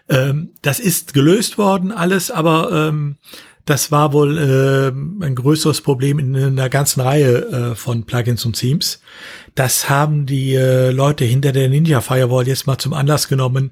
Ähm, 0.10 0.50
das 0.62 0.80
ist 0.80 1.14
gelöst 1.14 1.58
worden 1.58 1.92
alles, 1.92 2.32
aber 2.32 2.72
ähm, 2.72 3.18
das 3.66 3.92
war 3.92 4.12
wohl 4.12 4.38
äh, 4.38 5.26
ein 5.26 5.36
größeres 5.36 5.82
Problem 5.82 6.20
in 6.20 6.36
einer 6.36 6.70
ganzen 6.70 7.00
Reihe 7.02 7.72
äh, 7.72 7.76
von 7.76 8.06
Plugins 8.06 8.46
und 8.46 8.58
Themes. 8.58 9.02
Das 9.56 9.90
haben 9.90 10.26
die 10.26 10.56
äh, 10.56 10.92
Leute 10.92 11.24
hinter 11.24 11.54
der 11.54 11.70
Ninja 11.70 12.02
Firewall 12.02 12.48
jetzt 12.48 12.68
mal 12.68 12.78
zum 12.78 12.94
Anlass 12.94 13.30
genommen 13.30 13.72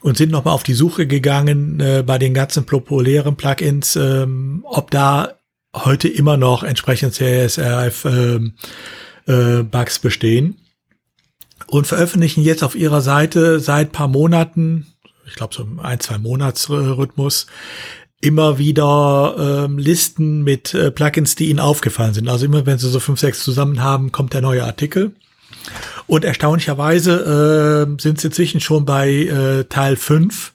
und 0.00 0.16
sind 0.16 0.30
nochmal 0.30 0.54
auf 0.54 0.62
die 0.62 0.74
Suche 0.74 1.08
gegangen 1.08 1.80
äh, 1.80 2.04
bei 2.06 2.18
den 2.18 2.34
ganzen 2.34 2.66
populären 2.66 3.36
Plugins, 3.36 3.96
ähm, 3.96 4.64
ob 4.64 4.92
da 4.92 5.35
heute 5.84 6.08
immer 6.08 6.36
noch 6.36 6.62
entsprechend 6.62 7.14
CSRF 7.14 8.04
äh, 8.04 8.40
äh, 9.26 9.64
bestehen 10.02 10.58
und 11.66 11.86
veröffentlichen 11.86 12.42
jetzt 12.42 12.62
auf 12.62 12.74
ihrer 12.74 13.00
Seite 13.00 13.60
seit 13.60 13.92
paar 13.92 14.08
Monaten, 14.08 14.86
ich 15.26 15.34
glaube 15.34 15.54
so 15.54 15.66
ein, 15.82 16.00
zwei 16.00 16.18
Monatsrhythmus, 16.18 17.46
immer 18.20 18.58
wieder 18.58 19.64
ähm, 19.66 19.78
Listen 19.78 20.42
mit 20.42 20.74
äh, 20.74 20.90
Plugins, 20.90 21.34
die 21.34 21.50
ihnen 21.50 21.60
aufgefallen 21.60 22.14
sind. 22.14 22.28
Also 22.28 22.46
immer 22.46 22.64
wenn 22.66 22.78
sie 22.78 22.88
so 22.88 23.00
fünf, 23.00 23.20
sechs 23.20 23.42
zusammen 23.42 23.82
haben, 23.82 24.10
kommt 24.10 24.32
der 24.32 24.40
neue 24.40 24.64
Artikel. 24.64 25.12
Und 26.06 26.24
erstaunlicherweise 26.24 27.86
äh, 27.98 28.02
sind 28.02 28.20
sie 28.20 28.28
inzwischen 28.28 28.60
schon 28.60 28.84
bei 28.84 29.10
äh, 29.10 29.64
Teil 29.64 29.96
5. 29.96 30.52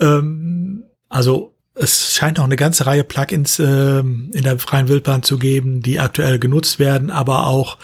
Ähm, 0.00 0.84
also 1.08 1.53
es 1.74 2.14
scheint 2.14 2.38
noch 2.38 2.44
eine 2.44 2.56
ganze 2.56 2.86
Reihe 2.86 3.04
Plugins 3.04 3.58
äh, 3.58 3.98
in 3.98 4.42
der 4.42 4.58
freien 4.58 4.88
Wildbahn 4.88 5.22
zu 5.22 5.38
geben, 5.38 5.82
die 5.82 5.98
aktuell 5.98 6.38
genutzt 6.38 6.78
werden, 6.78 7.10
aber 7.10 7.46
auch 7.46 7.78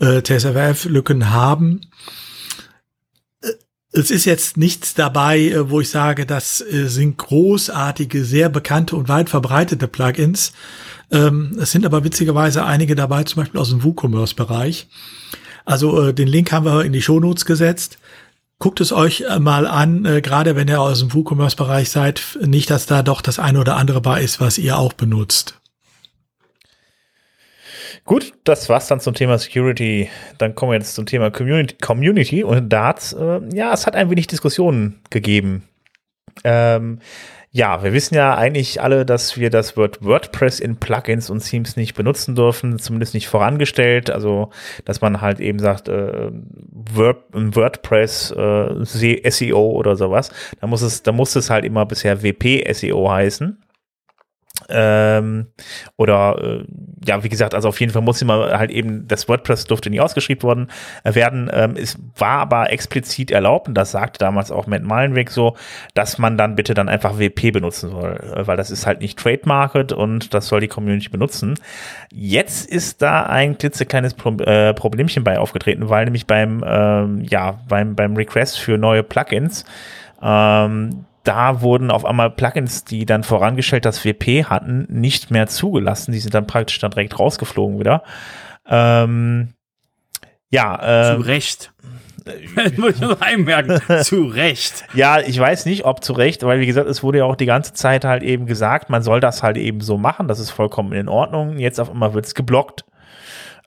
äh, 0.00 0.22
TSFF-Lücken 0.22 1.30
haben. 1.30 1.82
Äh, 3.42 3.52
es 3.92 4.10
ist 4.10 4.24
jetzt 4.24 4.56
nichts 4.56 4.94
dabei, 4.94 5.40
äh, 5.40 5.70
wo 5.70 5.80
ich 5.80 5.90
sage, 5.90 6.24
das 6.24 6.62
äh, 6.62 6.88
sind 6.88 7.18
großartige, 7.18 8.24
sehr 8.24 8.48
bekannte 8.48 8.96
und 8.96 9.08
weit 9.08 9.28
verbreitete 9.28 9.88
Plugins. 9.88 10.52
Ähm, 11.10 11.58
es 11.60 11.70
sind 11.70 11.84
aber 11.84 12.02
witzigerweise 12.02 12.64
einige 12.64 12.94
dabei, 12.94 13.24
zum 13.24 13.42
Beispiel 13.42 13.60
aus 13.60 13.68
dem 13.68 13.84
WooCommerce-Bereich. 13.84 14.88
Also 15.66 16.12
den 16.12 16.28
Link 16.28 16.52
haben 16.52 16.66
wir 16.66 16.84
in 16.84 16.92
die 16.92 17.00
Shownotes 17.00 17.46
gesetzt 17.46 17.98
guckt 18.58 18.80
es 18.80 18.92
euch 18.92 19.22
äh, 19.28 19.38
mal 19.38 19.66
an, 19.66 20.04
äh, 20.04 20.20
gerade 20.20 20.56
wenn 20.56 20.68
ihr 20.68 20.80
aus 20.80 21.00
dem 21.00 21.12
WooCommerce-Bereich 21.12 21.90
seid, 21.90 22.38
nicht, 22.40 22.70
dass 22.70 22.86
da 22.86 23.02
doch 23.02 23.20
das 23.20 23.38
eine 23.38 23.60
oder 23.60 23.76
andere 23.76 24.00
bei 24.00 24.20
ist, 24.22 24.40
was 24.40 24.58
ihr 24.58 24.78
auch 24.78 24.92
benutzt. 24.92 25.60
Gut, 28.04 28.32
das 28.44 28.68
war's 28.68 28.88
dann 28.88 29.00
zum 29.00 29.14
Thema 29.14 29.38
Security. 29.38 30.10
Dann 30.36 30.54
kommen 30.54 30.72
wir 30.72 30.78
jetzt 30.78 30.94
zum 30.94 31.06
Thema 31.06 31.30
Community, 31.30 31.76
Community 31.80 32.44
und 32.44 32.68
Darts. 32.68 33.14
Äh, 33.14 33.40
ja, 33.54 33.72
es 33.72 33.86
hat 33.86 33.96
ein 33.96 34.10
wenig 34.10 34.26
Diskussionen 34.26 35.00
gegeben. 35.08 35.66
Ähm, 36.42 36.98
ja, 37.56 37.84
wir 37.84 37.92
wissen 37.92 38.16
ja 38.16 38.34
eigentlich 38.34 38.82
alle, 38.82 39.06
dass 39.06 39.38
wir 39.38 39.48
das 39.48 39.76
Wort 39.76 40.04
WordPress 40.04 40.58
in 40.58 40.74
Plugins 40.74 41.30
und 41.30 41.38
Themes 41.38 41.76
nicht 41.76 41.94
benutzen 41.94 42.34
dürfen, 42.34 42.80
zumindest 42.80 43.14
nicht 43.14 43.28
vorangestellt. 43.28 44.10
Also, 44.10 44.50
dass 44.84 45.00
man 45.00 45.20
halt 45.20 45.38
eben 45.38 45.60
sagt, 45.60 45.88
äh, 45.88 46.32
Word, 46.72 47.18
WordPress 47.32 48.32
äh, 48.32 49.30
SEO 49.30 49.70
oder 49.70 49.94
sowas. 49.94 50.32
Da 50.60 50.66
muss 50.66 50.82
es, 50.82 51.04
da 51.04 51.12
muss 51.12 51.36
es 51.36 51.48
halt 51.48 51.64
immer 51.64 51.86
bisher 51.86 52.24
WP 52.24 52.68
SEO 52.72 53.08
heißen. 53.08 53.63
Ähm, 54.68 55.46
oder 55.96 56.38
äh, 56.42 56.64
ja, 57.06 57.22
wie 57.22 57.28
gesagt, 57.28 57.54
also 57.54 57.68
auf 57.68 57.80
jeden 57.80 57.92
Fall 57.92 58.02
muss 58.02 58.22
immer 58.22 58.58
halt 58.58 58.70
eben, 58.70 59.06
das 59.08 59.28
WordPress 59.28 59.64
durfte 59.64 59.90
nie 59.90 60.00
ausgeschrieben 60.00 60.42
worden 60.42 60.70
äh, 61.04 61.14
werden. 61.14 61.50
Ähm, 61.52 61.76
es 61.76 61.98
war 62.16 62.38
aber 62.40 62.72
explizit 62.72 63.30
erlaubt, 63.30 63.68
und 63.68 63.74
das 63.74 63.90
sagte 63.90 64.18
damals 64.18 64.50
auch 64.50 64.66
Matt 64.66 64.82
Malenweg 64.82 65.30
so, 65.30 65.56
dass 65.94 66.18
man 66.18 66.38
dann 66.38 66.56
bitte 66.56 66.74
dann 66.74 66.88
einfach 66.88 67.18
WP 67.18 67.52
benutzen 67.52 67.90
soll, 67.90 68.20
äh, 68.34 68.46
weil 68.46 68.56
das 68.56 68.70
ist 68.70 68.86
halt 68.86 69.00
nicht 69.00 69.18
trademarket 69.18 69.92
und 69.92 70.34
das 70.34 70.48
soll 70.48 70.60
die 70.60 70.68
Community 70.68 71.08
benutzen. 71.08 71.54
Jetzt 72.12 72.68
ist 72.70 73.02
da 73.02 73.24
ein 73.24 73.58
klitzekleines 73.58 74.14
Pro 74.14 74.30
äh, 74.38 74.74
Problemchen 74.74 75.24
bei 75.24 75.38
aufgetreten, 75.38 75.88
weil 75.88 76.04
nämlich 76.04 76.26
beim, 76.26 76.64
ähm, 76.66 77.22
ja, 77.28 77.60
beim, 77.68 77.94
beim 77.94 78.16
Request 78.16 78.58
für 78.58 78.78
neue 78.78 79.02
Plugins 79.02 79.64
ähm, 80.22 81.04
da 81.24 81.62
wurden 81.62 81.90
auf 81.90 82.04
einmal 82.04 82.30
Plugins, 82.30 82.84
die 82.84 83.06
dann 83.06 83.24
vorangestellt 83.24 83.84
das 83.84 84.04
WP 84.04 84.44
hatten, 84.44 84.86
nicht 84.88 85.30
mehr 85.30 85.46
zugelassen. 85.46 86.12
Die 86.12 86.18
sind 86.18 86.34
dann 86.34 86.46
praktisch 86.46 86.78
dann 86.78 86.90
direkt 86.90 87.18
rausgeflogen 87.18 87.80
wieder. 87.80 88.02
Ähm, 88.68 89.54
ja. 90.50 91.12
Äh, 91.12 91.16
zu 91.16 91.22
Recht. 91.22 91.72
Das 92.24 92.76
muss 92.76 92.94
ich 92.94 93.00
noch 93.00 93.20
einmerken. 93.20 93.80
zu 94.02 94.26
Recht. 94.26 94.84
Ja, 94.94 95.20
ich 95.20 95.38
weiß 95.38 95.66
nicht, 95.66 95.84
ob 95.84 96.04
zu 96.04 96.12
Recht, 96.12 96.42
weil 96.42 96.60
wie 96.60 96.66
gesagt, 96.66 96.88
es 96.88 97.02
wurde 97.02 97.18
ja 97.18 97.24
auch 97.24 97.36
die 97.36 97.46
ganze 97.46 97.72
Zeit 97.72 98.04
halt 98.04 98.22
eben 98.22 98.46
gesagt, 98.46 98.90
man 98.90 99.02
soll 99.02 99.20
das 99.20 99.42
halt 99.42 99.56
eben 99.56 99.80
so 99.80 99.98
machen, 99.98 100.28
das 100.28 100.38
ist 100.38 100.50
vollkommen 100.50 100.92
in 100.92 101.08
Ordnung. 101.08 101.58
Jetzt 101.58 101.80
auf 101.80 101.90
einmal 101.90 102.14
wird 102.14 102.26
es 102.26 102.34
geblockt. 102.34 102.84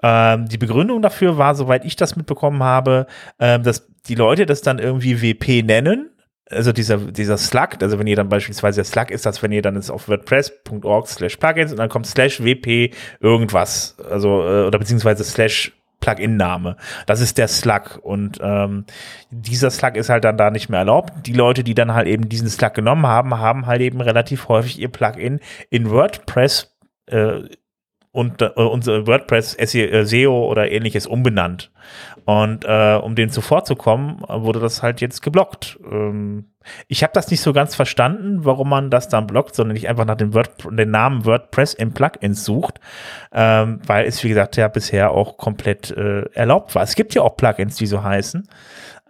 Ähm, 0.03 0.47
die 0.47 0.57
Begründung 0.57 1.01
dafür 1.01 1.37
war, 1.37 1.55
soweit 1.55 1.85
ich 1.85 1.95
das 1.95 2.15
mitbekommen 2.15 2.61
habe, 2.61 3.07
ähm, 3.39 3.63
dass 3.63 3.87
die 4.07 4.15
Leute 4.15 4.45
das 4.45 4.61
dann 4.61 4.79
irgendwie 4.79 5.21
WP 5.21 5.63
nennen 5.63 6.11
also 6.49 6.71
dieser, 6.71 6.97
dieser 6.97 7.37
Slug, 7.37 7.81
also 7.81 7.99
wenn 7.99 8.07
ihr 8.07 8.15
dann 8.15 8.29
beispielsweise 8.29 8.83
Slug 8.83 9.11
ist, 9.11 9.25
das 9.25 9.43
wenn 9.43 9.51
ihr 9.51 9.61
dann 9.61 9.75
ist 9.75 9.89
auf 9.89 10.07
wordpress.org 10.07 11.07
slash 11.07 11.37
plugins 11.37 11.71
und 11.71 11.77
dann 11.77 11.89
kommt 11.89 12.07
slash 12.07 12.41
wp 12.43 12.93
irgendwas, 13.19 13.97
also, 14.09 14.43
äh, 14.43 14.67
oder 14.67 14.79
beziehungsweise 14.79 15.23
slash 15.23 15.73
Plugin-Name. 15.99 16.77
Das 17.07 17.21
ist 17.21 17.37
der 17.37 17.47
Slug 17.47 17.99
und 18.01 18.37
ähm, 18.41 18.85
dieser 19.31 19.71
Slug 19.71 19.95
ist 19.95 20.09
halt 20.09 20.23
dann 20.23 20.37
da 20.37 20.51
nicht 20.51 20.69
mehr 20.69 20.79
erlaubt. 20.79 21.11
Die 21.25 21.33
Leute, 21.33 21.63
die 21.63 21.73
dann 21.73 21.93
halt 21.93 22.07
eben 22.07 22.29
diesen 22.29 22.49
Slug 22.49 22.75
genommen 22.75 23.07
haben, 23.07 23.39
haben 23.39 23.65
halt 23.65 23.81
eben 23.81 23.99
relativ 23.99 24.47
häufig 24.47 24.79
ihr 24.79 24.89
Plugin 24.89 25.39
in 25.69 25.89
WordPress 25.89 26.77
äh, 27.07 27.41
und 28.17 28.41
äh, 28.41 28.47
unser 28.55 29.05
WordPress 29.05 29.55
SEO 29.61 30.47
oder 30.47 30.71
ähnliches 30.71 31.05
umbenannt. 31.05 31.69
Und 32.25 32.65
äh, 32.65 32.95
um 32.95 33.13
dem 33.13 33.29
zuvorzukommen, 33.29 34.21
wurde 34.27 34.59
das 34.59 34.81
halt 34.81 35.01
jetzt 35.01 35.21
geblockt. 35.21 35.77
Ähm, 35.89 36.45
ich 36.87 37.03
habe 37.03 37.13
das 37.13 37.29
nicht 37.29 37.41
so 37.41 37.53
ganz 37.53 37.75
verstanden, 37.75 38.43
warum 38.43 38.69
man 38.69 38.89
das 38.89 39.07
dann 39.07 39.27
blockt, 39.27 39.53
sondern 39.53 39.75
nicht 39.75 39.87
einfach 39.87 40.05
nach 40.05 40.17
dem, 40.17 40.33
Word, 40.33 40.49
dem 40.67 40.89
Namen 40.89 41.25
WordPress 41.25 41.75
im 41.75 41.93
Plugins 41.93 42.43
sucht, 42.43 42.79
ähm, 43.31 43.81
weil 43.85 44.07
es, 44.07 44.23
wie 44.23 44.29
gesagt, 44.29 44.57
ja 44.57 44.67
bisher 44.67 45.11
auch 45.11 45.37
komplett 45.37 45.91
äh, 45.91 46.23
erlaubt 46.33 46.73
war. 46.73 46.81
Es 46.81 46.95
gibt 46.95 47.13
ja 47.13 47.21
auch 47.21 47.37
Plugins, 47.37 47.75
die 47.75 47.85
so 47.85 48.01
heißen. 48.01 48.49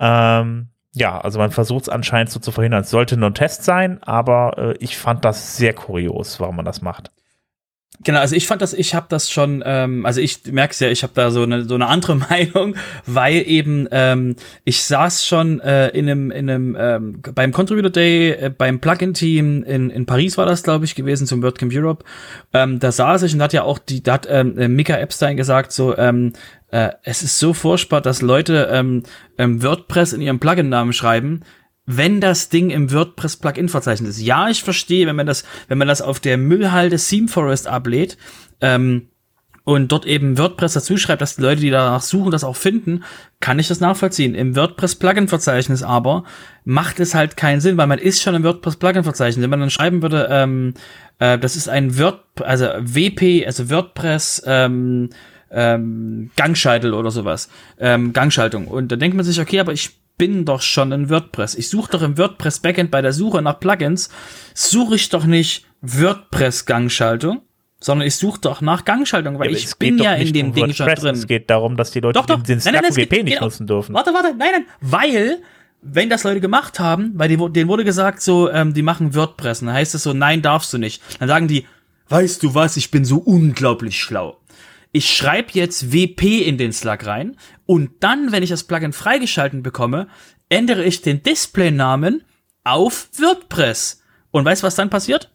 Ähm, 0.02 0.68
ja, 0.92 1.18
also 1.18 1.40
man 1.40 1.52
versucht 1.52 1.84
es 1.84 1.90
anscheinend 1.90 2.30
so 2.30 2.42
zu 2.42 2.52
verhindern. 2.52 2.82
Es 2.82 2.90
sollte 2.90 3.16
nur 3.16 3.30
ein 3.30 3.36
Test 3.36 3.64
sein, 3.64 4.04
aber 4.04 4.58
äh, 4.58 4.74
ich 4.80 4.98
fand 4.98 5.24
das 5.24 5.56
sehr 5.56 5.74
kurios, 5.74 6.42
warum 6.42 6.58
man 6.58 6.66
das 6.66 6.82
macht. 6.82 7.12
Genau, 8.04 8.20
also 8.20 8.36
ich 8.36 8.46
fand 8.46 8.62
das, 8.62 8.74
ich 8.74 8.94
habe 8.94 9.08
das 9.10 9.32
schon, 9.32 9.64
ähm, 9.66 10.06
also 10.06 10.22
ich 10.22 10.46
merk's 10.52 10.80
ja, 10.80 10.90
ich 10.90 11.02
habe 11.02 11.14
da 11.16 11.32
so 11.32 11.42
eine 11.42 11.66
so 11.66 11.74
eine 11.74 11.88
andere 11.88 12.16
Meinung, 12.30 12.76
weil 13.08 13.44
eben 13.48 13.88
ähm, 13.92 14.36
ich 14.66 14.84
saß 14.84 15.26
schon 15.26 15.60
äh, 15.62 15.90
in 15.90 16.08
einem 16.08 16.30
in 16.30 16.50
einem 16.50 16.78
ähm, 16.80 17.22
beim 17.34 17.52
Contributor 17.52 17.90
Day 17.90 18.32
äh, 18.34 18.50
beim 18.56 18.80
Plugin 18.80 19.16
Team 19.16 19.64
in 19.64 19.90
in 19.90 20.06
Paris 20.06 20.38
war 20.38 20.46
das 20.46 20.62
glaube 20.62 20.86
ich 20.86 20.94
gewesen 20.94 21.26
zum 21.26 21.42
WordCamp 21.42 21.74
Europe, 21.74 22.06
ähm, 22.54 22.80
da 22.80 22.92
saß 22.92 23.24
ich 23.24 23.34
und 23.34 23.42
hat 23.42 23.54
ja 23.54 23.64
auch 23.64 23.80
die, 23.80 24.04
da 24.04 24.14
hat 24.14 24.28
ähm, 24.30 24.60
äh, 24.60 24.68
Mika 24.68 24.96
Epstein 24.96 25.36
gesagt 25.36 25.72
so 25.72 25.98
ähm, 25.98 26.34
äh, 26.70 26.90
es 27.04 27.24
ist 27.24 27.40
so 27.40 27.54
furchtbar, 27.54 28.02
dass 28.02 28.22
Leute 28.22 28.70
ähm, 28.72 29.04
ähm, 29.38 29.64
WordPress 29.64 30.14
in 30.14 30.22
ihrem 30.22 30.40
Plugin-Namen 30.40 30.94
schreiben, 30.94 31.44
wenn 31.88 32.22
das 32.22 32.50
Ding 32.50 32.70
im 32.70 32.92
WordPress 32.92 33.38
Plugin 33.38 33.70
Verzeichnis 33.70 34.18
ist. 34.18 34.22
Ja, 34.22 34.50
ich 34.50 34.62
verstehe, 34.62 35.08
wenn 35.08 35.16
man 35.16 35.26
das, 35.26 35.44
wenn 35.68 35.80
man 35.80 35.88
das 35.88 36.04
auf 36.04 36.20
der 36.20 36.38
Müllhalde 36.38 36.98
Theme 36.98 37.28
Forest 37.28 37.68
ablädt, 37.68 38.18
ähm, 38.62 39.08
und 39.68 39.92
dort 39.92 40.06
eben 40.06 40.38
WordPress 40.38 40.76
dazu 40.76 40.96
schreibt, 40.96 41.22
dass 41.22 41.36
die 41.36 41.42
Leute, 41.42 41.60
die 41.60 41.72
danach 41.72 42.02
suchen, 42.02 42.32
das 42.32 42.46
auch 42.46 42.56
finden, 42.56 43.04
kann 43.42 43.60
ich 43.60 43.68
das 43.68 43.82
nachvollziehen. 43.82 44.34
Im 44.34 44.56
WordPress 44.56 44.96
Plugin 44.96 45.28
Verzeichnis 45.28 45.84
aber 45.84 46.24
macht 46.64 47.02
es 47.02 47.14
halt 47.14 47.36
keinen 47.36 47.60
Sinn, 47.60 47.76
weil 47.76 47.88
man 47.88 48.00
ist 48.00 48.22
schon 48.22 48.34
im 48.34 48.46
WordPress 48.46 48.78
Plugin 48.78 49.04
Verzeichnis. 49.04 49.44
Wenn 49.44 49.50
man 49.50 49.60
dann 49.60 49.70
schreiben 49.70 50.02
würde, 50.02 50.30
ähm, 50.32 50.74
äh, 51.20 51.38
das 51.38 51.58
ist 51.58 51.68
ein 51.68 52.00
Word, 52.00 52.24
also 52.42 52.68
WP, 52.80 53.46
also 53.46 53.70
WordPress, 53.70 54.44
ähm, 54.46 55.10
ähm, 55.52 56.32
Gangscheitel 56.38 56.94
oder 56.94 57.12
sowas, 57.12 57.50
ähm, 57.78 58.14
Gangschaltung. 58.14 58.68
Und 58.68 58.94
da 58.94 58.96
denkt 58.96 59.18
man 59.18 59.26
sich, 59.26 59.42
okay, 59.42 59.60
aber 59.60 59.74
ich 59.74 59.97
bin 60.18 60.46
doch 60.46 60.62
schon 60.62 60.92
in 60.92 61.10
WordPress. 61.10 61.56
Ich 61.56 61.70
suche 61.70 61.92
doch 61.92 62.02
im 62.02 62.18
WordPress 62.18 62.60
Backend 62.60 62.92
bei 62.92 63.02
der 63.02 63.14
Suche 63.14 63.42
nach 63.42 63.60
Plugins, 63.60 64.10
suche 64.54 64.96
ich 64.96 65.10
doch 65.10 65.26
nicht 65.26 65.66
WordPress 65.82 66.66
Gangschaltung, 66.66 67.42
sondern 67.80 68.08
ich 68.08 68.16
suche 68.16 68.42
doch 68.42 68.62
nach 68.62 68.84
Gangschaltung, 68.86 69.38
weil 69.40 69.52
ja, 69.52 69.58
ich 69.58 69.76
bin 69.78 70.00
ja 70.00 70.16
in 70.16 70.34
dem 70.34 70.48
um 70.48 70.54
Ding 70.54 70.74
schon 70.74 70.88
drin. 70.88 71.16
Es 71.16 71.28
geht 71.28 71.50
darum, 71.50 71.78
dass 71.78 71.92
die 71.92 72.00
Leute 72.00 72.20
doch, 72.20 72.26
doch. 72.26 72.42
den, 72.42 72.60
Slack 72.60 72.74
nein, 72.74 72.84
nein, 72.84 72.96
WP 72.96 73.10
geht, 73.10 73.24
nicht 73.24 73.34
geht 73.34 73.42
nutzen 73.42 73.68
dürfen. 73.68 73.94
Warte, 73.94 74.14
warte, 74.14 74.36
nein, 74.36 74.50
nein, 74.52 74.66
weil 74.82 75.40
wenn 75.82 76.10
das 76.10 76.24
Leute 76.24 76.42
gemacht 76.42 76.80
haben, 76.80 77.12
weil 77.16 77.30
die, 77.30 77.38
denen 77.52 77.70
wurde 77.70 77.84
gesagt, 77.84 78.22
so, 78.22 78.52
ähm, 78.52 78.74
die 78.74 78.82
machen 78.82 79.14
WordPress, 79.14 79.62
und 79.62 79.68
dann 79.68 79.76
heißt 79.76 79.94
es 79.94 80.04
so, 80.04 80.14
nein, 80.14 80.42
darfst 80.42 80.74
du 80.74 80.80
nicht. 80.80 81.02
Dann 81.20 81.28
sagen 81.28 81.48
die, 81.48 81.66
weißt 82.10 82.42
du 82.42 82.56
was, 82.56 82.78
ich 82.78 82.90
bin 82.90 83.06
so 83.06 83.18
unglaublich 83.18 84.00
schlau 84.00 84.40
ich 84.92 85.14
schreibe 85.14 85.50
jetzt 85.54 85.92
WP 85.94 86.42
in 86.46 86.58
den 86.58 86.72
Slack 86.72 87.06
rein 87.06 87.38
und 87.66 87.92
dann, 88.00 88.32
wenn 88.32 88.44
ich 88.44 88.50
das 88.50 88.64
Plugin 88.64 88.94
freigeschalten 88.94 89.64
bekomme, 89.64 90.08
ändere 90.50 90.84
ich 90.84 91.02
den 91.02 91.24
Displaynamen 91.24 92.24
auf 92.64 93.10
WordPress. 93.18 94.02
Und 94.32 94.46
weißt 94.46 94.64
was 94.64 94.76
dann 94.76 94.90
passiert? 94.90 95.32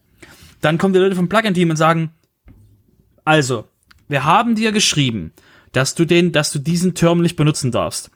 Dann 0.61 0.79
kommen 0.79 0.95
die 0.95 1.01
Leute 1.01 1.17
vom 1.17 1.29
Plugin-Team 1.29 1.71
und 1.71 1.77
sagen, 1.77 2.11
also, 3.25 3.69
wir 4.09 4.25
haben 4.25 4.55
dir 4.55 4.73
geschrieben, 4.73 5.33
dass 5.73 5.95
du 5.95 6.05
den, 6.05 6.33
dass 6.33 6.53
du 6.53 6.59
diesen 6.59 6.95
Term 6.95 7.21
nicht 7.21 7.37
benutzen 7.37 7.73
darfst. 7.73 8.11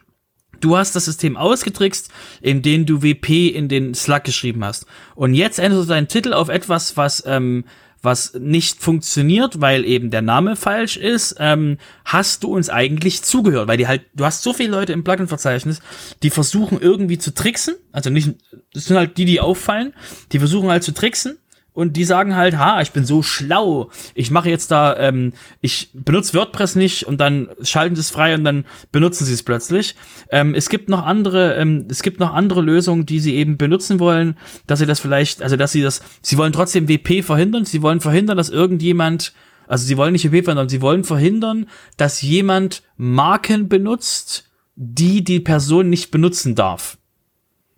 Du 0.60 0.76
hast 0.76 0.96
das 0.96 1.04
System 1.04 1.36
ausgetrickst, 1.36 2.10
indem 2.40 2.86
du 2.86 3.02
WP 3.02 3.48
in 3.48 3.68
den 3.68 3.94
Slack 3.94 4.24
geschrieben 4.24 4.64
hast. 4.64 4.86
Und 5.14 5.34
jetzt 5.34 5.58
änderst 5.58 5.84
du 5.84 5.88
deinen 5.88 6.08
Titel 6.08 6.32
auf 6.32 6.48
etwas, 6.48 6.96
was 6.96 7.24
ähm, 7.26 7.64
was 8.02 8.34
nicht 8.34 8.80
funktioniert, 8.80 9.60
weil 9.60 9.84
eben 9.84 10.10
der 10.10 10.22
Name 10.22 10.56
falsch 10.56 10.96
ist, 10.96 11.36
ähm, 11.38 11.78
hast 12.04 12.44
du 12.44 12.54
uns 12.54 12.70
eigentlich 12.70 13.22
zugehört, 13.22 13.68
weil 13.68 13.78
die 13.78 13.88
halt, 13.88 14.02
du 14.14 14.24
hast 14.24 14.42
so 14.42 14.52
viele 14.52 14.70
Leute 14.70 14.92
im 14.92 15.04
Plugin-Verzeichnis, 15.04 15.80
die 16.22 16.30
versuchen 16.30 16.80
irgendwie 16.80 17.18
zu 17.18 17.34
tricksen, 17.34 17.74
also 17.92 18.10
nicht, 18.10 18.34
das 18.72 18.84
sind 18.84 18.96
halt 18.96 19.18
die, 19.18 19.24
die 19.24 19.40
auffallen, 19.40 19.92
die 20.32 20.38
versuchen 20.38 20.70
halt 20.70 20.84
zu 20.84 20.92
tricksen 20.92 21.38
und 21.76 21.94
die 21.98 22.04
sagen 22.04 22.34
halt, 22.34 22.56
ha, 22.56 22.80
ich 22.80 22.92
bin 22.92 23.04
so 23.04 23.22
schlau, 23.22 23.90
ich 24.14 24.30
mache 24.30 24.48
jetzt 24.48 24.70
da, 24.70 24.96
ähm, 24.96 25.34
ich 25.60 25.90
benutze 25.92 26.32
WordPress 26.32 26.74
nicht 26.74 27.04
und 27.04 27.20
dann 27.20 27.50
schalten 27.60 27.94
sie 27.94 28.00
es 28.00 28.10
frei 28.10 28.34
und 28.34 28.44
dann 28.44 28.64
benutzen 28.92 29.26
sie 29.26 29.34
es 29.34 29.42
plötzlich. 29.42 29.94
Ähm, 30.30 30.54
es 30.54 30.70
gibt 30.70 30.88
noch 30.88 31.04
andere, 31.04 31.54
ähm, 31.56 31.86
es 31.90 32.02
gibt 32.02 32.18
noch 32.18 32.32
andere 32.32 32.62
Lösungen, 32.62 33.04
die 33.04 33.20
sie 33.20 33.34
eben 33.34 33.58
benutzen 33.58 34.00
wollen, 34.00 34.38
dass 34.66 34.78
sie 34.78 34.86
das 34.86 35.00
vielleicht, 35.00 35.42
also 35.42 35.56
dass 35.56 35.72
sie 35.72 35.82
das, 35.82 36.00
sie 36.22 36.38
wollen 36.38 36.54
trotzdem 36.54 36.88
WP 36.88 37.22
verhindern, 37.22 37.66
sie 37.66 37.82
wollen 37.82 38.00
verhindern, 38.00 38.38
dass 38.38 38.48
irgendjemand 38.48 39.34
also 39.68 39.84
sie 39.84 39.98
wollen 39.98 40.12
nicht 40.12 40.32
WP 40.32 40.44
verhindern, 40.44 40.68
sie 40.70 40.80
wollen 40.80 41.04
verhindern, 41.04 41.66
dass 41.98 42.22
jemand 42.22 42.84
Marken 42.96 43.68
benutzt, 43.68 44.48
die 44.76 45.24
die 45.24 45.40
Person 45.40 45.90
nicht 45.90 46.10
benutzen 46.10 46.54
darf. 46.54 46.95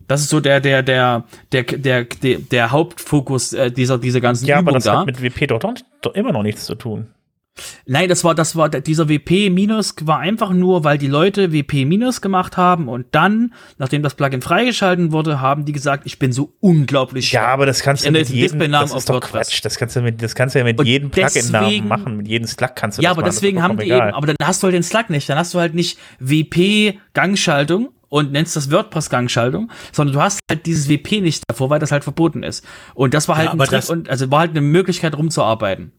Das 0.08 0.22
ist 0.22 0.30
so 0.30 0.40
der, 0.40 0.60
der, 0.60 0.82
der, 0.82 1.24
der, 1.52 1.62
der, 1.62 2.04
der, 2.04 2.38
der 2.38 2.70
Hauptfokus 2.70 3.52
äh, 3.52 3.70
dieser, 3.70 3.98
dieser 3.98 4.20
ganzen 4.20 4.46
ja, 4.46 4.56
Übung 4.56 4.68
aber 4.68 4.78
das 4.78 4.84
da. 4.84 4.98
hat 5.00 5.06
mit 5.06 5.22
WP 5.22 5.46
doch, 5.46 5.60
doch 6.00 6.14
immer 6.14 6.32
noch 6.32 6.42
nichts 6.42 6.64
zu 6.64 6.74
tun. 6.74 7.08
Nein, 7.86 8.08
das 8.08 8.24
war, 8.24 8.34
das 8.34 8.56
war, 8.56 8.68
dieser 8.68 9.08
WP 9.08 9.50
Minus 9.50 9.94
war 10.02 10.20
einfach 10.20 10.50
nur, 10.50 10.84
weil 10.84 10.98
die 10.98 11.06
Leute 11.06 11.52
WP 11.52 11.84
Minus 11.84 12.20
gemacht 12.20 12.56
haben 12.56 12.88
und 12.88 13.06
dann, 13.12 13.52
nachdem 13.78 14.02
das 14.02 14.14
Plugin 14.14 14.42
freigeschalten 14.42 15.12
wurde, 15.12 15.40
haben 15.40 15.64
die 15.64 15.72
gesagt, 15.72 16.04
ich 16.06 16.18
bin 16.18 16.32
so 16.32 16.52
unglaublich 16.60 17.32
Ja, 17.32 17.46
aber 17.46 17.66
das 17.66 17.82
kannst 17.82 18.06
du 18.06 18.10
mit 18.10 18.28
jedem, 18.28 18.70
das 18.70 18.94
ist 18.94 19.08
doch 19.08 19.20
Quatsch. 19.20 19.64
Das 19.64 19.76
kannst 19.76 19.96
du 19.96 20.02
mit, 20.02 20.22
das 20.22 20.34
kannst 20.34 20.54
du 20.54 20.60
ja 20.60 20.64
mit 20.64 20.82
jedem 20.84 21.10
Plugin-Namen 21.10 21.88
machen, 21.88 22.16
mit 22.16 22.28
jedem 22.28 22.46
Slack 22.46 22.76
kannst 22.76 22.98
du 22.98 23.02
ja, 23.02 23.10
das 23.10 23.18
aber 23.18 23.26
deswegen 23.26 23.62
haben 23.62 23.78
die 23.78 23.86
egal. 23.86 24.08
eben, 24.08 24.16
aber 24.16 24.26
dann 24.28 24.36
hast 24.42 24.62
du 24.62 24.66
halt 24.66 24.74
den 24.74 24.82
Slack 24.82 25.10
nicht, 25.10 25.28
dann 25.28 25.38
hast 25.38 25.54
du 25.54 25.58
halt 25.58 25.74
nicht 25.74 25.98
WP 26.20 26.98
Gangschaltung 27.12 27.90
und 28.08 28.32
nennst 28.32 28.56
das 28.56 28.70
WordPress-Gangschaltung, 28.70 29.70
sondern 29.92 30.14
du 30.14 30.22
hast 30.22 30.40
halt 30.50 30.66
dieses 30.66 30.88
WP 30.88 31.20
nicht 31.20 31.44
davor, 31.48 31.70
weil 31.70 31.80
das 31.80 31.92
halt 31.92 32.04
verboten 32.04 32.42
ist. 32.42 32.64
Und 32.94 33.14
das 33.14 33.28
war 33.28 33.36
halt 33.36 33.48
ja, 33.48 33.52
ein 33.52 33.58
Trick 33.58 33.88
und 33.88 34.08
also 34.08 34.30
war 34.30 34.40
halt 34.40 34.50
eine 34.50 34.60
Möglichkeit 34.60 35.16
rumzuarbeiten. 35.16 35.92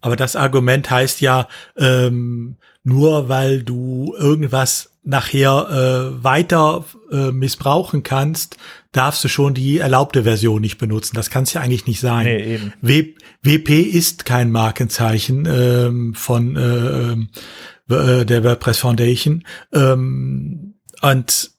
Aber 0.00 0.16
das 0.16 0.34
Argument 0.34 0.90
heißt 0.90 1.20
ja, 1.20 1.46
ähm, 1.76 2.56
nur 2.82 3.28
weil 3.28 3.62
du 3.62 4.14
irgendwas 4.18 4.92
nachher 5.04 5.68
äh, 5.70 6.24
weiter 6.24 6.84
äh, 7.10 7.32
missbrauchen 7.32 8.02
kannst, 8.02 8.56
darfst 8.92 9.24
du 9.24 9.28
schon 9.28 9.54
die 9.54 9.78
erlaubte 9.78 10.24
Version 10.24 10.60
nicht 10.60 10.78
benutzen. 10.78 11.14
Das 11.14 11.30
kann 11.30 11.44
es 11.44 11.52
ja 11.52 11.60
eigentlich 11.60 11.86
nicht 11.86 12.00
sein. 12.00 12.26
Nee, 12.26 12.54
eben. 12.54 12.72
W 12.80 13.14
WP 13.42 13.82
ist 13.82 14.24
kein 14.24 14.52
Markenzeichen 14.52 15.46
ähm, 15.46 16.14
von 16.14 16.56
äh, 16.56 17.92
äh, 17.92 18.24
der 18.24 18.44
WordPress 18.44 18.78
Foundation. 18.78 19.44
Ähm, 19.72 20.74
und 21.02 21.50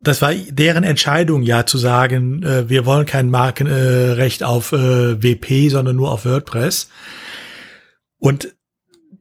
das 0.00 0.20
war 0.20 0.34
deren 0.34 0.82
Entscheidung 0.82 1.42
ja 1.42 1.64
zu 1.64 1.78
sagen, 1.78 2.42
äh, 2.42 2.68
wir 2.68 2.86
wollen 2.86 3.06
kein 3.06 3.30
Markenrecht 3.30 4.40
äh, 4.40 4.44
auf 4.44 4.72
äh, 4.72 5.22
WP, 5.22 5.68
sondern 5.70 5.96
nur 5.96 6.10
auf 6.10 6.24
WordPress. 6.24 6.88
Und 8.18 8.54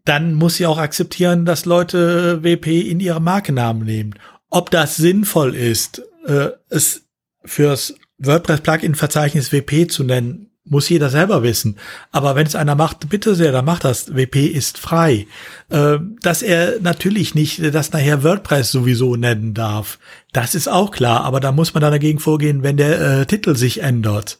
dann 0.05 0.33
muss 0.33 0.55
sie 0.55 0.65
auch 0.65 0.79
akzeptieren, 0.79 1.45
dass 1.45 1.65
Leute 1.65 2.43
WP 2.43 2.89
in 2.89 2.99
ihre 2.99 3.21
Markennamen 3.21 3.83
nehmen. 3.83 4.15
Ob 4.49 4.71
das 4.71 4.95
sinnvoll 4.95 5.55
ist, 5.55 6.01
äh, 6.25 6.49
es 6.69 7.05
fürs 7.43 7.95
WordPress-Plugin-Verzeichnis 8.17 9.51
WP 9.51 9.89
zu 9.89 10.03
nennen, 10.03 10.50
muss 10.71 10.87
jeder 10.89 11.09
selber 11.09 11.43
wissen. 11.43 11.75
Aber 12.11 12.35
wenn 12.35 12.47
es 12.47 12.55
einer 12.55 12.75
macht, 12.75 13.09
bitte 13.09 13.35
sehr, 13.35 13.51
dann 13.51 13.65
macht 13.65 13.83
das. 13.83 14.15
WP 14.15 14.47
ist 14.47 14.77
frei. 14.77 15.27
Äh, 15.69 15.99
dass 16.21 16.41
er 16.41 16.79
natürlich 16.79 17.35
nicht 17.35 17.61
das 17.75 17.91
nachher 17.91 18.23
WordPress 18.23 18.71
sowieso 18.71 19.17
nennen 19.17 19.53
darf, 19.53 19.99
das 20.31 20.55
ist 20.55 20.69
auch 20.69 20.91
klar. 20.91 21.25
Aber 21.25 21.41
da 21.41 21.51
muss 21.51 21.73
man 21.73 21.81
dann 21.81 21.91
dagegen 21.91 22.19
vorgehen, 22.19 22.63
wenn 22.63 22.77
der 22.77 23.01
äh, 23.01 23.25
Titel 23.25 23.55
sich 23.55 23.83
ändert. 23.83 24.39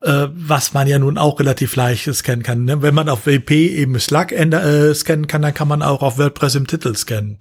Äh, 0.00 0.28
was 0.32 0.72
man 0.72 0.86
ja 0.86 1.00
nun 1.00 1.18
auch 1.18 1.40
relativ 1.40 1.74
leicht 1.74 2.12
scannen 2.14 2.44
kann. 2.44 2.64
Ne? 2.64 2.80
Wenn 2.80 2.94
man 2.94 3.08
auf 3.08 3.26
WP 3.26 3.50
eben 3.50 3.98
Slack 3.98 4.30
änder, 4.30 4.64
äh, 4.64 4.94
scannen 4.94 5.26
kann, 5.26 5.42
dann 5.42 5.54
kann 5.54 5.68
man 5.68 5.82
auch 5.82 6.02
auf 6.02 6.16
WordPress 6.16 6.54
im 6.54 6.68
Titel 6.68 6.94
scannen. 6.94 7.40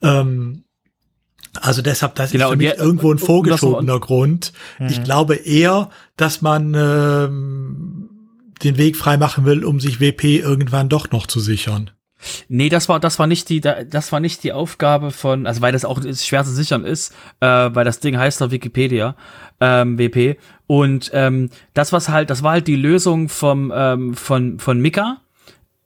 Ähm, 0.00 0.62
also 1.60 1.82
deshalb, 1.82 2.14
das 2.14 2.32
genau, 2.32 2.46
ist 2.46 2.52
für 2.52 2.56
mich 2.56 2.74
irgendwo 2.76 3.12
ein 3.12 3.18
vorgeschobener 3.18 4.00
Grund. 4.00 4.52
Mhm. 4.78 4.86
Ich 4.88 5.02
glaube 5.02 5.36
eher, 5.36 5.90
dass 6.16 6.42
man 6.42 6.74
ähm, 6.74 8.10
den 8.62 8.76
Weg 8.78 8.96
freimachen 8.96 9.44
will, 9.44 9.64
um 9.64 9.80
sich 9.80 10.00
WP 10.00 10.40
irgendwann 10.40 10.88
doch 10.88 11.10
noch 11.10 11.26
zu 11.26 11.40
sichern. 11.40 11.90
Nee, 12.48 12.68
das 12.68 12.88
war, 12.88 13.00
das 13.00 13.18
war 13.18 13.26
nicht 13.26 13.48
die, 13.50 13.60
das 13.60 14.12
war 14.12 14.20
nicht 14.20 14.42
die 14.44 14.52
Aufgabe 14.52 15.10
von, 15.10 15.46
also 15.46 15.60
weil 15.60 15.72
das 15.72 15.84
auch 15.84 16.00
schwer 16.02 16.44
zu 16.44 16.52
sichern 16.52 16.84
ist, 16.84 17.12
äh, 17.40 17.46
weil 17.46 17.84
das 17.84 18.00
Ding 18.00 18.16
heißt 18.16 18.42
auf 18.42 18.50
Wikipedia, 18.50 19.16
ähm, 19.60 19.98
WP. 19.98 20.38
Und 20.66 21.10
ähm, 21.12 21.50
das 21.74 21.92
was 21.92 22.08
halt, 22.08 22.30
das 22.30 22.42
war 22.42 22.52
halt 22.52 22.66
die 22.66 22.76
Lösung 22.76 23.28
vom, 23.28 23.72
ähm, 23.74 24.14
von, 24.14 24.58
von 24.58 24.80
Mika, 24.80 25.20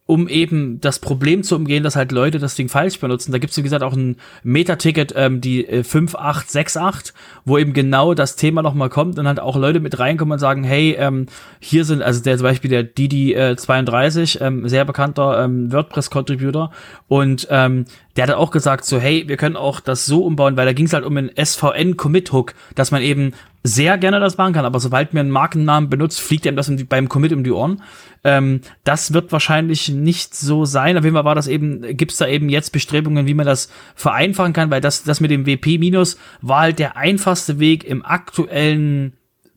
um 0.08 0.26
eben 0.26 0.80
das 0.80 1.00
Problem 1.00 1.42
zu 1.42 1.54
umgehen, 1.54 1.84
dass 1.84 1.94
halt 1.94 2.12
Leute 2.12 2.38
das 2.38 2.54
Ding 2.54 2.70
falsch 2.70 2.98
benutzen. 2.98 3.30
Da 3.30 3.36
gibt's 3.36 3.58
wie 3.58 3.62
gesagt, 3.62 3.82
auch 3.82 3.92
ein 3.92 4.16
Meta-Ticket, 4.42 5.12
ähm, 5.14 5.42
die 5.42 5.66
äh, 5.68 5.84
5868, 5.84 7.14
wo 7.44 7.58
eben 7.58 7.74
genau 7.74 8.14
das 8.14 8.34
Thema 8.34 8.62
nochmal 8.62 8.88
kommt 8.88 9.18
und 9.18 9.26
halt 9.28 9.38
auch 9.38 9.54
Leute 9.54 9.80
mit 9.80 9.98
reinkommen 9.98 10.32
und 10.32 10.38
sagen, 10.38 10.64
hey, 10.64 10.96
ähm, 10.98 11.26
hier 11.60 11.84
sind, 11.84 12.00
also 12.00 12.22
der 12.22 12.38
zum 12.38 12.44
Beispiel 12.44 12.70
der 12.70 12.90
Didi32, 12.90 14.40
äh, 14.40 14.46
ähm, 14.46 14.66
sehr 14.66 14.86
bekannter 14.86 15.44
ähm, 15.44 15.70
WordPress-Contributor 15.70 16.72
und 17.08 17.46
ähm, 17.50 17.84
der 18.18 18.26
hat 18.26 18.34
auch 18.34 18.50
gesagt 18.50 18.84
so, 18.84 18.98
hey, 18.98 19.28
wir 19.28 19.36
können 19.36 19.54
auch 19.54 19.78
das 19.78 20.04
so 20.04 20.24
umbauen, 20.24 20.56
weil 20.56 20.66
da 20.66 20.72
ging 20.72 20.86
es 20.86 20.92
halt 20.92 21.04
um 21.04 21.16
einen 21.16 21.30
SVN-Commit-Hook, 21.36 22.52
dass 22.74 22.90
man 22.90 23.00
eben 23.00 23.32
sehr 23.62 23.96
gerne 23.96 24.18
das 24.18 24.36
machen 24.36 24.54
kann, 24.54 24.64
aber 24.64 24.80
sobald 24.80 25.14
mir 25.14 25.20
einen 25.20 25.30
Markennamen 25.30 25.88
benutzt, 25.88 26.20
fliegt 26.20 26.44
einem 26.44 26.56
das 26.56 26.68
beim 26.88 27.08
Commit 27.08 27.32
um 27.32 27.44
die 27.44 27.52
Ohren. 27.52 27.80
Ähm, 28.24 28.62
das 28.82 29.12
wird 29.12 29.30
wahrscheinlich 29.30 29.88
nicht 29.90 30.34
so 30.34 30.64
sein. 30.64 30.98
Auf 30.98 31.04
jeden 31.04 31.14
Fall 31.14 31.24
war 31.24 31.36
das 31.36 31.46
eben, 31.46 31.96
gibt's 31.96 32.16
da 32.16 32.26
eben 32.26 32.48
jetzt 32.48 32.72
Bestrebungen, 32.72 33.28
wie 33.28 33.34
man 33.34 33.46
das 33.46 33.70
vereinfachen 33.94 34.52
kann, 34.52 34.70
weil 34.70 34.80
das, 34.80 35.04
das 35.04 35.20
mit 35.20 35.30
dem 35.30 35.44
WP- 35.44 36.16
war 36.42 36.60
halt 36.60 36.80
der 36.80 36.96
einfachste 36.96 37.60
Weg 37.60 37.84
im 37.84 38.04
aktuellen 38.04 39.12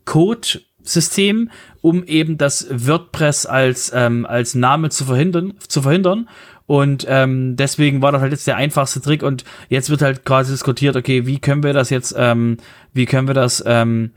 Code 0.06 0.62
System, 0.84 1.50
um 1.82 2.04
eben 2.04 2.38
das 2.38 2.68
WordPress 2.70 3.46
als 3.46 3.92
ähm, 3.94 4.26
als 4.26 4.56
Name 4.56 4.90
zu 4.90 5.06
verhindern 5.06 5.54
zu 5.68 5.82
verhindern 5.82 6.28
und 6.66 7.06
ähm, 7.10 7.56
deswegen 7.56 8.02
war 8.02 8.12
das 8.12 8.22
halt 8.22 8.32
jetzt 8.32 8.48
der 8.48 8.58
einfachste 8.58 9.02
Trick 9.02 9.24
und 9.24 9.44
jetzt 9.70 9.90
wird 9.90 10.02
halt 10.02 10.26
quasi 10.26 10.52
diskutiert, 10.52 10.96
okay, 10.96 11.26
wie 11.26 11.40
können 11.40 11.64
wir 11.64 11.74
das 11.74 11.90
jetzt, 11.90 12.16
ähm, 12.18 12.58
wie 12.94 13.06
können 13.06 13.28
wir 13.28 13.34
das 13.34 13.64
ähm, 13.66 14.12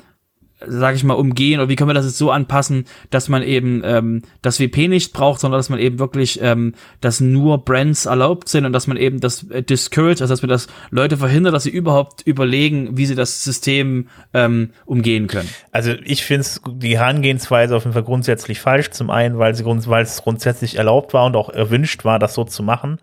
sage 0.68 0.96
ich 0.96 1.04
mal, 1.04 1.14
umgehen 1.14 1.60
oder 1.60 1.68
wie 1.68 1.76
können 1.76 1.90
wir 1.90 1.94
das 1.94 2.06
jetzt 2.06 2.18
so 2.18 2.30
anpassen, 2.30 2.86
dass 3.10 3.28
man 3.28 3.42
eben 3.42 3.82
ähm, 3.84 4.22
das 4.42 4.60
WP 4.60 4.88
nicht 4.88 5.12
braucht, 5.12 5.40
sondern 5.40 5.58
dass 5.58 5.68
man 5.68 5.78
eben 5.78 5.98
wirklich, 5.98 6.40
ähm, 6.42 6.74
dass 7.00 7.20
nur 7.20 7.64
Brands 7.64 8.06
erlaubt 8.06 8.48
sind 8.48 8.64
und 8.66 8.72
dass 8.72 8.86
man 8.86 8.96
eben 8.96 9.20
das 9.20 9.44
äh, 9.50 9.62
discourage, 9.62 10.20
also 10.22 10.32
dass 10.32 10.42
man 10.42 10.48
das 10.48 10.66
Leute 10.90 11.16
verhindert, 11.16 11.54
dass 11.54 11.64
sie 11.64 11.70
überhaupt 11.70 12.22
überlegen, 12.22 12.96
wie 12.96 13.06
sie 13.06 13.14
das 13.14 13.44
System 13.44 14.08
ähm, 14.32 14.70
umgehen 14.84 15.26
können. 15.26 15.48
Also 15.72 15.92
ich 16.04 16.24
finde 16.24 16.46
die 16.72 16.98
Herangehensweise 16.98 17.76
auf 17.76 17.84
jeden 17.84 17.94
Fall 17.94 18.02
grundsätzlich 18.02 18.60
falsch. 18.60 18.90
Zum 18.90 19.10
einen, 19.10 19.38
weil, 19.38 19.54
sie, 19.54 19.64
weil 19.64 20.02
es 20.02 20.22
grundsätzlich 20.22 20.76
erlaubt 20.76 21.14
war 21.14 21.26
und 21.26 21.36
auch 21.36 21.48
erwünscht 21.48 22.04
war, 22.04 22.18
das 22.18 22.34
so 22.34 22.44
zu 22.44 22.62
machen. 22.62 22.98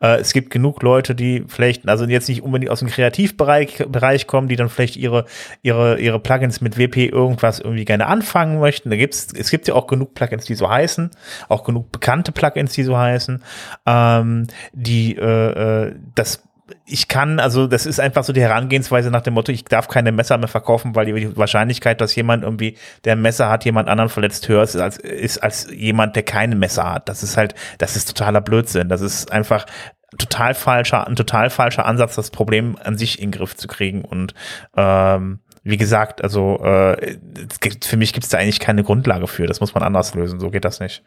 Äh, 0.00 0.20
es 0.20 0.32
gibt 0.32 0.50
genug 0.50 0.82
Leute, 0.82 1.14
die 1.14 1.44
vielleicht, 1.48 1.88
also 1.88 2.04
jetzt 2.04 2.28
nicht 2.28 2.42
unbedingt 2.42 2.70
aus 2.70 2.80
dem 2.80 2.88
Kreativbereich 2.88 3.84
Bereich 3.88 4.26
kommen, 4.26 4.48
die 4.48 4.56
dann 4.56 4.68
vielleicht 4.68 4.96
ihre, 4.96 5.24
ihre, 5.62 5.98
ihre 5.98 6.18
Plugins 6.18 6.60
mit 6.60 6.78
WP 6.78 7.03
irgendwas 7.06 7.60
irgendwie 7.60 7.84
gerne 7.84 8.06
anfangen 8.06 8.60
möchten. 8.60 8.90
Da 8.90 8.96
gibt's, 8.96 9.28
es 9.36 9.50
gibt 9.50 9.68
ja 9.68 9.74
auch 9.74 9.86
genug 9.86 10.14
Plugins, 10.14 10.44
die 10.44 10.54
so 10.54 10.68
heißen, 10.68 11.10
auch 11.48 11.64
genug 11.64 11.92
bekannte 11.92 12.32
Plugins, 12.32 12.72
die 12.72 12.82
so 12.82 12.96
heißen, 12.96 13.42
ähm, 13.86 14.46
die 14.72 15.16
äh, 15.16 15.86
äh, 15.86 15.94
das 16.14 16.42
ich 16.86 17.08
kann, 17.08 17.40
also 17.40 17.66
das 17.66 17.84
ist 17.84 18.00
einfach 18.00 18.24
so 18.24 18.32
die 18.32 18.40
Herangehensweise 18.40 19.10
nach 19.10 19.20
dem 19.20 19.34
Motto, 19.34 19.52
ich 19.52 19.64
darf 19.64 19.88
keine 19.88 20.12
Messer 20.12 20.38
mehr 20.38 20.48
verkaufen, 20.48 20.94
weil 20.94 21.06
die 21.06 21.36
Wahrscheinlichkeit, 21.36 22.00
dass 22.00 22.14
jemand 22.14 22.42
irgendwie, 22.42 22.76
der 23.04 23.16
ein 23.16 23.22
Messer 23.22 23.50
hat, 23.50 23.64
jemand 23.66 23.88
anderen 23.88 24.08
verletzt 24.08 24.48
höher 24.48 24.62
ist 24.62 24.76
als, 24.76 24.96
ist 24.96 25.42
als 25.42 25.68
jemand, 25.70 26.16
der 26.16 26.22
keine 26.22 26.56
Messer 26.56 26.90
hat. 26.90 27.08
Das 27.08 27.22
ist 27.22 27.36
halt, 27.36 27.54
das 27.78 27.96
ist 27.96 28.08
totaler 28.08 28.40
Blödsinn. 28.40 28.88
Das 28.88 29.02
ist 29.02 29.30
einfach 29.30 29.66
total 30.18 30.54
falscher, 30.54 31.06
ein 31.06 31.16
total 31.16 31.50
falscher 31.50 31.86
Ansatz, 31.86 32.14
das 32.14 32.30
Problem 32.30 32.76
an 32.82 32.96
sich 32.96 33.18
in 33.18 33.30
den 33.30 33.38
Griff 33.38 33.56
zu 33.56 33.68
kriegen. 33.68 34.02
Und 34.02 34.34
ähm, 34.76 35.40
wie 35.64 35.78
gesagt, 35.78 36.22
also 36.22 36.58
äh, 36.62 37.16
für 37.82 37.96
mich 37.96 38.12
gibt 38.12 38.24
es 38.24 38.30
da 38.30 38.38
eigentlich 38.38 38.60
keine 38.60 38.84
Grundlage 38.84 39.26
für. 39.26 39.46
Das 39.46 39.60
muss 39.60 39.74
man 39.74 39.82
anders 39.82 40.14
lösen. 40.14 40.38
So 40.38 40.50
geht 40.50 40.64
das 40.64 40.78
nicht. 40.78 41.02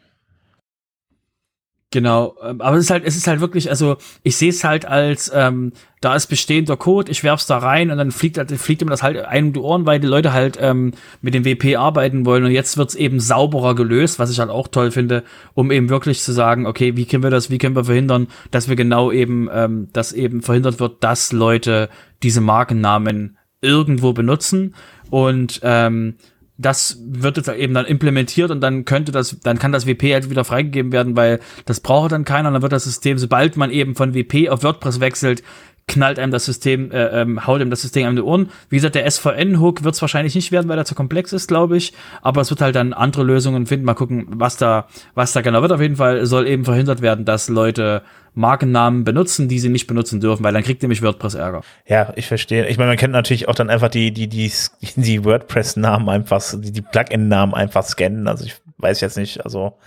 Genau, 1.90 2.36
ähm, 2.44 2.60
aber 2.60 2.76
es 2.76 2.84
ist 2.84 2.90
halt, 2.90 3.04
es 3.06 3.16
ist 3.16 3.26
halt 3.26 3.40
wirklich, 3.40 3.70
also 3.70 3.96
ich 4.22 4.36
sehe 4.36 4.50
es 4.50 4.62
halt 4.62 4.84
als, 4.84 5.32
ähm, 5.34 5.72
da 6.02 6.14
ist 6.14 6.26
bestehender 6.26 6.76
Code, 6.76 7.10
ich 7.10 7.24
werf's 7.24 7.46
da 7.46 7.56
rein 7.56 7.90
und 7.90 7.96
dann 7.96 8.10
fliegt 8.10 8.36
halt, 8.36 8.50
fliegt 8.52 8.82
ihm 8.82 8.90
das 8.90 9.02
halt 9.02 9.16
einem 9.24 9.54
die 9.54 9.60
Ohren, 9.60 9.86
weil 9.86 9.98
die 9.98 10.06
Leute 10.06 10.34
halt 10.34 10.58
ähm, 10.60 10.92
mit 11.22 11.32
dem 11.32 11.46
WP 11.46 11.76
arbeiten 11.76 12.26
wollen 12.26 12.44
und 12.44 12.50
jetzt 12.50 12.76
wird's 12.76 12.94
eben 12.94 13.20
sauberer 13.20 13.74
gelöst, 13.74 14.18
was 14.18 14.30
ich 14.30 14.38
halt 14.38 14.50
auch 14.50 14.68
toll 14.68 14.90
finde, 14.90 15.24
um 15.54 15.70
eben 15.70 15.88
wirklich 15.88 16.20
zu 16.20 16.32
sagen, 16.32 16.66
okay, 16.66 16.94
wie 16.96 17.06
können 17.06 17.22
wir 17.22 17.30
das, 17.30 17.48
wie 17.48 17.56
können 17.56 17.74
wir 17.74 17.86
verhindern, 17.86 18.26
dass 18.50 18.68
wir 18.68 18.76
genau 18.76 19.10
eben, 19.10 19.48
ähm, 19.50 19.88
dass 19.94 20.12
eben 20.12 20.42
verhindert 20.42 20.80
wird, 20.80 21.02
dass 21.02 21.32
Leute 21.32 21.88
diese 22.22 22.42
Markennamen 22.42 23.37
irgendwo 23.60 24.12
benutzen 24.12 24.74
und 25.10 25.60
ähm, 25.62 26.14
das 26.58 26.98
wird 27.06 27.36
jetzt 27.36 27.48
eben 27.48 27.72
dann 27.72 27.86
implementiert 27.86 28.50
und 28.50 28.60
dann 28.60 28.84
könnte 28.84 29.12
das, 29.12 29.38
dann 29.40 29.60
kann 29.60 29.70
das 29.70 29.86
WP 29.86 30.12
halt 30.12 30.28
wieder 30.28 30.44
freigegeben 30.44 30.90
werden, 30.90 31.16
weil 31.16 31.38
das 31.66 31.78
braucht 31.78 32.10
dann 32.10 32.24
keiner. 32.24 32.48
Und 32.48 32.54
dann 32.54 32.62
wird 32.62 32.72
das 32.72 32.82
System, 32.82 33.16
sobald 33.16 33.56
man 33.56 33.70
eben 33.70 33.94
von 33.94 34.12
WP 34.12 34.48
auf 34.48 34.64
WordPress 34.64 34.98
wechselt, 34.98 35.44
knallt 35.88 36.18
einem 36.18 36.30
das 36.30 36.44
System, 36.44 36.92
äh, 36.92 37.22
ähm, 37.22 37.46
haut 37.46 37.60
ihm 37.60 37.70
das 37.70 37.82
System 37.82 38.06
an 38.06 38.16
die 38.16 38.22
Ohren. 38.22 38.50
Wie 38.68 38.76
gesagt, 38.76 38.94
der 38.94 39.10
SVN-Hook 39.10 39.82
wird 39.82 39.94
es 39.94 40.00
wahrscheinlich 40.00 40.34
nicht 40.34 40.52
werden, 40.52 40.68
weil 40.68 40.78
er 40.78 40.84
zu 40.84 40.94
komplex 40.94 41.32
ist, 41.32 41.48
glaube 41.48 41.76
ich. 41.76 41.92
Aber 42.22 42.40
es 42.40 42.50
wird 42.50 42.60
halt 42.60 42.76
dann 42.76 42.92
andere 42.92 43.24
Lösungen 43.24 43.66
finden. 43.66 43.86
Mal 43.86 43.94
gucken, 43.94 44.26
was 44.28 44.56
da, 44.56 44.86
was 45.14 45.32
da 45.32 45.40
genau 45.40 45.62
wird. 45.62 45.72
Auf 45.72 45.80
jeden 45.80 45.96
Fall 45.96 46.26
soll 46.26 46.46
eben 46.46 46.64
verhindert 46.64 47.02
werden, 47.02 47.24
dass 47.24 47.48
Leute 47.48 48.02
Markennamen 48.34 49.02
benutzen, 49.02 49.48
die 49.48 49.58
sie 49.58 49.68
nicht 49.68 49.88
benutzen 49.88 50.20
dürfen, 50.20 50.44
weil 50.44 50.52
dann 50.52 50.62
kriegt 50.62 50.82
nämlich 50.82 51.02
WordPress 51.02 51.34
Ärger. 51.34 51.62
Ja, 51.86 52.12
ich 52.14 52.28
verstehe. 52.28 52.68
Ich 52.68 52.78
meine, 52.78 52.90
man 52.90 52.96
kennt 52.96 53.12
natürlich 53.12 53.48
auch 53.48 53.54
dann 53.54 53.68
einfach 53.68 53.88
die, 53.88 54.12
die, 54.12 54.28
die, 54.28 54.52
die 54.96 55.24
WordPress-Namen 55.24 56.08
einfach, 56.08 56.42
die, 56.54 56.70
die 56.70 56.82
Plugin-Namen 56.82 57.54
einfach 57.54 57.84
scannen. 57.84 58.28
Also 58.28 58.44
ich 58.44 58.54
weiß 58.76 59.00
jetzt 59.00 59.16
nicht, 59.16 59.44
also 59.44 59.78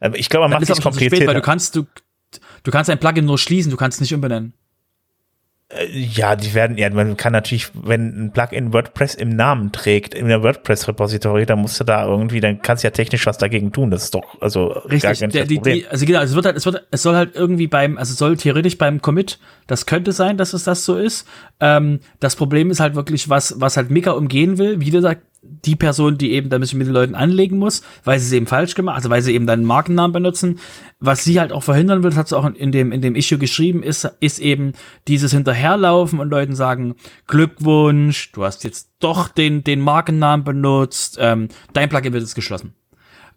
äh, 0.00 0.10
ich 0.14 0.28
glaube, 0.28 0.48
man 0.48 0.60
macht 0.60 0.68
es 0.68 0.80
kompliziert. 0.80 1.26
Weil 1.26 1.34
du 1.34 1.40
kannst, 1.40 1.74
du, 1.74 1.86
du 2.62 2.70
kannst 2.70 2.90
ein 2.90 2.98
Plugin 2.98 3.24
nur 3.24 3.38
schließen, 3.38 3.70
du 3.70 3.76
kannst 3.76 3.96
es 3.96 4.00
nicht 4.02 4.14
umbenennen. 4.14 4.52
Äh, 5.68 5.86
ja, 5.90 6.36
die 6.36 6.54
werden, 6.54 6.78
ja, 6.78 6.88
man 6.90 7.16
kann 7.16 7.32
natürlich, 7.32 7.70
wenn 7.74 8.26
ein 8.26 8.32
Plugin 8.32 8.72
WordPress 8.72 9.16
im 9.16 9.30
Namen 9.30 9.72
trägt, 9.72 10.14
in 10.14 10.28
der 10.28 10.42
WordPress-Repository, 10.44 11.44
dann 11.44 11.60
musst 11.60 11.80
du 11.80 11.84
da 11.84 12.06
irgendwie, 12.06 12.40
dann 12.40 12.62
kannst 12.62 12.84
du 12.84 12.86
ja 12.86 12.92
technisch 12.92 13.26
was 13.26 13.38
dagegen 13.38 13.72
tun. 13.72 13.90
Das 13.90 14.04
ist 14.04 14.14
doch, 14.14 14.40
also, 14.40 14.68
Richtig, 14.68 15.18
der, 15.18 15.44
die, 15.44 15.60
die, 15.60 15.86
also 15.88 16.06
genau, 16.06 16.20
es 16.20 16.36
wird 16.36 16.46
halt, 16.46 16.56
es 16.56 16.66
wird, 16.66 16.86
es 16.92 17.02
soll 17.02 17.16
halt 17.16 17.34
irgendwie 17.34 17.66
beim, 17.66 17.98
also 17.98 18.12
es 18.12 18.18
soll 18.18 18.36
theoretisch 18.36 18.78
beim 18.78 19.02
Commit, 19.02 19.40
das 19.66 19.86
könnte 19.86 20.12
sein, 20.12 20.36
dass 20.36 20.52
es 20.52 20.62
das 20.62 20.84
so 20.84 20.96
ist. 20.96 21.26
Ähm, 21.58 21.98
das 22.20 22.36
Problem 22.36 22.70
ist 22.70 22.78
halt 22.78 22.94
wirklich, 22.94 23.28
was, 23.28 23.60
was 23.60 23.76
halt 23.76 23.90
Mika 23.90 24.12
umgehen 24.12 24.58
will, 24.58 24.80
wie 24.80 24.90
gesagt, 24.90 25.22
die 25.46 25.76
Person, 25.76 26.18
die 26.18 26.32
eben 26.32 26.48
da 26.48 26.56
ein 26.56 26.60
bisschen 26.60 26.78
mit 26.78 26.86
den 26.86 26.94
Leuten 26.94 27.14
anlegen 27.14 27.58
muss, 27.58 27.82
weil 28.04 28.18
sie 28.18 28.26
es 28.26 28.32
eben 28.32 28.46
falsch 28.46 28.74
gemacht, 28.74 28.96
also 28.96 29.10
weil 29.10 29.22
sie 29.22 29.34
eben 29.34 29.46
dann 29.46 29.64
Markennamen 29.64 30.12
benutzen. 30.12 30.58
Was 30.98 31.24
sie 31.24 31.40
halt 31.40 31.52
auch 31.52 31.62
verhindern 31.62 32.02
will, 32.02 32.14
hat 32.14 32.28
sie 32.28 32.36
auch 32.36 32.46
in 32.46 32.72
dem, 32.72 32.92
in 32.92 33.00
dem 33.00 33.14
Issue 33.14 33.38
geschrieben, 33.38 33.82
ist, 33.82 34.08
ist 34.20 34.38
eben 34.38 34.72
dieses 35.08 35.32
Hinterherlaufen 35.32 36.20
und 36.20 36.30
Leuten 36.30 36.54
sagen, 36.54 36.94
Glückwunsch, 37.26 38.32
du 38.32 38.44
hast 38.44 38.64
jetzt 38.64 38.90
doch 39.00 39.28
den, 39.28 39.64
den 39.64 39.80
Markennamen 39.80 40.44
benutzt, 40.44 41.18
ähm, 41.20 41.48
dein 41.72 41.88
Plugin 41.88 42.12
wird 42.12 42.22
jetzt 42.22 42.34
geschlossen. 42.34 42.74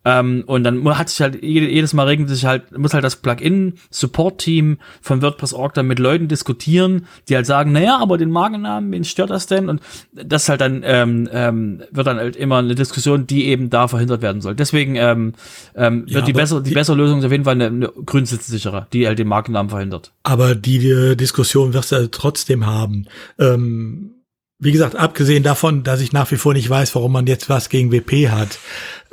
Ähm, 0.10 0.44
und 0.48 0.64
dann 0.64 0.98
hat 0.98 1.10
sich 1.10 1.22
halt 1.22 1.44
jedes 1.44 1.94
Mal 1.94 2.08
regnet 2.08 2.30
sich 2.30 2.46
halt, 2.46 2.76
muss 2.76 2.94
halt 2.94 3.04
das 3.04 3.18
Plugin-Support-Team 3.18 4.80
von 5.02 5.22
WordPress.org 5.22 5.74
dann 5.76 5.88
mit 5.88 6.00
Leuten 6.00 6.28
diskutieren, 6.28 7.06
die 7.28 7.36
halt 7.36 7.46
sagen, 7.46 7.72
naja, 7.72 8.00
aber 8.02 8.18
den 8.18 8.32
Markennamen, 8.32 8.92
wen 8.92 9.04
stört 9.04 9.30
das 9.30 9.46
denn? 9.46 9.70
Und 9.70 9.82
das 10.12 10.50
halt 10.50 10.62
dann 10.62 10.82
ähm, 10.84 11.30
ähm, 11.32 11.84
wird 11.92 12.08
dann 12.08 12.18
halt 12.18 12.36
immer 12.36 12.58
eine 12.58 12.74
Diskussion, 12.74 13.28
die 13.28 13.46
eben 13.46 13.70
da 13.70 13.88
verhindert 13.88 14.24
werden 14.24 14.42
soll. 14.42 14.56
Deswegen 14.56 14.96
ähm, 14.96 15.34
ähm, 15.76 16.02
wird 16.08 16.12
ja, 16.12 16.22
die 16.22 16.34
bessere, 16.34 16.64
die, 16.64 16.70
die 16.70 16.76
bessere 16.76 16.96
Lösung 16.96 17.20
ist 17.20 17.26
auf 17.26 17.32
jeden 17.32 17.44
Fall 17.44 17.56
eine, 17.56 17.68
eine 17.68 17.90
grünsitzsichere, 17.90 18.88
die 18.92 19.06
halt 19.06 19.20
den 19.20 19.28
Markennamen 19.28 19.70
verhindert. 19.70 20.12
Aber 20.24 20.56
die, 20.56 20.80
die 20.80 21.18
Diskussion 21.18 21.74
wirst 21.74 21.92
du 21.92 22.10
trotzdem 22.10 22.66
haben. 22.66 23.06
Ähm 23.38 24.16
wie 24.62 24.74
gesagt, 24.74 24.98
abgesehen 24.98 25.42
davon, 25.42 25.84
dass 25.84 26.02
ich 26.02 26.12
nach 26.12 26.30
wie 26.32 26.36
vor 26.36 26.54
nicht 26.54 26.70
weiß, 26.70 26.94
warum 26.94 27.14
man 27.14 27.28
jetzt 27.28 27.50
was 27.50 27.70
gegen 27.70 27.94
WP 27.94 28.28
hat. 28.28 28.60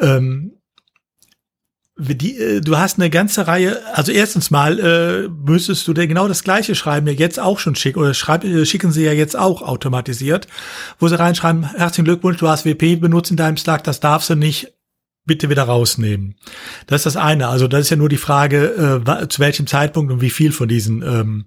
Ähm, 0.00 0.55
die, 1.98 2.38
äh, 2.38 2.60
du 2.60 2.76
hast 2.76 2.98
eine 2.98 3.10
ganze 3.10 3.46
Reihe, 3.46 3.80
also 3.94 4.12
erstens 4.12 4.50
mal 4.50 4.78
äh, 4.78 5.28
müsstest 5.28 5.88
du 5.88 5.94
dir 5.94 6.06
genau 6.06 6.28
das 6.28 6.44
gleiche 6.44 6.74
schreiben, 6.74 7.06
ja 7.06 7.14
jetzt 7.14 7.40
auch 7.40 7.58
schon 7.58 7.74
schicken, 7.74 7.98
oder 7.98 8.14
schreib, 8.14 8.44
äh, 8.44 8.66
schicken 8.66 8.92
sie 8.92 9.04
ja 9.04 9.12
jetzt 9.12 9.36
auch 9.36 9.62
automatisiert, 9.62 10.46
wo 10.98 11.08
sie 11.08 11.18
reinschreiben, 11.18 11.64
herzlichen 11.74 12.04
Glückwunsch, 12.04 12.38
du 12.38 12.48
hast 12.48 12.66
WP 12.66 12.96
benutzt 13.00 13.30
in 13.30 13.36
deinem 13.36 13.56
Slack, 13.56 13.84
das 13.84 14.00
darfst 14.00 14.28
du 14.28 14.34
nicht, 14.34 14.74
bitte 15.26 15.50
wieder 15.50 15.64
rausnehmen. 15.64 16.36
Das 16.86 17.00
ist 17.00 17.06
das 17.06 17.16
eine. 17.16 17.48
Also 17.48 17.68
das 17.68 17.82
ist 17.82 17.90
ja 17.90 17.96
nur 17.96 18.08
die 18.08 18.16
Frage, 18.16 19.02
äh, 19.06 19.28
zu 19.28 19.40
welchem 19.40 19.66
Zeitpunkt 19.66 20.12
und 20.12 20.20
wie 20.20 20.30
viel 20.30 20.52
von 20.52 20.68
diesen 20.68 21.02
ähm, 21.02 21.44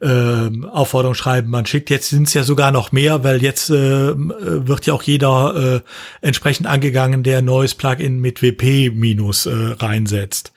äh, 0.00 0.66
Aufforderungsschreiben 0.66 1.50
man 1.50 1.66
schickt. 1.66 1.90
Jetzt 1.90 2.10
sind 2.10 2.28
es 2.28 2.34
ja 2.34 2.44
sogar 2.44 2.70
noch 2.70 2.92
mehr, 2.92 3.24
weil 3.24 3.42
jetzt 3.42 3.70
äh, 3.70 4.14
wird 4.14 4.86
ja 4.86 4.94
auch 4.94 5.02
jeder 5.02 5.82
äh, 5.82 6.26
entsprechend 6.26 6.66
angegangen, 6.66 7.22
der 7.22 7.42
neues 7.42 7.74
Plugin 7.74 8.20
mit 8.20 8.42
WP 8.42 8.90
minus 8.94 9.46
äh, 9.46 9.52
reinsetzt. 9.52 10.52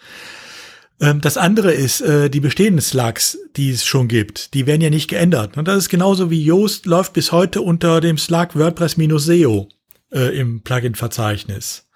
Ähm, 1.01 1.21
das 1.21 1.37
andere 1.37 1.71
ist, 1.71 2.01
äh, 2.01 2.29
die 2.29 2.41
bestehenden 2.41 2.81
Slugs, 2.81 3.37
die 3.55 3.71
es 3.71 3.85
schon 3.85 4.07
gibt, 4.07 4.53
die 4.53 4.65
werden 4.65 4.81
ja 4.81 4.89
nicht 4.89 5.09
geändert. 5.09 5.57
Und 5.57 5.67
das 5.67 5.77
ist 5.77 5.89
genauso 5.89 6.29
wie 6.29 6.43
Yoast 6.43 6.85
läuft 6.85 7.13
bis 7.13 7.31
heute 7.31 7.61
unter 7.61 8.01
dem 8.01 8.17
Slug 8.17 8.49
WordPress-SEO 8.55 9.69
äh, 10.11 10.37
im 10.37 10.61
Plugin-Verzeichnis. 10.61 11.88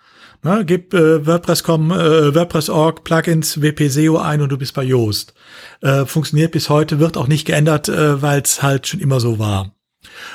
Ne, 0.45 0.65
gib 0.65 0.93
äh, 0.93 1.25
WordPress.com, 1.25 1.91
äh, 1.91 2.35
WordPress.org, 2.35 3.05
Plugins, 3.05 3.61
WP-SEO 3.61 4.17
ein 4.17 4.41
und 4.41 4.51
du 4.51 4.57
bist 4.57 4.73
bei 4.73 4.83
Yoast. 4.83 5.33
Äh, 5.81 6.05
funktioniert 6.05 6.51
bis 6.51 6.69
heute, 6.69 6.99
wird 6.99 7.15
auch 7.15 7.27
nicht 7.27 7.45
geändert, 7.45 7.87
äh, 7.87 8.21
weil 8.21 8.41
es 8.41 8.61
halt 8.61 8.85
schon 8.85 8.99
immer 8.99 9.21
so 9.21 9.39
war. 9.39 9.73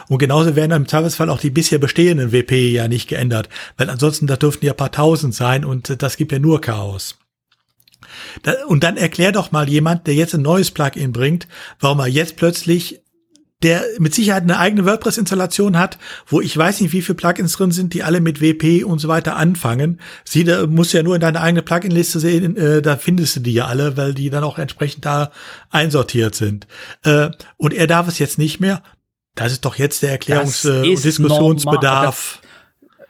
Und 0.08 0.16
genauso 0.16 0.56
werden 0.56 0.72
im 0.72 0.88
Zweifelsfall 0.88 1.28
auch 1.28 1.40
die 1.40 1.50
bisher 1.50 1.78
bestehenden 1.78 2.32
WP 2.32 2.72
ja 2.72 2.88
nicht 2.88 3.06
geändert, 3.06 3.50
weil 3.76 3.90
ansonsten 3.90 4.26
da 4.26 4.36
dürften 4.36 4.64
ja 4.64 4.72
paar 4.72 4.92
tausend 4.92 5.34
sein 5.34 5.66
und 5.66 5.90
äh, 5.90 5.98
das 5.98 6.16
gibt 6.16 6.32
ja 6.32 6.38
nur 6.38 6.62
Chaos. 6.62 7.18
Da, 8.42 8.54
und 8.66 8.84
dann 8.84 8.96
erklär 8.96 9.32
doch 9.32 9.52
mal 9.52 9.68
jemand, 9.68 10.06
der 10.06 10.14
jetzt 10.14 10.34
ein 10.34 10.40
neues 10.40 10.70
Plugin 10.70 11.12
bringt, 11.12 11.48
warum 11.80 12.00
er 12.00 12.06
jetzt 12.06 12.36
plötzlich 12.36 13.02
der 13.62 13.84
mit 13.98 14.14
Sicherheit 14.14 14.44
eine 14.44 14.58
eigene 14.58 14.84
WordPress-Installation 14.84 15.78
hat, 15.78 15.98
wo 16.26 16.40
ich 16.40 16.56
weiß 16.56 16.80
nicht, 16.80 16.92
wie 16.92 17.02
viele 17.02 17.16
Plugins 17.16 17.54
drin 17.54 17.72
sind, 17.72 17.92
die 17.92 18.04
alle 18.04 18.20
mit 18.20 18.40
WP 18.40 18.84
und 18.84 19.00
so 19.00 19.08
weiter 19.08 19.36
anfangen. 19.36 20.00
Sie 20.24 20.44
da 20.44 20.66
musst 20.66 20.92
ja 20.92 21.02
nur 21.02 21.16
in 21.16 21.20
deine 21.20 21.40
eigene 21.40 21.62
Plugin-Liste 21.62 22.20
sehen, 22.20 22.56
äh, 22.56 22.82
da 22.82 22.96
findest 22.96 23.36
du 23.36 23.40
die 23.40 23.54
ja 23.54 23.66
alle, 23.66 23.96
weil 23.96 24.14
die 24.14 24.30
dann 24.30 24.44
auch 24.44 24.58
entsprechend 24.58 25.04
da 25.04 25.32
einsortiert 25.70 26.36
sind. 26.36 26.68
Äh, 27.04 27.30
und 27.56 27.74
er 27.74 27.88
darf 27.88 28.06
es 28.06 28.18
jetzt 28.18 28.38
nicht 28.38 28.60
mehr. 28.60 28.82
Das 29.34 29.52
ist 29.52 29.64
doch 29.64 29.76
jetzt 29.76 30.02
der 30.02 30.18
Erklärungs- 30.18 30.68
äh, 30.68 30.90
und 30.90 31.04
Diskussionsbedarf. 31.04 32.40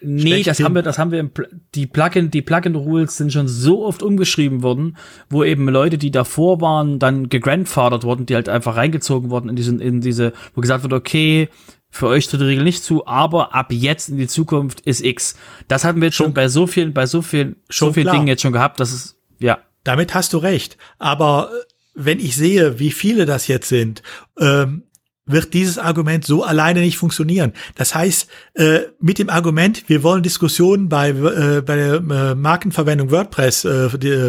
Nee, 0.01 0.43
das 0.43 0.61
haben 0.61 0.75
wir, 0.75 0.83
das 0.83 0.99
haben 0.99 1.11
wir 1.11 1.21
im, 1.21 1.31
die 1.75 1.87
Plugin, 1.87 2.31
die 2.31 2.43
Plugin-Rules 2.43 3.17
sind 3.17 3.33
schon 3.33 3.49
so 3.49 3.85
oft 3.85 4.03
umgeschrieben 4.03 4.63
worden, 4.63 4.97
wo 5.29 5.45
eben 5.45 5.69
Leute, 5.69 5.99
die 5.99 6.11
davor 6.11 6.61
waren, 6.61 6.99
dann 6.99 7.29
gegrandfathered 7.29 8.05
wurden, 8.05 8.27
die 8.27 8.35
halt 8.35 8.49
einfach 8.49 8.77
reingezogen 8.77 9.31
wurden 9.31 9.49
in 9.49 9.57
diesen, 9.57 9.81
in 9.81 10.01
diese, 10.01 10.33
wo 10.55 10.61
gesagt 10.61 10.83
wird, 10.83 10.93
okay, 10.93 11.49
für 11.91 12.07
euch 12.07 12.29
tritt 12.29 12.41
die 12.41 12.45
Regel 12.45 12.65
nicht 12.65 12.85
zu, 12.85 13.07
aber 13.07 13.55
ab 13.55 13.73
jetzt 13.73 14.09
in 14.09 14.19
die 14.19 14.29
Zukunft 14.29 14.81
ist 14.83 15.05
X. 15.05 15.37
Das 15.69 15.85
hatten 15.85 16.01
wir 16.01 16.09
jetzt 16.09 16.17
schon, 16.17 16.27
schon 16.27 16.35
bei 16.35 16.49
so 16.49 16.67
vielen, 16.67 16.93
bei 16.93 17.07
so 17.07 17.23
vielen, 17.23 17.57
so 17.69 17.93
vielen 17.93 18.13
Dingen 18.13 18.29
jetzt 18.29 18.43
schon 18.43 18.53
gehabt, 18.53 18.81
dass 18.81 18.93
es, 18.93 19.17
ja. 19.39 19.59
Damit 19.85 20.13
hast 20.13 20.35
du 20.35 20.39
recht. 20.39 20.77
Aber 20.99 21.51
äh, 21.51 21.65
wenn 21.95 22.21
ich 22.21 22.37
sehe, 22.37 22.79
wie 22.79 22.91
viele 22.91 23.27
das 23.27 23.49
jetzt 23.49 23.69
sind, 23.69 24.03
ähm, 24.39 24.83
wird 25.29 25.55
dieses 25.55 25.79
Argument 25.79 26.25
so 26.25 26.43
alleine 26.43 26.81
nicht 26.81 26.99
funktionieren. 26.99 27.53
Das 27.77 27.95
heißt, 27.95 28.29
äh, 28.55 28.81
mit 29.01 29.19
dem 29.19 29.31
Argument, 29.31 29.89
wir 29.89 30.03
wollen 30.03 30.23
Diskussionen 30.23 30.89
bei, 30.89 31.11
äh, 31.11 31.63
bei 31.63 31.77
der 31.77 31.95
äh, 31.95 32.35
Markenverwendung 32.35 33.11
WordPress 33.11 33.67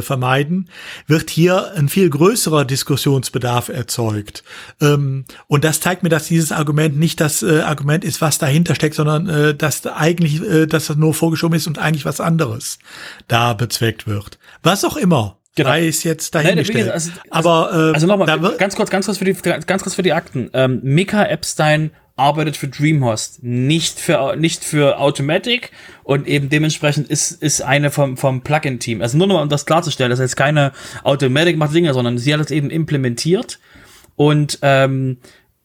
vermeiden, 0.02 0.70
wird 1.08 1.30
hier 1.30 1.74
ein 1.76 1.90
viel 1.90 2.10
größerer 2.10 2.66
Diskussionsbedarf 2.66 3.70
erzeugt. 3.70 4.44
Ähm, 4.82 5.26
und 5.48 5.64
das 5.64 5.80
zeigt 5.80 6.04
mir, 6.04 6.10
dass 6.10 6.28
dieses 6.28 6.52
Argument 6.52 6.98
nicht 6.98 7.20
das 7.20 7.44
Argument 7.44 8.04
ist, 8.04 8.22
was 8.22 8.38
dahinter 8.38 8.76
steckt, 8.76 8.96
sondern 8.96 9.58
dass 9.58 9.86
eigentlich, 9.86 10.42
dass 10.68 10.88
das 10.88 10.98
nur 10.98 11.14
vorgeschoben 11.14 11.56
ist 11.56 11.68
und 11.68 11.80
eigentlich 11.80 12.06
was 12.06 12.20
anderes 12.20 12.80
da 13.28 13.54
bezweckt 13.54 14.08
wird. 14.08 14.40
Was 14.62 14.84
auch 14.84 14.98
immer. 14.98 15.39
Genau. 15.60 15.72
Drei 15.72 15.88
ist 15.88 16.06
jetzt 16.06 16.34
dahingestellt. 16.36 16.86
Nein, 16.86 16.94
also, 16.94 17.12
also, 17.30 17.50
Aber 17.50 17.90
äh, 17.90 17.94
also 17.94 18.08
nochmal, 18.08 18.56
ganz 18.58 18.78
kurz, 18.78 18.90
ganz 18.90 19.08
kurz 19.08 19.18
für 19.18 19.26
die, 19.26 19.34
ganz 19.34 19.84
kurz 19.84 19.94
für 19.94 20.04
die 20.04 20.14
Akten. 20.14 20.50
Ähm, 20.54 20.80
Mika 20.84 21.26
Epstein 21.26 21.92
arbeitet 22.16 22.56
für 22.56 22.70
Dreamhost, 22.70 23.44
nicht 23.44 24.00
für 24.00 24.38
nicht 24.38 24.64
für 24.64 25.00
Automatic 25.00 25.72
und 26.04 26.28
eben 26.28 26.48
dementsprechend 26.48 27.10
ist 27.10 27.32
ist 27.32 27.62
eine 27.62 27.92
vom 27.92 28.16
vom 28.16 28.42
Plugin-Team. 28.42 29.02
Also 29.02 29.18
nur 29.18 29.28
noch 29.28 29.36
mal, 29.36 29.42
um 29.42 29.50
das 29.50 29.66
klarzustellen, 29.66 30.10
das 30.10 30.20
ist 30.20 30.32
jetzt 30.32 30.36
keine 30.38 30.72
Automatic 31.04 31.58
macht 31.58 31.76
Dinge, 31.76 31.94
sondern 31.94 32.18
sie 32.18 32.34
hat 32.34 32.40
es 32.40 32.52
eben 32.52 32.70
implementiert 32.70 33.60
und 34.16 34.60
ähm, 34.62 35.18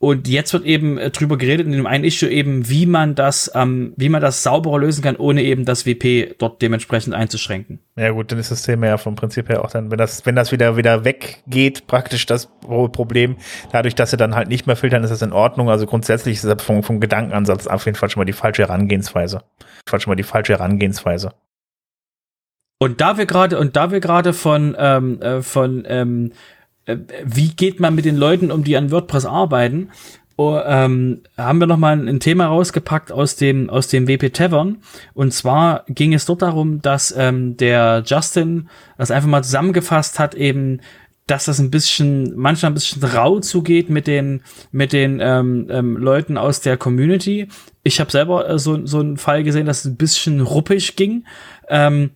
und 0.05 0.29
jetzt 0.29 0.53
wird 0.53 0.65
eben 0.67 0.99
äh, 0.99 1.11
drüber 1.11 1.39
geredet 1.39 1.67
in 1.67 1.73
dem 1.73 1.87
einen 1.87 2.05
Issue 2.05 2.29
eben, 2.29 2.69
wie 2.69 2.85
man 2.85 3.15
das, 3.15 3.51
ähm, 3.55 3.95
wie 3.97 4.11
man 4.11 4.21
das 4.21 4.43
sauberer 4.43 4.79
lösen 4.79 5.03
kann, 5.03 5.17
ohne 5.17 5.43
eben 5.43 5.65
das 5.65 5.87
WP 5.87 6.35
dort 6.39 6.61
dementsprechend 6.61 7.15
einzuschränken. 7.15 7.81
Ja 7.97 8.11
gut, 8.11 8.31
dann 8.31 8.39
ist 8.39 8.51
das 8.51 8.63
Thema 8.63 8.87
ja 8.87 8.99
vom 8.99 9.15
Prinzip 9.15 9.49
her 9.49 9.65
auch 9.65 9.71
dann, 9.71 9.91
wenn 9.91 9.97
das, 9.97 10.27
wenn 10.27 10.37
das 10.37 10.53
wieder 10.53 10.77
wieder 10.77 11.05
weggeht, 11.05 11.87
praktisch 11.87 12.27
das 12.27 12.51
Problem, 12.61 13.37
dadurch, 13.73 13.95
dass 13.95 14.11
sie 14.11 14.19
dann 14.19 14.35
halt 14.35 14.49
nicht 14.49 14.67
mehr 14.67 14.77
filtern, 14.77 15.05
ist 15.05 15.11
das 15.11 15.23
in 15.23 15.33
Ordnung. 15.33 15.71
Also 15.71 15.87
grundsätzlich 15.87 16.37
ist 16.37 16.45
das 16.45 16.63
vom, 16.63 16.83
vom 16.83 17.01
Gedankenansatz 17.01 17.67
auf 17.67 17.87
jeden 17.87 17.97
Fall 17.97 18.11
schon 18.11 18.21
mal 18.21 18.27
die 18.27 18.33
falsche 18.33 18.63
Herangehensweise. 18.63 19.43
Schon 19.89 20.01
mal 20.07 20.17
die 20.17 20.23
falsche 20.23 20.53
Herangehensweise. 20.53 21.33
Und 22.79 23.01
da 23.01 23.17
wir 23.17 23.25
gerade 23.25 23.59
und 23.59 23.77
da 23.77 23.91
wir 23.91 24.01
gerade 24.01 24.35
von 24.35 24.77
ähm, 24.79 25.23
äh, 25.23 25.41
von 25.41 25.85
ähm, 25.87 26.33
äh, 26.33 26.35
wie 26.87 27.49
geht 27.49 27.81
man 27.81 27.95
mit 27.95 28.05
den 28.05 28.17
Leuten 28.17 28.51
um, 28.51 28.65
die 28.65 28.77
an 28.77 28.91
WordPress 28.91 29.27
arbeiten? 29.27 29.91
Oh, 30.37 30.59
ähm, 30.67 31.23
haben 31.39 31.61
wir 31.61 31.69
noch 31.69 31.77
mal 31.77 31.97
ein, 31.97 32.19
Thema 32.19 32.47
rausgepackt 32.47 33.13
aus 33.13 33.37
dem 33.37 33.71
aus 33.71 33.87
dem 33.87 34.09
WP 34.09 34.33
Tavern 34.33 34.79
und 35.15 35.33
zwar 35.33 35.85
ging 35.87 36.13
es 36.13 36.27
dort 36.27 36.43
darum, 36.43 36.83
dass 36.83 37.15
ähm, 37.17 37.57
der 37.57 38.03
Justin 38.05 38.69
das 38.99 39.13
einfach 39.13 39.29
mal 39.29 39.45
zusammengefasst 39.45 40.19
hat 40.19 40.35
eben 40.35 40.81
dass 41.29 41.45
das 41.47 41.59
ein 41.59 41.71
bisschen 41.71 42.37
manchmal 42.37 42.73
ein 42.73 42.75
bisschen 42.75 43.03
rau 43.05 43.39
zugeht 43.39 43.91
mit 43.91 44.09
den 44.09 44.43
mit 44.73 44.93
den 44.93 45.21
ähm, 45.23 45.69
ähm, 45.71 45.97
Leuten 45.97 46.37
aus 46.37 46.61
der 46.61 46.77
Community. 46.77 47.49
Ich 47.85 48.01
habe 48.01 48.11
selber 48.11 48.49
äh, 48.49 48.59
so 48.59 48.85
so 48.87 48.99
einen 48.99 49.17
Fall 49.17 49.45
gesehen, 49.45 49.67
dass 49.67 49.81
es 49.81 49.85
ein 49.87 49.97
bisschen 49.97 50.41
ruppig 50.41 50.97
ging. 50.97 51.27
Ähm, 51.69 52.11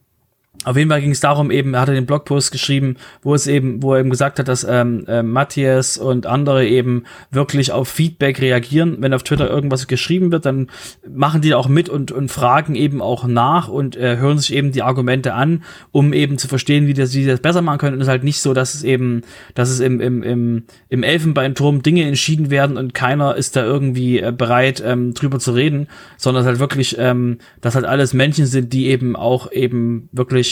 auf 0.65 0.77
jeden 0.77 0.91
Fall 0.91 1.01
ging 1.01 1.13
es 1.13 1.21
darum, 1.21 1.51
eben, 1.51 1.75
er 1.75 1.81
hatte 1.81 1.95
den 1.95 2.05
Blogpost 2.07 2.51
geschrieben, 2.51 2.97
wo 3.23 3.35
es 3.35 3.47
eben, 3.47 3.83
wo 3.83 3.95
er 3.95 4.01
eben 4.01 4.11
gesagt 4.11 4.41
hat, 4.41 4.49
dass 4.49 4.67
ähm, 4.69 5.05
äh, 5.07 5.23
Matthias 5.23 5.99
und 5.99 6.27
andere 6.27 6.67
eben 6.67 7.05
wirklich 7.31 7.71
auf 7.71 7.89
Feedback 7.89 8.41
reagieren. 8.41 8.97
Wenn 8.99 9.15
auf 9.15 9.23
Twitter 9.23 9.49
irgendwas 9.49 9.87
geschrieben 9.87 10.33
wird, 10.33 10.47
dann 10.47 10.69
machen 11.09 11.43
die 11.43 11.55
auch 11.55 11.69
mit 11.69 11.89
und, 11.89 12.11
und 12.11 12.31
fragen 12.31 12.75
eben 12.75 13.01
auch 13.01 13.25
nach 13.27 13.69
und 13.69 13.97
äh, 13.97 14.17
hören 14.17 14.39
sich 14.39 14.53
eben 14.53 14.73
die 14.73 14.83
Argumente 14.83 15.35
an, 15.35 15.63
um 15.93 16.13
eben 16.13 16.39
zu 16.39 16.49
verstehen, 16.49 16.89
wie 16.89 16.95
das, 16.95 17.15
wie 17.15 17.25
das 17.25 17.41
besser 17.41 17.63
machen 17.63 17.79
können. 17.79 17.95
Und 17.95 18.01
es 18.01 18.07
ist 18.09 18.11
halt 18.11 18.25
nicht 18.25 18.41
so, 18.41 18.53
dass 18.53 18.75
es 18.75 18.83
eben, 18.83 19.23
dass 19.55 19.71
es 19.71 19.79
im, 19.79 20.01
im, 20.01 20.25
im, 20.25 20.65
im 20.89 21.03
Elfenbeinturm 21.05 21.83
Dinge 21.83 22.05
entschieden 22.05 22.51
werden 22.51 22.77
und 22.77 22.95
keiner 22.95 23.37
ist 23.37 23.55
da 23.55 23.65
irgendwie 23.65 24.19
äh, 24.19 24.33
bereit, 24.37 24.83
ähm, 24.85 25.15
drüber 25.15 25.39
zu 25.39 25.53
reden, 25.53 25.87
sondern 26.17 26.43
es 26.43 26.49
halt 26.49 26.59
wirklich, 26.59 26.97
ähm, 26.99 27.39
dass 27.61 27.77
halt 27.77 27.85
alles 27.85 28.13
Menschen 28.13 28.47
sind, 28.47 28.73
die 28.73 28.89
eben 28.89 29.15
auch 29.15 29.53
eben 29.53 30.09
wirklich 30.11 30.48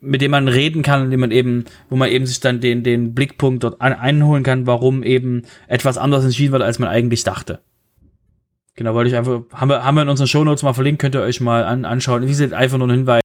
mit 0.00 0.20
dem 0.20 0.30
man 0.30 0.48
reden 0.48 0.82
kann, 0.82 1.10
dem 1.10 1.20
man 1.20 1.30
eben, 1.30 1.64
wo 1.88 1.96
man 1.96 2.10
eben 2.10 2.26
sich 2.26 2.40
dann 2.40 2.60
den, 2.60 2.82
den 2.82 3.14
Blickpunkt 3.14 3.64
dort 3.64 3.80
ein, 3.80 3.92
einholen 3.92 4.42
kann, 4.42 4.66
warum 4.66 5.02
eben 5.02 5.42
etwas 5.66 5.98
anders 5.98 6.24
entschieden 6.24 6.52
wird, 6.52 6.62
als 6.62 6.78
man 6.78 6.88
eigentlich 6.88 7.24
dachte. 7.24 7.60
Genau, 8.76 8.94
wollte 8.94 9.10
ich 9.10 9.16
einfach, 9.16 9.42
haben 9.52 9.68
wir, 9.68 9.84
haben 9.84 9.94
wir 9.94 10.02
in 10.02 10.08
unseren 10.08 10.26
Shownotes 10.26 10.62
mal 10.62 10.72
verlinkt, 10.72 11.00
könnt 11.00 11.14
ihr 11.14 11.22
euch 11.22 11.40
mal 11.40 11.64
an, 11.64 11.84
anschauen. 11.84 12.24
Wie 12.24 12.28
gesagt, 12.28 12.52
einfach 12.52 12.78
nur 12.78 12.88
ein 12.88 12.94
Hinweis, 12.98 13.23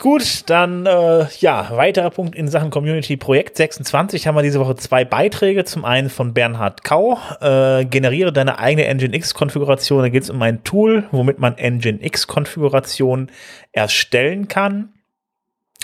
Gut, 0.00 0.48
dann 0.48 0.86
äh, 0.86 1.26
ja, 1.40 1.70
weiterer 1.72 2.10
Punkt 2.10 2.36
in 2.36 2.46
Sachen 2.46 2.70
Community 2.70 3.16
Projekt 3.16 3.56
26 3.56 4.28
haben 4.28 4.36
wir 4.36 4.42
diese 4.42 4.60
Woche 4.60 4.76
zwei 4.76 5.04
Beiträge. 5.04 5.64
Zum 5.64 5.84
einen 5.84 6.08
von 6.08 6.34
Bernhard 6.34 6.84
Kau, 6.84 7.18
äh, 7.40 7.84
generiere 7.84 8.32
deine 8.32 8.60
eigene 8.60 8.86
Nginx-Konfiguration. 8.94 10.02
Da 10.02 10.08
geht 10.08 10.22
es 10.22 10.30
um 10.30 10.40
ein 10.40 10.62
Tool, 10.62 11.08
womit 11.10 11.40
man 11.40 11.56
Nginx-Konfiguration 11.56 13.32
erstellen 13.72 14.46
kann. 14.46 14.90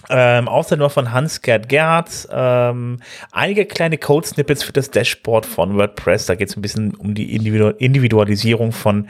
Ähm, 0.09 0.47
außerdem 0.47 0.79
noch 0.79 0.93
von 0.93 1.13
Hans-Gerd 1.13 1.69
Gerhardt 1.69 2.29
ähm, 2.31 3.01
einige 3.33 3.67
kleine 3.67 3.99
Code-Snippets 3.99 4.63
für 4.63 4.73
das 4.73 4.93
Dashboard 4.93 5.45
von 5.45 5.77
WordPress. 5.77 6.27
Da 6.27 6.37
geht 6.37 6.51
es 6.51 6.57
ein 6.57 6.63
bisschen 6.63 6.95
um 6.95 7.17
die 7.17 7.35
Individu 7.35 7.71
Individualisierung 7.71 8.71
von, 8.71 9.09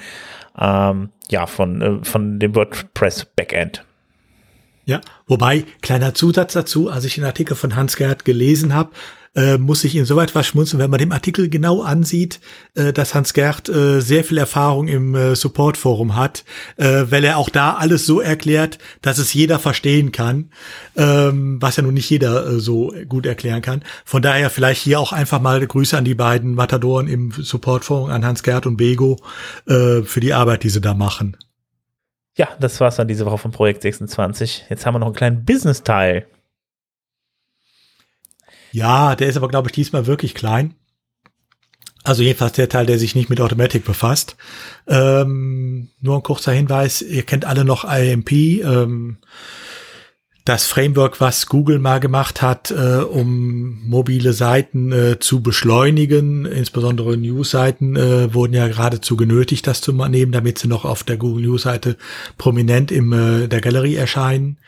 ähm, 0.59 1.11
ja, 1.29 1.47
von, 1.47 1.83
äh, 1.83 2.05
von 2.05 2.39
dem 2.39 2.55
WordPress-Backend. 2.55 3.85
Ja, 4.87 5.01
wobei, 5.27 5.65
kleiner 5.81 6.15
Zusatz 6.15 6.53
dazu, 6.53 6.91
als 6.91 7.05
ich 7.05 7.15
den 7.15 7.25
Artikel 7.25 7.57
von 7.57 7.75
Hans 7.75 7.97
Gerd 7.97 8.25
gelesen 8.25 8.75
habe, 8.75 8.91
äh, 9.35 9.59
muss 9.59 9.83
ich 9.83 9.97
insoweit 9.97 10.31
verschmunzeln, 10.31 10.81
wenn 10.81 10.91
man 10.91 10.99
dem 10.99 11.13
Artikel 11.13 11.49
genau 11.49 11.83
ansieht, 11.83 12.41
äh, 12.75 12.93
dass 12.93 13.15
Hans 13.15 13.35
Gerd 13.35 13.69
äh, 13.69 14.01
sehr 14.01 14.25
viel 14.25 14.39
Erfahrung 14.39 14.87
im 14.87 15.15
äh, 15.15 15.35
Support-Forum 15.35 16.15
hat, 16.15 16.45
äh, 16.77 17.05
weil 17.09 17.25
er 17.25 17.39
auch 17.39 17.49
da 17.49 17.75
alles 17.75 18.07
so 18.07 18.21
erklärt, 18.21 18.79
dass 19.03 19.19
es 19.19 19.35
jeder 19.35 19.59
verstehen 19.59 20.13
kann, 20.13 20.51
ähm, 20.97 21.61
was 21.61 21.77
ja 21.77 21.83
nun 21.83 21.95
nicht 21.95 22.11
jeder 22.11 22.47
äh, 22.47 22.61
so 22.61 22.95
gut 23.09 23.27
erklären 23.27 23.63
kann. 23.63 23.83
Von 24.05 24.23
daher 24.23 24.51
vielleicht 24.51 24.83
hier 24.83 25.01
auch 25.01 25.13
einfach 25.13 25.41
mal 25.41 25.67
Grüße 25.67 25.97
an 25.97 26.05
die 26.05 26.15
beiden 26.15 26.55
Matadoren 26.55 27.09
im 27.09 27.33
Support-Forum, 27.33 28.11
an 28.11 28.25
Hans 28.25 28.43
Gerd 28.43 28.67
und 28.67 28.77
Bego, 28.77 29.17
äh, 29.67 30.03
für 30.03 30.21
die 30.21 30.33
Arbeit, 30.33 30.63
die 30.63 30.71
sie 30.71 30.81
da 30.81 30.95
machen. 30.95 31.37
Ja, 32.37 32.49
das 32.59 32.81
war's 32.81 32.97
dann 32.97 33.09
diese 33.09 33.27
Woche 33.27 33.39
von 33.39 33.53
Projekt 33.53 33.83
26. 33.83 34.67
Jetzt 34.69 34.87
haben 34.87 34.95
wir 34.95 34.99
noch 34.99 35.07
einen 35.07 35.17
kleinen 35.17 35.45
Business-Teil. 35.45 36.27
Ja, 38.73 39.15
der 39.15 39.29
ist 39.29 39.37
aber, 39.37 39.49
glaube 39.49 39.69
ich, 39.69 39.73
diesmal 39.73 40.07
wirklich 40.07 40.35
klein. 40.35 40.75
Also 42.03 42.23
jedenfalls 42.23 42.53
der 42.53 42.69
Teil, 42.69 42.87
der 42.87 42.99
sich 42.99 43.15
nicht 43.15 43.31
mit 43.31 43.41
Automatic 43.41 43.85
befasst. 43.85 44.37
Ähm, 44.87 45.91
nur 46.01 46.17
ein 46.17 46.23
kurzer 46.23 46.53
Hinweis, 46.53 47.01
ihr 47.01 47.23
kennt 47.23 47.45
alle 47.47 47.65
noch 47.65 47.85
IMP. 47.85 48.33
Ähm, 48.33 49.19
das 50.45 50.67
Framework, 50.67 51.23
was 51.23 51.47
Google 51.47 51.79
mal 51.79 52.01
gemacht 52.01 52.43
hat, 52.43 52.71
äh, 52.71 52.99
um 52.99 53.81
mobile 53.89 54.35
Seiten 54.35 54.93
äh, 54.93 55.19
zu 55.19 55.43
beschleunigen, 55.43 56.45
insbesondere 56.45 57.17
News-Seiten, 57.17 57.97
äh, 57.97 58.35
wurden 58.35 58.53
ja 58.53 58.69
geradezu 58.69 59.17
genötigt, 59.17 59.67
das 59.67 59.81
zu 59.81 59.93
nehmen, 59.93 60.33
damit 60.33 60.59
sie 60.59 60.69
noch 60.69 60.85
auf 60.85 61.03
der 61.03 61.17
Google 61.17 61.47
News-Seite 61.47 61.97
prominent 62.37 62.93
in 62.93 63.11
äh, 63.13 63.49
der 63.49 63.63
Galerie 63.63 63.95
erscheinen. 63.95 64.59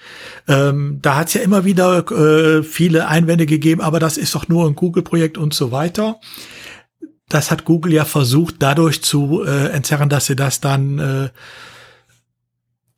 Ähm, 0.48 1.00
da 1.02 1.16
hat 1.16 1.28
es 1.28 1.34
ja 1.34 1.42
immer 1.42 1.66
wieder 1.66 2.10
äh, 2.10 2.62
viele 2.62 3.08
Einwände 3.08 3.44
gegeben, 3.44 3.82
aber 3.82 4.00
das 4.00 4.16
ist 4.16 4.34
doch 4.34 4.48
nur 4.48 4.66
ein 4.66 4.76
Google-Projekt 4.76 5.36
und 5.36 5.52
so 5.52 5.72
weiter. 5.72 6.20
Das 7.28 7.50
hat 7.50 7.66
Google 7.66 7.92
ja 7.92 8.06
versucht, 8.06 8.56
dadurch 8.60 9.02
zu 9.02 9.44
äh, 9.44 9.68
entzerren, 9.72 10.08
dass 10.08 10.24
sie 10.24 10.36
das 10.36 10.60
dann 10.60 10.98
äh, 10.98 11.28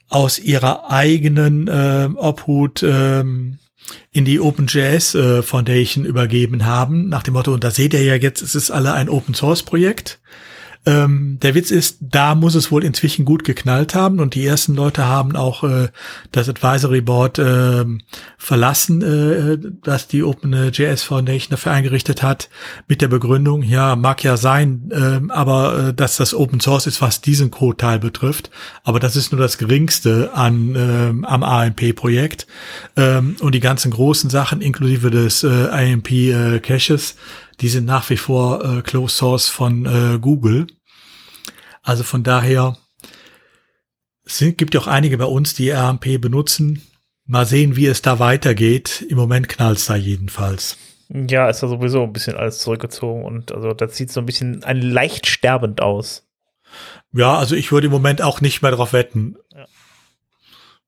aus 0.09 0.39
ihrer 0.39 0.91
eigenen 0.91 1.69
äh, 1.69 2.09
Obhut 2.17 2.83
ähm, 2.83 3.59
in 4.13 4.25
die 4.25 4.41
OpenJS 4.41 5.15
äh, 5.15 5.43
Foundation 5.43 6.05
übergeben 6.05 6.65
haben, 6.67 7.09
nach 7.09 7.23
dem 7.23 7.35
Motto, 7.35 7.53
und 7.53 7.65
da 7.65 7.71
seht 7.71 7.95
ihr 7.95 8.03
ja 8.03 8.15
jetzt, 8.15 8.43
es 8.43 8.55
ist 8.55 8.71
alle 8.71 8.93
ein 8.93 9.09
Open 9.09 9.35
Source 9.35 9.63
Projekt. 9.63 10.19
Ähm, 10.87 11.39
der 11.43 11.55
Witz 11.55 11.71
ist, 11.71 11.99
da 12.01 12.35
muss 12.35 12.55
es 12.55 12.71
wohl 12.71 12.85
inzwischen 12.85 13.25
gut 13.25 13.45
geknallt 13.45 13.95
haben 13.95 14.21
und 14.21 14.35
die 14.35 14.47
ersten 14.47 14.75
Leute 14.75 15.07
haben 15.07 15.37
auch 15.37 15.65
äh, 15.65 15.89
das 16.33 16.49
Advisory 16.49 17.01
Board 17.01 17.39
äh, 17.39 17.85
verlassen, 18.39 19.03
äh, 19.03 19.59
das 19.83 20.09
die 20.09 20.23
OpenJS 20.23 21.03
Foundation 21.03 21.51
dafür 21.51 21.73
eingerichtet 21.73 22.23
hat, 22.23 22.49
mit 22.87 23.03
der 23.03 23.09
Begründung, 23.09 23.63
ja, 23.63 23.97
mag 23.97 24.23
ja 24.25 24.37
sein, 24.37 24.91
äh, 24.91 25.21
aber 25.33 25.89
äh, 25.89 25.95
dass 25.95 26.17
das 26.17 26.33
Open 26.33 26.61
Source 26.61 26.87
ist, 26.87 27.03
was 27.03 27.21
diesen 27.21 27.51
Code-Teil 27.51 27.99
betrifft, 27.99 28.51
aber 28.85 29.01
das 29.01 29.17
ist 29.17 29.33
nur 29.33 29.41
das 29.41 29.59
geringste 29.59 30.31
an 30.35 30.75
äh, 30.75 31.27
am 31.27 31.43
AMP-Projekt 31.43 32.47
ähm, 32.97 33.37
und 33.41 33.55
die 33.55 33.61
ganzen 33.61 33.91
großen 33.91 34.31
Sachen, 34.31 34.61
inklusive 34.61 35.11
des 35.11 35.43
äh, 35.43 35.69
AMP-Caches, 35.71 37.13
äh, 37.13 37.15
die 37.61 37.69
sind 37.69 37.85
nach 37.85 38.09
wie 38.11 38.17
vor 38.17 38.65
äh, 38.65 38.83
Closed 38.83 39.17
Source 39.17 39.49
von 39.49 39.87
äh, 39.87 40.19
Google. 40.19 40.67
Also 41.83 42.05
von 42.05 42.23
daher 42.23 42.77
es 44.29 44.41
gibt 44.41 44.75
ja 44.75 44.81
auch 44.81 44.87
einige 44.87 45.17
bei 45.17 45.25
uns, 45.25 45.55
die 45.55 45.71
RMP 45.71 46.21
benutzen. 46.21 46.83
Mal 47.25 47.47
sehen, 47.47 47.77
wie 47.77 47.87
es 47.87 48.03
da 48.03 48.19
weitergeht. 48.19 49.05
Im 49.09 49.17
Moment 49.17 49.49
knallt 49.49 49.79
es 49.79 49.87
da 49.87 49.97
jedenfalls. 49.97 50.77
Ja, 51.09 51.49
ist 51.49 51.63
da 51.63 51.69
sowieso 51.69 52.03
ein 52.03 52.13
bisschen 52.13 52.37
alles 52.37 52.59
zurückgezogen 52.59 53.25
und 53.25 53.53
also 53.53 53.73
das 53.73 53.97
sieht 53.97 54.13
so 54.13 54.21
ein 54.21 54.27
bisschen 54.27 54.63
ein 54.65 54.83
leicht 54.83 55.27
sterbend 55.27 55.81
aus. 55.81 56.29
Ja, 57.13 57.39
also 57.39 57.57
ich 57.57 57.73
würde 57.73 57.87
im 57.87 57.93
Moment 57.93 58.21
auch 58.21 58.43
nicht 58.43 58.61
mehr 58.61 58.71
drauf 58.71 58.93
wetten. 58.93 59.37
Ja. 59.55 59.65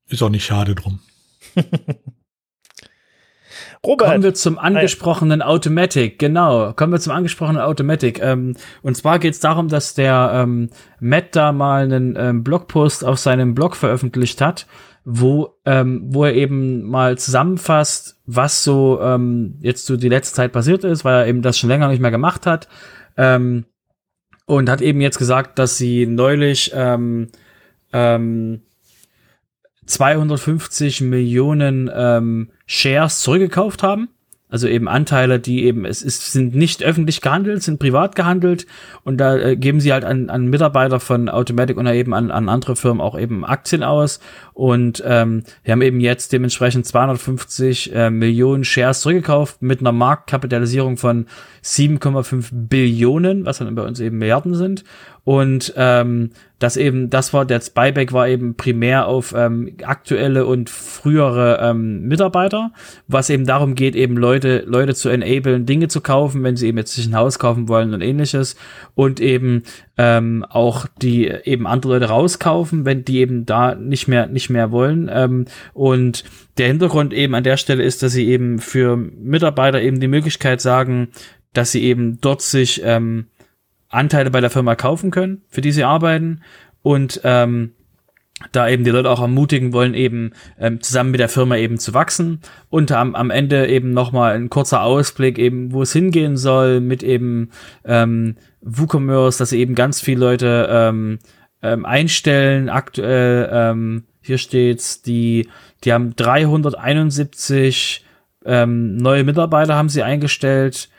Ist 0.07 0.21
auch 0.21 0.29
nicht 0.29 0.45
schade 0.45 0.75
drum. 0.75 0.99
Robert. 3.85 4.09
Kommen 4.09 4.23
wir 4.23 4.33
zum 4.35 4.59
angesprochenen 4.59 5.41
Automatic, 5.41 6.19
genau. 6.19 6.71
Kommen 6.73 6.93
wir 6.93 6.99
zum 6.99 7.13
angesprochenen 7.13 7.61
Automatic. 7.61 8.21
Ähm, 8.21 8.55
und 8.83 8.95
zwar 8.95 9.17
geht 9.17 9.33
es 9.33 9.39
darum, 9.39 9.69
dass 9.69 9.95
der 9.95 10.31
ähm, 10.35 10.69
Matt 10.99 11.35
da 11.35 11.51
mal 11.51 11.83
einen 11.83 12.15
ähm, 12.15 12.43
Blogpost 12.43 13.03
auf 13.03 13.17
seinem 13.17 13.55
Blog 13.55 13.75
veröffentlicht 13.75 14.39
hat, 14.39 14.67
wo, 15.03 15.55
ähm, 15.65 16.03
wo 16.13 16.25
er 16.25 16.35
eben 16.35 16.83
mal 16.83 17.17
zusammenfasst, 17.17 18.19
was 18.27 18.63
so 18.63 19.01
ähm, 19.01 19.57
jetzt 19.61 19.87
so 19.87 19.97
die 19.97 20.09
letzte 20.09 20.35
Zeit 20.35 20.51
passiert 20.51 20.83
ist, 20.83 21.03
weil 21.03 21.21
er 21.21 21.27
eben 21.27 21.41
das 21.41 21.57
schon 21.57 21.69
länger 21.69 21.87
nicht 21.87 22.01
mehr 22.01 22.11
gemacht 22.11 22.45
hat. 22.45 22.67
Ähm, 23.17 23.65
und 24.45 24.69
hat 24.69 24.81
eben 24.81 25.01
jetzt 25.01 25.17
gesagt, 25.17 25.57
dass 25.57 25.77
sie 25.77 26.05
neulich 26.05 26.71
ähm, 26.75 27.29
ähm, 27.93 28.61
250 29.85 31.01
Millionen 31.01 31.89
ähm, 31.93 32.49
Shares 32.65 33.19
zurückgekauft 33.19 33.83
haben. 33.83 34.09
Also 34.51 34.67
eben 34.67 34.89
Anteile, 34.89 35.39
die 35.39 35.63
eben, 35.63 35.85
es 35.85 36.01
ist, 36.01 36.33
sind 36.33 36.53
nicht 36.53 36.83
öffentlich 36.83 37.21
gehandelt, 37.21 37.63
sind 37.63 37.79
privat 37.79 38.15
gehandelt. 38.15 38.67
Und 39.05 39.17
da 39.17 39.37
äh, 39.37 39.55
geben 39.55 39.79
sie 39.79 39.93
halt 39.93 40.03
an, 40.03 40.29
an 40.29 40.47
Mitarbeiter 40.47 40.99
von 40.99 41.29
Automatic 41.29 41.77
oder 41.77 41.93
eben 41.93 42.13
an, 42.13 42.31
an 42.31 42.49
andere 42.49 42.75
Firmen 42.75 42.99
auch 42.99 43.17
eben 43.17 43.45
Aktien 43.45 43.81
aus. 43.81 44.19
Und 44.53 45.01
ähm, 45.05 45.43
wir 45.63 45.71
haben 45.71 45.81
eben 45.81 46.01
jetzt 46.01 46.33
dementsprechend 46.33 46.85
250 46.85 47.95
äh, 47.95 48.09
Millionen 48.09 48.65
Shares 48.65 48.99
zurückgekauft 48.99 49.61
mit 49.61 49.79
einer 49.79 49.93
Marktkapitalisierung 49.93 50.97
von 50.97 51.27
7,5 51.63 52.49
Billionen, 52.51 53.45
was 53.45 53.59
dann 53.59 53.73
bei 53.73 53.83
uns 53.83 54.01
eben 54.01 54.17
Milliarden 54.17 54.53
sind 54.55 54.83
und 55.23 55.73
ähm, 55.77 56.31
das 56.57 56.77
eben, 56.77 57.09
das 57.09 57.33
war, 57.33 57.45
das 57.45 57.69
Buyback 57.69 58.11
war 58.11 58.27
eben 58.27 58.55
primär 58.55 59.07
auf 59.07 59.33
ähm, 59.35 59.75
aktuelle 59.83 60.45
und 60.45 60.69
frühere 60.69 61.59
ähm, 61.61 62.07
Mitarbeiter, 62.07 62.71
was 63.07 63.29
eben 63.29 63.45
darum 63.45 63.75
geht, 63.75 63.95
eben 63.95 64.17
Leute, 64.17 64.63
Leute 64.65 64.95
zu 64.95 65.09
enablen, 65.09 65.65
Dinge 65.65 65.87
zu 65.89 66.01
kaufen, 66.01 66.43
wenn 66.43 66.55
sie 66.55 66.67
eben 66.67 66.77
jetzt 66.79 66.93
sich 66.93 67.07
ein 67.07 67.15
Haus 67.15 67.37
kaufen 67.37 67.67
wollen 67.67 67.93
und 67.93 68.01
ähnliches 68.01 68.55
und 68.95 69.19
eben 69.19 69.63
ähm, 69.97 70.43
auch 70.49 70.87
die 71.01 71.27
eben 71.27 71.67
andere 71.67 71.93
Leute 71.93 72.09
rauskaufen, 72.09 72.85
wenn 72.85 73.05
die 73.05 73.19
eben 73.19 73.45
da 73.45 73.75
nicht 73.75 74.07
mehr, 74.07 74.25
nicht 74.25 74.49
mehr 74.49 74.71
wollen. 74.71 75.09
Ähm, 75.11 75.45
und 75.73 76.23
der 76.57 76.67
Hintergrund 76.67 77.13
eben 77.13 77.35
an 77.35 77.43
der 77.43 77.57
Stelle 77.57 77.83
ist, 77.83 78.01
dass 78.01 78.13
sie 78.13 78.27
eben 78.27 78.59
für 78.59 78.97
Mitarbeiter 78.97 79.81
eben 79.81 79.99
die 79.99 80.07
Möglichkeit 80.07 80.61
sagen, 80.61 81.09
dass 81.53 81.71
sie 81.71 81.83
eben 81.83 82.19
dort 82.21 82.41
sich 82.41 82.81
ähm, 82.83 83.27
Anteile 83.91 84.31
bei 84.31 84.41
der 84.41 84.49
Firma 84.49 84.75
kaufen 84.75 85.11
können, 85.11 85.43
für 85.49 85.61
die 85.61 85.71
sie 85.71 85.83
arbeiten 85.83 86.41
und 86.81 87.21
ähm, 87.23 87.73
da 88.51 88.67
eben 88.67 88.83
die 88.83 88.89
Leute 88.89 89.09
auch 89.09 89.21
ermutigen 89.21 89.73
wollen, 89.73 89.93
eben 89.93 90.31
ähm, 90.59 90.81
zusammen 90.81 91.11
mit 91.11 91.19
der 91.19 91.29
Firma 91.29 91.57
eben 91.57 91.77
zu 91.77 91.93
wachsen 91.93 92.39
und 92.69 92.91
am, 92.91 93.15
am 93.15 93.29
Ende 93.29 93.67
eben 93.67 93.91
nochmal 93.93 94.35
ein 94.35 94.49
kurzer 94.49 94.81
Ausblick 94.81 95.37
eben, 95.37 95.73
wo 95.73 95.83
es 95.83 95.93
hingehen 95.93 96.37
soll 96.37 96.81
mit 96.81 97.03
eben 97.03 97.51
ähm, 97.85 98.35
WooCommerce, 98.61 99.37
dass 99.37 99.49
sie 99.51 99.59
eben 99.59 99.75
ganz 99.75 100.01
viele 100.01 100.21
Leute 100.21 100.67
ähm, 100.71 101.19
ähm, 101.61 101.85
einstellen. 101.85 102.69
Aktuell, 102.69 103.49
ähm, 103.51 104.05
hier 104.21 104.37
steht's, 104.37 105.01
die, 105.01 105.49
die 105.83 105.93
haben 105.93 106.15
371 106.15 108.05
ähm, 108.45 108.97
neue 108.97 109.23
Mitarbeiter 109.23 109.75
haben 109.75 109.89
sie 109.89 110.03
eingestellt 110.03 110.89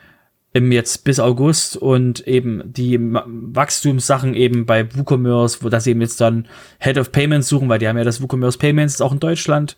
im 0.53 0.71
jetzt 0.71 1.03
bis 1.03 1.19
August 1.19 1.75
und 1.77 2.27
eben 2.27 2.61
die 2.65 2.99
Wachstumssachen 3.01 4.35
eben 4.35 4.67
bei 4.67 4.95
WooCommerce, 4.95 5.63
wo 5.63 5.69
das 5.69 5.87
eben 5.87 6.01
jetzt 6.01 6.21
dann 6.21 6.47
Head 6.79 6.99
of 6.99 7.11
Payments 7.11 7.49
suchen, 7.49 7.69
weil 7.69 7.79
die 7.79 7.87
haben 7.87 7.97
ja 7.97 8.03
das 8.03 8.21
WooCommerce 8.21 8.59
Payments 8.59 9.01
auch 9.01 9.11
in 9.11 9.19
Deutschland. 9.19 9.75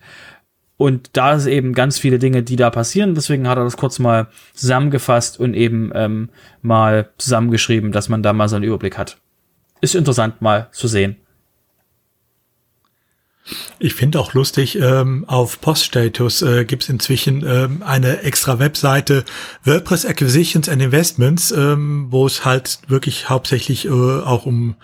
Und 0.76 1.16
da 1.16 1.32
ist 1.32 1.46
eben 1.46 1.72
ganz 1.72 1.98
viele 1.98 2.18
Dinge, 2.18 2.42
die 2.42 2.56
da 2.56 2.68
passieren. 2.68 3.14
Deswegen 3.14 3.48
hat 3.48 3.56
er 3.56 3.64
das 3.64 3.78
kurz 3.78 3.98
mal 3.98 4.28
zusammengefasst 4.52 5.40
und 5.40 5.54
eben 5.54 5.90
ähm, 5.94 6.28
mal 6.60 7.08
zusammengeschrieben, 7.16 7.92
dass 7.92 8.10
man 8.10 8.22
da 8.22 8.34
mal 8.34 8.48
so 8.48 8.56
einen 8.56 8.66
Überblick 8.66 8.98
hat. 8.98 9.16
Ist 9.80 9.94
interessant 9.94 10.42
mal 10.42 10.68
zu 10.72 10.88
sehen. 10.88 11.16
Ich 13.78 13.94
finde 13.94 14.18
auch 14.18 14.34
lustig, 14.34 14.76
ähm, 14.80 15.24
auf 15.28 15.60
Poststatus 15.60 16.42
äh, 16.42 16.64
gibt 16.64 16.84
es 16.84 16.88
inzwischen 16.88 17.44
ähm, 17.46 17.82
eine 17.84 18.22
extra 18.22 18.58
Webseite 18.58 19.24
WordPress 19.64 20.04
Acquisitions 20.04 20.68
and 20.68 20.82
Investments, 20.82 21.52
ähm, 21.52 22.08
wo 22.10 22.26
es 22.26 22.44
halt 22.44 22.80
wirklich 22.88 23.28
hauptsächlich 23.28 23.84
äh, 23.84 23.90
auch 23.90 24.46
um 24.46 24.74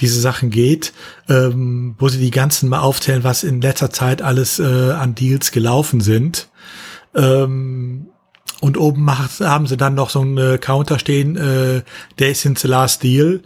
diese 0.00 0.20
Sachen 0.20 0.50
geht, 0.50 0.92
ähm, 1.28 1.96
wo 1.98 2.08
sie 2.08 2.20
die 2.20 2.30
ganzen 2.30 2.68
mal 2.68 2.80
aufzählen, 2.80 3.24
was 3.24 3.42
in 3.42 3.60
letzter 3.60 3.90
Zeit 3.90 4.22
alles 4.22 4.60
äh, 4.60 4.92
an 4.92 5.14
Deals 5.14 5.50
gelaufen 5.50 6.00
sind. 6.00 6.48
Ähm, 7.14 8.08
und 8.60 8.78
oben 8.78 9.02
macht, 9.02 9.40
haben 9.40 9.66
sie 9.66 9.76
dann 9.76 9.94
noch 9.94 10.08
so 10.08 10.20
einen 10.20 10.60
Counter 10.60 10.98
stehen, 10.98 11.36
äh, 11.36 11.82
Days 12.18 12.42
since 12.42 12.62
the 12.62 12.68
last 12.68 13.02
deal 13.02 13.42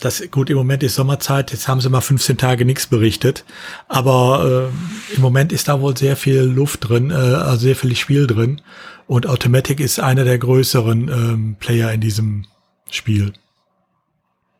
das 0.00 0.22
gut, 0.30 0.48
im 0.48 0.56
Moment 0.56 0.82
ist 0.82 0.94
Sommerzeit, 0.94 1.50
jetzt 1.50 1.66
haben 1.66 1.80
sie 1.80 1.90
mal 1.90 2.00
15 2.00 2.38
Tage 2.38 2.64
nichts 2.64 2.86
berichtet, 2.86 3.44
aber 3.88 4.70
äh, 4.70 5.14
im 5.16 5.22
Moment 5.22 5.52
ist 5.52 5.68
da 5.68 5.80
wohl 5.80 5.96
sehr 5.96 6.16
viel 6.16 6.42
Luft 6.42 6.88
drin, 6.88 7.10
äh, 7.10 7.14
also 7.14 7.58
sehr 7.58 7.76
viel 7.76 7.96
Spiel 7.96 8.26
drin 8.26 8.60
und 9.06 9.26
Automatic 9.26 9.80
ist 9.80 9.98
einer 9.98 10.24
der 10.24 10.38
größeren 10.38 11.08
ähm, 11.08 11.56
Player 11.58 11.92
in 11.92 12.00
diesem 12.00 12.44
Spiel. 12.90 13.32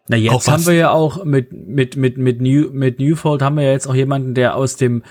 Na 0.08 0.16
jetzt 0.16 0.48
haben 0.48 0.66
wir 0.66 0.74
ja 0.74 0.90
auch 0.90 1.24
mit 1.24 1.52
mit 1.52 1.96
mit 1.96 2.16
mit 2.16 2.40
New 2.40 2.70
mit 2.72 2.98
Newfold 2.98 3.42
haben 3.42 3.56
wir 3.56 3.64
ja 3.64 3.72
jetzt 3.72 3.86
auch 3.86 3.94
jemanden, 3.94 4.34
der 4.34 4.56
aus 4.56 4.76
dem 4.76 5.02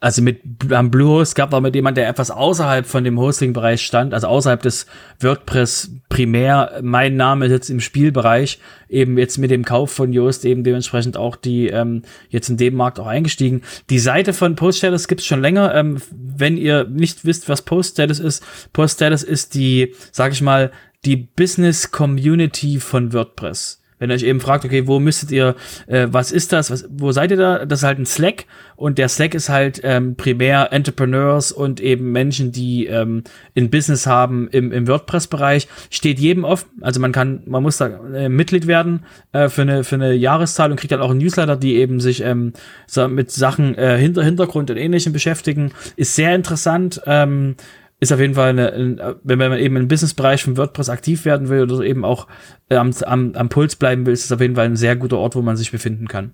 also 0.00 0.22
mit 0.22 0.40
am 0.72 0.90
Bluehost 0.90 1.34
gab 1.34 1.52
auch 1.52 1.60
mit 1.60 1.74
jemand, 1.74 1.98
der 1.98 2.08
etwas 2.08 2.30
außerhalb 2.30 2.86
von 2.86 3.04
dem 3.04 3.20
Hosting-Bereich 3.20 3.82
stand, 3.84 4.14
also 4.14 4.28
außerhalb 4.28 4.62
des 4.62 4.86
WordPress 5.20 5.90
primär. 6.08 6.80
Mein 6.82 7.16
Name 7.16 7.44
ist 7.44 7.52
jetzt 7.52 7.68
im 7.68 7.80
Spielbereich, 7.80 8.58
eben 8.88 9.18
jetzt 9.18 9.36
mit 9.36 9.50
dem 9.50 9.62
Kauf 9.62 9.90
von 9.90 10.14
Yoast 10.14 10.46
eben 10.46 10.64
dementsprechend 10.64 11.18
auch 11.18 11.36
die 11.36 11.68
ähm, 11.68 12.02
jetzt 12.30 12.48
in 12.48 12.56
dem 12.56 12.76
Markt 12.76 12.98
auch 12.98 13.06
eingestiegen. 13.06 13.60
Die 13.90 13.98
Seite 13.98 14.32
von 14.32 14.56
PostStatus 14.56 15.06
gibt's 15.06 15.26
schon 15.26 15.42
länger. 15.42 15.74
Ähm, 15.74 15.98
wenn 16.10 16.56
ihr 16.56 16.84
nicht 16.84 17.26
wisst, 17.26 17.50
was 17.50 17.62
PostStatus 17.62 18.20
ist, 18.20 18.42
PostStatus 18.72 19.22
ist 19.22 19.54
die, 19.54 19.94
sag 20.12 20.32
ich 20.32 20.40
mal, 20.40 20.72
die 21.04 21.16
Business 21.16 21.90
Community 21.90 22.80
von 22.80 23.12
WordPress 23.12 23.79
Wenn 24.00 24.10
ihr 24.10 24.14
euch 24.14 24.24
eben 24.24 24.40
fragt, 24.40 24.64
okay, 24.64 24.88
wo 24.88 24.98
müsstet 24.98 25.30
ihr, 25.30 25.54
äh, 25.86 26.08
was 26.10 26.32
ist 26.32 26.52
das, 26.52 26.70
was, 26.70 26.88
wo 26.90 27.12
seid 27.12 27.30
ihr 27.30 27.36
da? 27.36 27.64
Das 27.64 27.80
ist 27.80 27.84
halt 27.84 27.98
ein 27.98 28.06
Slack 28.06 28.46
und 28.74 28.98
der 28.98 29.08
Slack 29.08 29.34
ist 29.34 29.48
halt 29.48 29.80
ähm, 29.84 30.16
primär 30.16 30.72
Entrepreneurs 30.72 31.52
und 31.52 31.80
eben 31.80 32.10
Menschen, 32.10 32.50
die 32.50 32.86
ähm, 32.86 33.22
ein 33.56 33.70
Business 33.70 34.06
haben 34.06 34.48
im, 34.48 34.72
im 34.72 34.88
WordPress-Bereich. 34.88 35.68
Steht 35.90 36.18
jedem 36.18 36.44
offen, 36.44 36.70
also 36.80 36.98
man 36.98 37.12
kann, 37.12 37.42
man 37.44 37.62
muss 37.62 37.76
da 37.76 37.86
äh, 38.14 38.28
Mitglied 38.28 38.66
werden 38.66 39.04
äh, 39.32 39.48
für 39.48 39.62
eine 39.62 39.84
für 39.84 39.96
eine 39.96 40.14
Jahreszahl 40.14 40.70
und 40.70 40.80
kriegt 40.80 40.92
dann 40.92 41.02
auch 41.02 41.10
einen 41.10 41.20
Newsletter, 41.20 41.56
die 41.56 41.76
eben 41.76 42.00
sich 42.00 42.22
ähm, 42.22 42.54
so 42.86 43.06
mit 43.06 43.30
Sachen 43.30 43.76
äh, 43.76 43.98
hinter 43.98 44.24
Hintergrund 44.24 44.70
und 44.70 44.78
Ähnlichem 44.78 45.12
beschäftigen. 45.12 45.72
Ist 45.96 46.14
sehr 46.14 46.34
interessant. 46.34 47.02
Ähm, 47.04 47.56
ist 48.00 48.12
auf 48.12 48.18
jeden 48.18 48.34
Fall 48.34 48.48
eine, 48.48 49.16
wenn 49.22 49.38
man 49.38 49.58
eben 49.58 49.76
im 49.76 49.88
Businessbereich 49.88 50.42
von 50.42 50.56
WordPress 50.56 50.88
aktiv 50.88 51.24
werden 51.24 51.48
will 51.48 51.62
oder 51.62 51.84
eben 51.84 52.04
auch 52.04 52.26
äh, 52.70 52.76
am, 52.76 52.92
am, 53.04 53.34
am 53.34 53.48
Puls 53.50 53.76
bleiben 53.76 54.06
will, 54.06 54.14
ist 54.14 54.24
es 54.24 54.32
auf 54.32 54.40
jeden 54.40 54.56
Fall 54.56 54.64
ein 54.64 54.76
sehr 54.76 54.96
guter 54.96 55.18
Ort, 55.18 55.36
wo 55.36 55.42
man 55.42 55.56
sich 55.56 55.70
befinden 55.70 56.08
kann. 56.08 56.32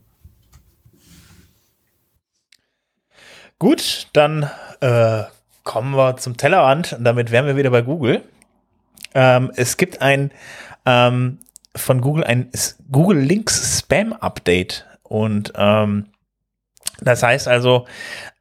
Gut, 3.58 4.08
dann 4.12 4.48
äh, 4.80 5.24
kommen 5.64 5.96
wir 5.96 6.16
zum 6.18 6.36
Tellerrand 6.36 6.92
und 6.92 7.04
damit 7.04 7.30
wären 7.30 7.46
wir 7.46 7.56
wieder 7.56 7.70
bei 7.70 7.82
Google. 7.82 8.22
Ähm, 9.14 9.50
es 9.56 9.76
gibt 9.76 10.02
ein 10.02 10.30
ähm, 10.84 11.38
von 11.74 12.00
Google 12.00 12.24
ein 12.24 12.50
Google 12.90 13.18
Links 13.18 13.78
Spam 13.78 14.12
Update 14.12 14.86
und 15.02 15.52
ähm, 15.56 16.06
das 17.00 17.22
heißt 17.22 17.48
also, 17.48 17.86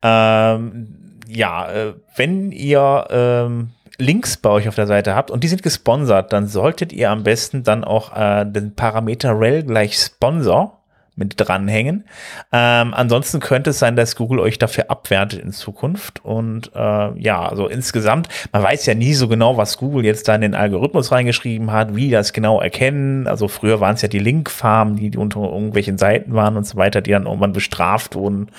ähm, 0.02 1.05
ja, 1.36 1.72
äh, 1.72 1.94
wenn 2.16 2.52
ihr 2.52 3.08
ähm, 3.10 3.70
Links 3.98 4.38
bei 4.38 4.50
euch 4.50 4.68
auf 4.68 4.76
der 4.76 4.88
Seite 4.88 5.16
habt 5.16 5.32
und 5.32 5.44
die 5.44 5.48
sind 5.48 5.64
gesponsert, 5.64 6.34
dann 6.34 6.48
solltet 6.48 6.92
ihr 6.92 7.12
am 7.12 7.24
besten 7.24 7.64
dann 7.64 7.84
auch 7.84 8.16
äh, 8.16 8.46
den 8.46 8.76
Parameter 8.76 9.40
rel 9.40 9.64
gleich 9.64 9.98
Sponsor 9.98 10.82
mit 11.16 11.36
dranhängen. 11.38 12.04
Ähm, 12.52 12.94
ansonsten 12.94 13.40
könnte 13.40 13.70
es 13.70 13.80
sein, 13.80 13.96
dass 13.96 14.16
Google 14.16 14.40
euch 14.40 14.60
dafür 14.60 14.92
abwertet 14.92 15.40
in 15.40 15.52
Zukunft. 15.52 16.24
Und 16.24 16.72
äh, 16.76 17.20
ja, 17.20 17.48
also 17.48 17.68
insgesamt, 17.68 18.28
man 18.52 18.64
weiß 18.64 18.86
ja 18.86 18.96
nie 18.96 19.14
so 19.14 19.28
genau, 19.28 19.56
was 19.56 19.78
Google 19.78 20.04
jetzt 20.04 20.28
da 20.28 20.36
in 20.36 20.42
den 20.42 20.56
Algorithmus 20.56 21.12
reingeschrieben 21.12 21.72
hat, 21.72 21.96
wie 21.96 22.10
das 22.10 22.34
genau 22.34 22.60
erkennen. 22.60 23.28
Also 23.28 23.48
früher 23.48 23.80
waren 23.80 23.96
es 23.96 24.02
ja 24.02 24.08
die 24.10 24.20
Linkfarmen, 24.20 24.98
die, 24.98 25.10
die 25.10 25.18
unter 25.18 25.42
irgendwelchen 25.42 25.98
Seiten 25.98 26.34
waren 26.34 26.58
und 26.58 26.66
so 26.66 26.78
weiter, 26.78 27.02
die 27.02 27.12
dann 27.12 27.26
irgendwann 27.26 27.54
bestraft 27.54 28.16
wurden. 28.16 28.50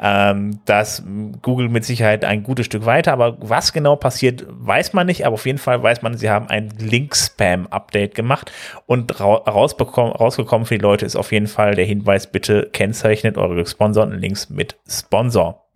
Ähm, 0.00 0.58
das 0.64 1.04
Google 1.42 1.68
mit 1.68 1.84
Sicherheit 1.84 2.24
ein 2.24 2.42
gutes 2.42 2.66
Stück 2.66 2.86
weiter, 2.86 3.12
aber 3.12 3.36
was 3.40 3.72
genau 3.72 3.94
passiert, 3.96 4.44
weiß 4.48 4.92
man 4.94 5.06
nicht. 5.06 5.26
Aber 5.26 5.34
auf 5.34 5.46
jeden 5.46 5.58
Fall 5.58 5.82
weiß 5.82 6.02
man, 6.02 6.16
sie 6.16 6.28
haben 6.28 6.48
ein 6.48 6.70
Link-Spam-Update 6.78 8.14
gemacht 8.14 8.50
und 8.86 9.20
rausbekommen, 9.20 10.12
rausgekommen 10.12 10.66
für 10.66 10.76
die 10.76 10.82
Leute 10.82 11.06
ist 11.06 11.16
auf 11.16 11.30
jeden 11.30 11.46
Fall 11.46 11.74
der 11.76 11.84
Hinweis, 11.84 11.99
Hinweis, 12.00 12.30
bitte 12.30 12.68
kennzeichnet 12.72 13.38
eure 13.38 13.56
gesponserten 13.56 14.18
Links 14.18 14.50
mit 14.50 14.76
Sponsor. 14.88 15.66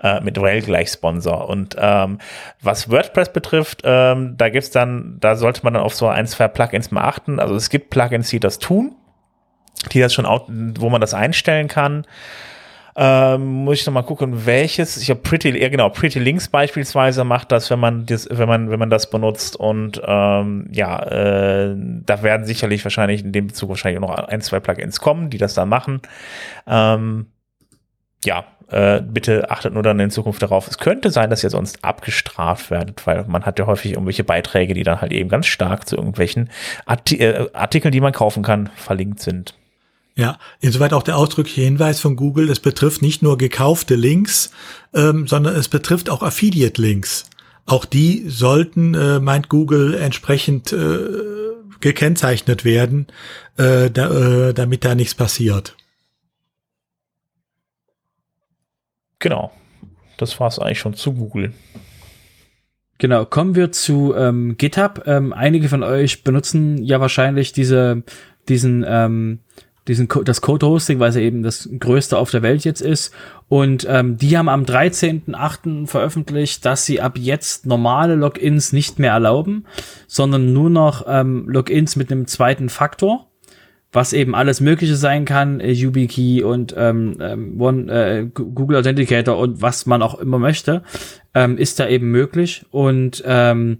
Äh, 0.00 0.20
mit 0.20 0.38
Rail 0.38 0.62
gleich 0.62 0.90
Sponsor. 0.90 1.48
Und 1.48 1.74
ähm, 1.78 2.18
was 2.60 2.90
WordPress 2.90 3.32
betrifft, 3.32 3.82
ähm, 3.84 4.34
da 4.36 4.48
gibt's 4.50 4.70
dann, 4.70 5.16
da 5.20 5.36
sollte 5.36 5.62
man 5.64 5.74
dann 5.74 5.82
auf 5.82 5.94
so 5.94 6.06
ein, 6.06 6.26
zwei 6.26 6.48
Plugins 6.48 6.90
mal 6.90 7.02
achten. 7.02 7.40
Also 7.40 7.54
es 7.54 7.70
gibt 7.70 7.90
Plugins, 7.90 8.28
die 8.28 8.40
das 8.40 8.58
tun, 8.58 8.94
die 9.92 10.00
das 10.00 10.14
schon, 10.14 10.26
wo 10.78 10.90
man 10.90 11.00
das 11.00 11.14
einstellen 11.14 11.66
kann. 11.66 12.06
Ähm, 12.96 13.64
muss 13.64 13.80
ich 13.80 13.86
noch 13.86 13.92
mal 13.92 14.02
gucken, 14.02 14.46
welches. 14.46 14.96
Ich 14.96 15.10
habe 15.10 15.20
Pretty, 15.20 15.56
ja 15.60 15.68
genau, 15.68 15.88
Pretty 15.88 16.18
Links 16.18 16.48
beispielsweise 16.48 17.24
macht 17.24 17.52
das, 17.52 17.70
wenn 17.70 17.78
man 17.78 18.06
das, 18.06 18.28
wenn 18.30 18.48
man, 18.48 18.70
wenn 18.70 18.78
man 18.78 18.90
das 18.90 19.10
benutzt. 19.10 19.56
Und 19.56 20.00
ähm, 20.04 20.68
ja, 20.72 21.02
äh, 21.02 21.74
da 21.76 22.22
werden 22.22 22.46
sicherlich 22.46 22.84
wahrscheinlich 22.84 23.24
in 23.24 23.32
dem 23.32 23.48
Bezug 23.48 23.70
wahrscheinlich 23.70 24.02
auch 24.02 24.08
noch 24.08 24.28
ein, 24.28 24.40
zwei 24.40 24.60
Plugins 24.60 25.00
kommen, 25.00 25.30
die 25.30 25.38
das 25.38 25.54
dann 25.54 25.68
machen. 25.68 26.00
Ähm, 26.66 27.26
ja, 28.24 28.44
äh, 28.70 29.00
bitte 29.00 29.50
achtet 29.50 29.72
nur 29.72 29.82
dann 29.82 29.98
in 30.00 30.10
Zukunft 30.10 30.42
darauf. 30.42 30.68
Es 30.68 30.78
könnte 30.78 31.10
sein, 31.10 31.30
dass 31.30 31.42
ihr 31.42 31.50
sonst 31.50 31.84
abgestraft 31.84 32.70
werdet, 32.70 33.06
weil 33.06 33.24
man 33.24 33.46
hat 33.46 33.58
ja 33.58 33.66
häufig 33.66 33.92
irgendwelche 33.92 34.24
Beiträge, 34.24 34.74
die 34.74 34.82
dann 34.82 35.00
halt 35.00 35.12
eben 35.12 35.28
ganz 35.28 35.46
stark 35.46 35.88
zu 35.88 35.96
irgendwelchen 35.96 36.50
Arti 36.84 37.16
äh, 37.16 37.48
Artikeln, 37.54 37.92
die 37.92 38.00
man 38.00 38.12
kaufen 38.12 38.42
kann, 38.42 38.70
verlinkt 38.76 39.20
sind. 39.20 39.54
Ja, 40.18 40.36
insoweit 40.58 40.92
auch 40.94 41.04
der 41.04 41.16
ausdrückliche 41.16 41.60
Hinweis 41.60 42.00
von 42.00 42.16
Google, 42.16 42.50
es 42.50 42.58
betrifft 42.58 43.02
nicht 43.02 43.22
nur 43.22 43.38
gekaufte 43.38 43.94
Links, 43.94 44.50
ähm, 44.92 45.28
sondern 45.28 45.54
es 45.54 45.68
betrifft 45.68 46.10
auch 46.10 46.24
Affiliate-Links. 46.24 47.30
Auch 47.66 47.84
die 47.84 48.28
sollten, 48.28 48.94
äh, 48.94 49.20
meint 49.20 49.48
Google, 49.48 49.94
entsprechend 49.94 50.72
äh, 50.72 50.98
gekennzeichnet 51.78 52.64
werden, 52.64 53.06
äh, 53.58 53.92
da, 53.92 54.48
äh, 54.48 54.54
damit 54.54 54.84
da 54.84 54.96
nichts 54.96 55.14
passiert. 55.14 55.76
Genau. 59.20 59.52
Das 60.16 60.40
war 60.40 60.48
es 60.48 60.58
eigentlich 60.58 60.80
schon 60.80 60.94
zu 60.94 61.12
Google. 61.12 61.52
Genau, 62.98 63.24
kommen 63.24 63.54
wir 63.54 63.70
zu 63.70 64.16
ähm, 64.16 64.56
GitHub. 64.58 65.04
Ähm, 65.06 65.32
einige 65.32 65.68
von 65.68 65.84
euch 65.84 66.24
benutzen 66.24 66.82
ja 66.82 67.00
wahrscheinlich 67.00 67.52
diese, 67.52 68.02
diesen 68.48 68.84
ähm, 68.84 69.38
diesen 69.88 70.08
das 70.24 70.40
Code 70.40 70.66
Hosting, 70.66 71.00
weil 71.00 71.10
es 71.10 71.16
eben 71.16 71.42
das 71.42 71.68
größte 71.78 72.16
auf 72.16 72.30
der 72.30 72.42
Welt 72.42 72.64
jetzt 72.64 72.82
ist. 72.82 73.12
Und 73.48 73.86
ähm, 73.88 74.16
die 74.18 74.36
haben 74.36 74.48
am 74.48 74.64
13.8. 74.64 75.86
veröffentlicht, 75.86 76.64
dass 76.64 76.84
sie 76.84 77.00
ab 77.00 77.18
jetzt 77.18 77.66
normale 77.66 78.14
Logins 78.14 78.72
nicht 78.72 78.98
mehr 78.98 79.12
erlauben, 79.12 79.64
sondern 80.06 80.52
nur 80.52 80.70
noch 80.70 81.06
ähm, 81.08 81.48
Logins 81.48 81.96
mit 81.96 82.12
einem 82.12 82.26
zweiten 82.26 82.68
Faktor 82.68 83.28
was 83.92 84.12
eben 84.12 84.34
alles 84.34 84.60
Mögliche 84.60 84.96
sein 84.96 85.24
kann, 85.24 85.60
äh, 85.60 85.70
YubiKey 85.70 86.42
und 86.42 86.74
ähm, 86.76 87.16
ähm, 87.20 87.60
One, 87.60 87.90
äh, 87.90 88.26
Google 88.26 88.76
Authenticator 88.76 89.38
und 89.38 89.62
was 89.62 89.86
man 89.86 90.02
auch 90.02 90.18
immer 90.20 90.38
möchte, 90.38 90.82
ähm, 91.34 91.56
ist 91.56 91.80
da 91.80 91.88
eben 91.88 92.10
möglich. 92.10 92.66
Und 92.70 93.22
ähm, 93.26 93.78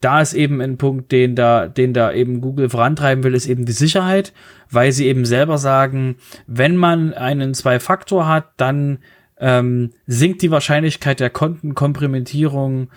da 0.00 0.22
ist 0.22 0.32
eben 0.32 0.60
ein 0.60 0.78
Punkt, 0.78 1.12
den 1.12 1.36
da, 1.36 1.68
den 1.68 1.92
da 1.92 2.12
eben 2.12 2.40
Google 2.40 2.70
vorantreiben 2.70 3.22
will, 3.22 3.34
ist 3.34 3.46
eben 3.46 3.66
die 3.66 3.72
Sicherheit, 3.72 4.32
weil 4.70 4.92
sie 4.92 5.06
eben 5.06 5.26
selber 5.26 5.58
sagen, 5.58 6.16
wenn 6.46 6.76
man 6.76 7.12
einen 7.12 7.52
Zwei-Faktor 7.52 8.26
hat, 8.26 8.52
dann 8.56 8.98
ähm, 9.38 9.90
sinkt 10.06 10.42
die 10.42 10.50
Wahrscheinlichkeit 10.50 11.20
der 11.20 11.30
Kontenkomprimentierung 11.30 12.88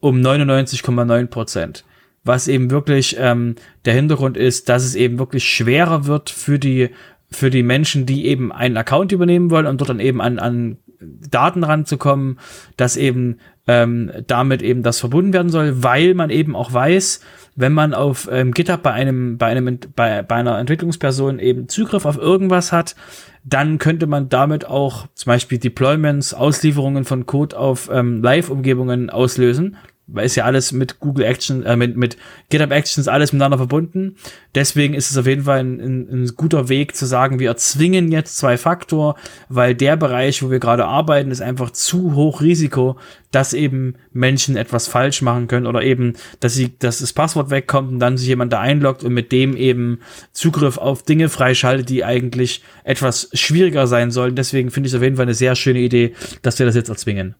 um 0.00 0.20
99,9 0.20 1.26
Prozent. 1.26 1.84
Was 2.24 2.48
eben 2.48 2.70
wirklich 2.70 3.16
ähm, 3.18 3.54
der 3.86 3.94
Hintergrund 3.94 4.36
ist, 4.36 4.68
dass 4.68 4.84
es 4.84 4.94
eben 4.94 5.18
wirklich 5.18 5.44
schwerer 5.44 6.06
wird 6.06 6.28
für 6.28 6.58
die 6.58 6.90
für 7.32 7.48
die 7.48 7.62
Menschen, 7.62 8.06
die 8.06 8.26
eben 8.26 8.50
einen 8.50 8.76
Account 8.76 9.12
übernehmen 9.12 9.50
wollen 9.50 9.66
und 9.66 9.80
dort 9.80 9.90
dann 9.90 10.00
eben 10.00 10.20
an, 10.20 10.40
an 10.40 10.78
Daten 11.00 11.64
ranzukommen, 11.64 12.38
dass 12.76 12.96
eben 12.96 13.38
ähm, 13.66 14.10
damit 14.26 14.62
eben 14.62 14.82
das 14.82 15.00
verbunden 15.00 15.32
werden 15.32 15.50
soll, 15.50 15.82
weil 15.82 16.14
man 16.14 16.30
eben 16.30 16.56
auch 16.56 16.72
weiß, 16.72 17.20
wenn 17.56 17.72
man 17.72 17.94
auf 17.94 18.28
ähm, 18.30 18.52
GitHub 18.52 18.82
bei 18.82 18.92
einem, 18.92 19.38
bei 19.38 19.46
einem, 19.46 19.78
bei, 19.94 20.22
bei 20.22 20.34
einer 20.34 20.58
Entwicklungsperson 20.58 21.38
eben 21.38 21.68
Zugriff 21.68 22.04
auf 22.04 22.16
irgendwas 22.16 22.72
hat, 22.72 22.96
dann 23.44 23.78
könnte 23.78 24.06
man 24.06 24.28
damit 24.28 24.66
auch 24.66 25.06
zum 25.14 25.30
Beispiel 25.30 25.58
Deployments, 25.58 26.34
Auslieferungen 26.34 27.04
von 27.04 27.26
Code 27.26 27.58
auf 27.58 27.88
ähm, 27.92 28.22
Live-Umgebungen 28.22 29.08
auslösen 29.08 29.76
ist 30.16 30.36
ja 30.36 30.44
alles 30.44 30.72
mit 30.72 31.00
Google 31.00 31.24
Actions, 31.24 31.64
äh, 31.64 31.76
mit, 31.76 31.96
mit 31.96 32.16
GitHub 32.48 32.70
Actions 32.70 33.08
alles 33.08 33.32
miteinander 33.32 33.58
verbunden. 33.58 34.16
Deswegen 34.54 34.94
ist 34.94 35.10
es 35.10 35.16
auf 35.16 35.26
jeden 35.26 35.44
Fall 35.44 35.60
ein, 35.60 35.80
ein, 35.80 36.08
ein 36.10 36.26
guter 36.36 36.68
Weg 36.68 36.96
zu 36.96 37.06
sagen, 37.06 37.38
wir 37.38 37.48
erzwingen 37.48 38.10
jetzt 38.10 38.36
zwei 38.36 38.56
Faktor, 38.56 39.16
weil 39.48 39.74
der 39.74 39.96
Bereich, 39.96 40.42
wo 40.42 40.50
wir 40.50 40.58
gerade 40.58 40.86
arbeiten, 40.86 41.30
ist 41.30 41.42
einfach 41.42 41.70
zu 41.70 42.14
hoch 42.14 42.40
Risiko, 42.40 42.96
dass 43.30 43.52
eben 43.52 43.94
Menschen 44.12 44.56
etwas 44.56 44.88
falsch 44.88 45.22
machen 45.22 45.46
können 45.46 45.66
oder 45.66 45.82
eben, 45.82 46.14
dass 46.40 46.54
sie, 46.54 46.76
dass 46.78 46.98
das 46.98 47.12
Passwort 47.12 47.50
wegkommt 47.50 47.92
und 47.92 48.00
dann 48.00 48.16
sich 48.16 48.28
jemand 48.28 48.52
da 48.52 48.60
einloggt 48.60 49.04
und 49.04 49.12
mit 49.12 49.30
dem 49.32 49.56
eben 49.56 50.00
Zugriff 50.32 50.78
auf 50.78 51.04
Dinge 51.04 51.28
freischaltet, 51.28 51.88
die 51.88 52.04
eigentlich 52.04 52.62
etwas 52.84 53.30
schwieriger 53.32 53.86
sein 53.86 54.10
sollen. 54.10 54.34
Deswegen 54.34 54.70
finde 54.70 54.88
ich 54.88 54.92
es 54.92 54.96
auf 54.96 55.02
jeden 55.02 55.16
Fall 55.16 55.26
eine 55.26 55.34
sehr 55.34 55.54
schöne 55.54 55.80
Idee, 55.80 56.14
dass 56.42 56.58
wir 56.58 56.66
das 56.66 56.74
jetzt 56.74 56.88
erzwingen 56.88 57.36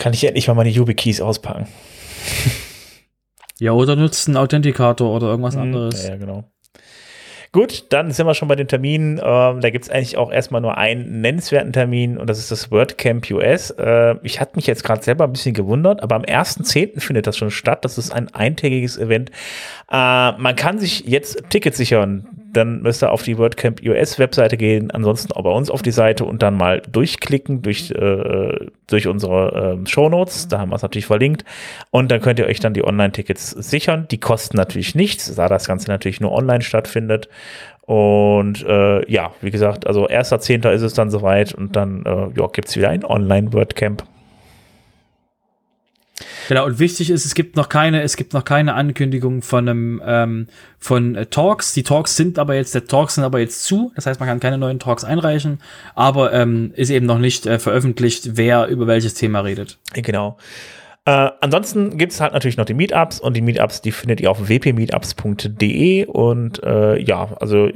kann 0.00 0.14
ich 0.14 0.24
endlich 0.24 0.48
mal 0.48 0.54
meine 0.54 0.70
YubiKeys 0.70 1.20
auspacken. 1.20 1.68
ja, 3.60 3.72
oder 3.72 3.94
nutzt 3.94 4.26
einen 4.26 4.36
Authentikator 4.36 5.14
oder 5.14 5.28
irgendwas 5.28 5.54
hm, 5.54 5.62
anderes. 5.62 6.08
Ja, 6.08 6.16
genau. 6.16 6.50
Gut, 7.52 7.86
dann 7.90 8.12
sind 8.12 8.26
wir 8.26 8.34
schon 8.34 8.46
bei 8.46 8.54
den 8.54 8.68
Terminen. 8.68 9.20
Ähm, 9.22 9.60
da 9.60 9.70
gibt 9.70 9.84
es 9.84 9.90
eigentlich 9.90 10.16
auch 10.16 10.30
erstmal 10.30 10.60
nur 10.60 10.78
einen 10.78 11.20
nennenswerten 11.20 11.72
Termin 11.72 12.16
und 12.16 12.30
das 12.30 12.38
ist 12.38 12.50
das 12.52 12.70
WordCamp 12.70 13.28
US. 13.32 13.70
Äh, 13.72 14.14
ich 14.22 14.40
hatte 14.40 14.52
mich 14.54 14.68
jetzt 14.68 14.84
gerade 14.84 15.02
selber 15.02 15.24
ein 15.24 15.32
bisschen 15.32 15.52
gewundert, 15.52 16.02
aber 16.02 16.14
am 16.14 16.22
1.10. 16.22 17.00
findet 17.00 17.26
das 17.26 17.36
schon 17.36 17.50
statt. 17.50 17.84
Das 17.84 17.98
ist 17.98 18.12
ein 18.12 18.32
eintägiges 18.32 18.96
Event. 18.96 19.30
Äh, 19.90 20.32
man 20.32 20.54
kann 20.56 20.78
sich 20.78 21.00
jetzt 21.06 21.42
Tickets 21.50 21.76
sichern 21.76 22.39
dann 22.52 22.82
müsst 22.82 23.02
ihr 23.02 23.12
auf 23.12 23.22
die 23.22 23.38
WordCamp 23.38 23.80
US 23.84 24.18
Webseite 24.18 24.56
gehen, 24.56 24.90
ansonsten 24.90 25.32
auch 25.32 25.42
bei 25.42 25.50
uns 25.50 25.70
auf 25.70 25.82
die 25.82 25.90
Seite 25.90 26.24
und 26.24 26.42
dann 26.42 26.56
mal 26.56 26.82
durchklicken 26.90 27.62
durch, 27.62 27.90
äh, 27.90 28.66
durch 28.86 29.06
unsere 29.06 29.78
äh, 29.82 29.86
Shownotes, 29.88 30.48
da 30.48 30.58
haben 30.58 30.70
wir 30.70 30.76
es 30.76 30.82
natürlich 30.82 31.06
verlinkt 31.06 31.44
und 31.90 32.10
dann 32.10 32.20
könnt 32.20 32.38
ihr 32.38 32.46
euch 32.46 32.60
dann 32.60 32.74
die 32.74 32.84
Online-Tickets 32.84 33.50
sichern. 33.50 34.06
Die 34.10 34.18
kosten 34.18 34.56
natürlich 34.56 34.94
nichts, 34.94 35.34
da 35.34 35.48
das 35.48 35.66
Ganze 35.66 35.88
natürlich 35.88 36.20
nur 36.20 36.32
online 36.32 36.62
stattfindet 36.62 37.28
und 37.82 38.64
äh, 38.64 39.10
ja, 39.10 39.32
wie 39.40 39.50
gesagt, 39.50 39.86
also 39.86 40.08
1.10. 40.08 40.70
ist 40.70 40.82
es 40.82 40.94
dann 40.94 41.10
soweit 41.10 41.54
und 41.54 41.74
dann 41.74 42.04
äh, 42.04 42.28
ja, 42.38 42.46
gibt 42.52 42.68
es 42.68 42.76
wieder 42.76 42.90
ein 42.90 43.04
Online-WordCamp. 43.04 44.04
Genau, 46.50 46.66
und 46.66 46.80
wichtig 46.80 47.10
ist, 47.10 47.24
es 47.24 47.36
gibt 47.36 47.54
noch 47.54 47.68
keine, 47.68 48.02
es 48.02 48.16
gibt 48.16 48.34
noch 48.34 48.44
keine 48.44 48.74
Ankündigung 48.74 49.40
von 49.40 49.68
einem 49.68 50.02
ähm, 50.04 50.46
von 50.80 51.14
äh, 51.14 51.26
Talks. 51.26 51.74
Die 51.74 51.84
Talks 51.84 52.16
sind 52.16 52.40
aber 52.40 52.56
jetzt, 52.56 52.74
der 52.74 52.86
Talks 52.86 53.14
sind 53.14 53.22
aber 53.22 53.38
jetzt 53.38 53.62
zu. 53.62 53.92
Das 53.94 54.06
heißt, 54.06 54.18
man 54.18 54.28
kann 54.28 54.40
keine 54.40 54.58
neuen 54.58 54.80
Talks 54.80 55.04
einreichen, 55.04 55.60
aber 55.94 56.32
ähm, 56.32 56.72
ist 56.74 56.90
eben 56.90 57.06
noch 57.06 57.20
nicht 57.20 57.46
äh, 57.46 57.60
veröffentlicht, 57.60 58.30
wer 58.36 58.66
über 58.66 58.88
welches 58.88 59.14
Thema 59.14 59.42
redet. 59.42 59.78
Genau. 59.92 60.38
Äh, 61.04 61.30
ansonsten 61.40 61.96
gibt 61.96 62.10
es 62.10 62.20
halt 62.20 62.32
natürlich 62.32 62.56
noch 62.56 62.64
die 62.64 62.74
Meetups 62.74 63.20
und 63.20 63.36
die 63.36 63.42
Meetups, 63.42 63.80
die 63.80 63.92
findet 63.92 64.20
ihr 64.20 64.28
auf 64.32 64.48
wpmeetups.de 64.48 66.06
und 66.06 66.64
äh, 66.64 67.00
ja, 67.00 67.32
also 67.38 67.68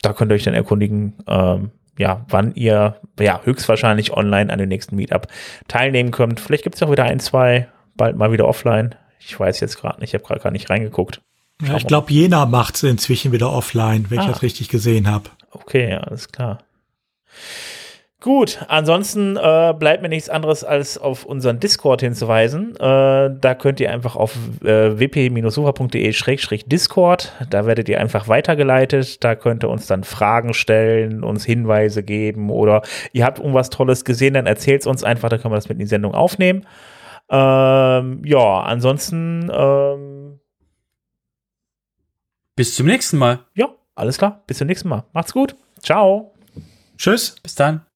da 0.00 0.14
könnt 0.14 0.32
ihr 0.32 0.36
euch 0.36 0.44
dann 0.44 0.54
erkundigen, 0.54 1.18
ähm, 1.26 1.72
ja, 2.00 2.24
wann 2.28 2.54
ihr 2.54 2.96
ja 3.18 3.40
höchstwahrscheinlich 3.44 4.12
online 4.12 4.52
an 4.52 4.58
dem 4.58 4.68
nächsten 4.68 4.96
Meetup 4.96 5.28
teilnehmen 5.68 6.10
könnt. 6.10 6.40
Vielleicht 6.40 6.64
gibt 6.64 6.76
es 6.76 6.82
auch 6.82 6.90
wieder 6.90 7.04
ein, 7.04 7.20
zwei, 7.20 7.68
bald 7.94 8.16
mal 8.16 8.32
wieder 8.32 8.48
offline. 8.48 8.94
Ich 9.18 9.38
weiß 9.38 9.60
jetzt 9.60 9.78
gerade 9.78 10.00
nicht, 10.00 10.10
ich 10.10 10.14
habe 10.14 10.24
gerade 10.24 10.40
gar 10.40 10.50
nicht 10.50 10.70
reingeguckt. 10.70 11.20
Ja, 11.62 11.76
ich 11.76 11.86
glaube, 11.86 12.10
Jena 12.10 12.46
macht 12.46 12.76
es 12.76 12.82
inzwischen 12.82 13.32
wieder 13.32 13.52
offline, 13.52 14.06
wenn 14.08 14.18
ah. 14.18 14.22
ich 14.22 14.28
das 14.28 14.42
richtig 14.42 14.70
gesehen 14.70 15.08
habe. 15.08 15.28
Okay, 15.50 15.90
ja, 15.90 15.98
alles 15.98 16.28
klar. 16.28 16.60
Gut, 18.20 18.64
ansonsten 18.68 19.36
äh, 19.38 19.74
bleibt 19.78 20.02
mir 20.02 20.10
nichts 20.10 20.28
anderes 20.28 20.62
als 20.62 20.98
auf 20.98 21.24
unseren 21.24 21.58
Discord 21.58 22.02
hinzuweisen. 22.02 22.76
Äh, 22.76 23.30
da 23.40 23.54
könnt 23.58 23.80
ihr 23.80 23.90
einfach 23.90 24.14
auf 24.14 24.36
äh, 24.62 24.98
wp-sofa.de-discord, 24.98 27.32
da 27.48 27.64
werdet 27.64 27.88
ihr 27.88 27.98
einfach 27.98 28.28
weitergeleitet. 28.28 29.24
Da 29.24 29.36
könnt 29.36 29.64
ihr 29.64 29.70
uns 29.70 29.86
dann 29.86 30.04
Fragen 30.04 30.52
stellen, 30.52 31.24
uns 31.24 31.46
Hinweise 31.46 32.02
geben 32.02 32.50
oder 32.50 32.82
ihr 33.14 33.24
habt 33.24 33.38
irgendwas 33.38 33.70
Tolles 33.70 34.04
gesehen, 34.04 34.34
dann 34.34 34.46
erzählt 34.46 34.82
es 34.82 34.86
uns 34.86 35.02
einfach, 35.02 35.30
dann 35.30 35.40
können 35.40 35.52
wir 35.52 35.56
das 35.56 35.70
mit 35.70 35.76
in 35.76 35.84
die 35.84 35.86
Sendung 35.86 36.12
aufnehmen. 36.12 36.66
Ähm, 37.30 38.20
ja, 38.26 38.60
ansonsten 38.60 39.50
ähm, 39.50 40.40
bis 42.54 42.74
zum 42.74 42.84
nächsten 42.84 43.16
Mal. 43.16 43.38
Ja, 43.54 43.70
alles 43.94 44.18
klar, 44.18 44.42
bis 44.46 44.58
zum 44.58 44.66
nächsten 44.66 44.90
Mal. 44.90 45.04
Macht's 45.14 45.32
gut. 45.32 45.56
Ciao. 45.82 46.34
Tschüss. 46.98 47.36
Bis 47.42 47.54
dann. 47.54 47.86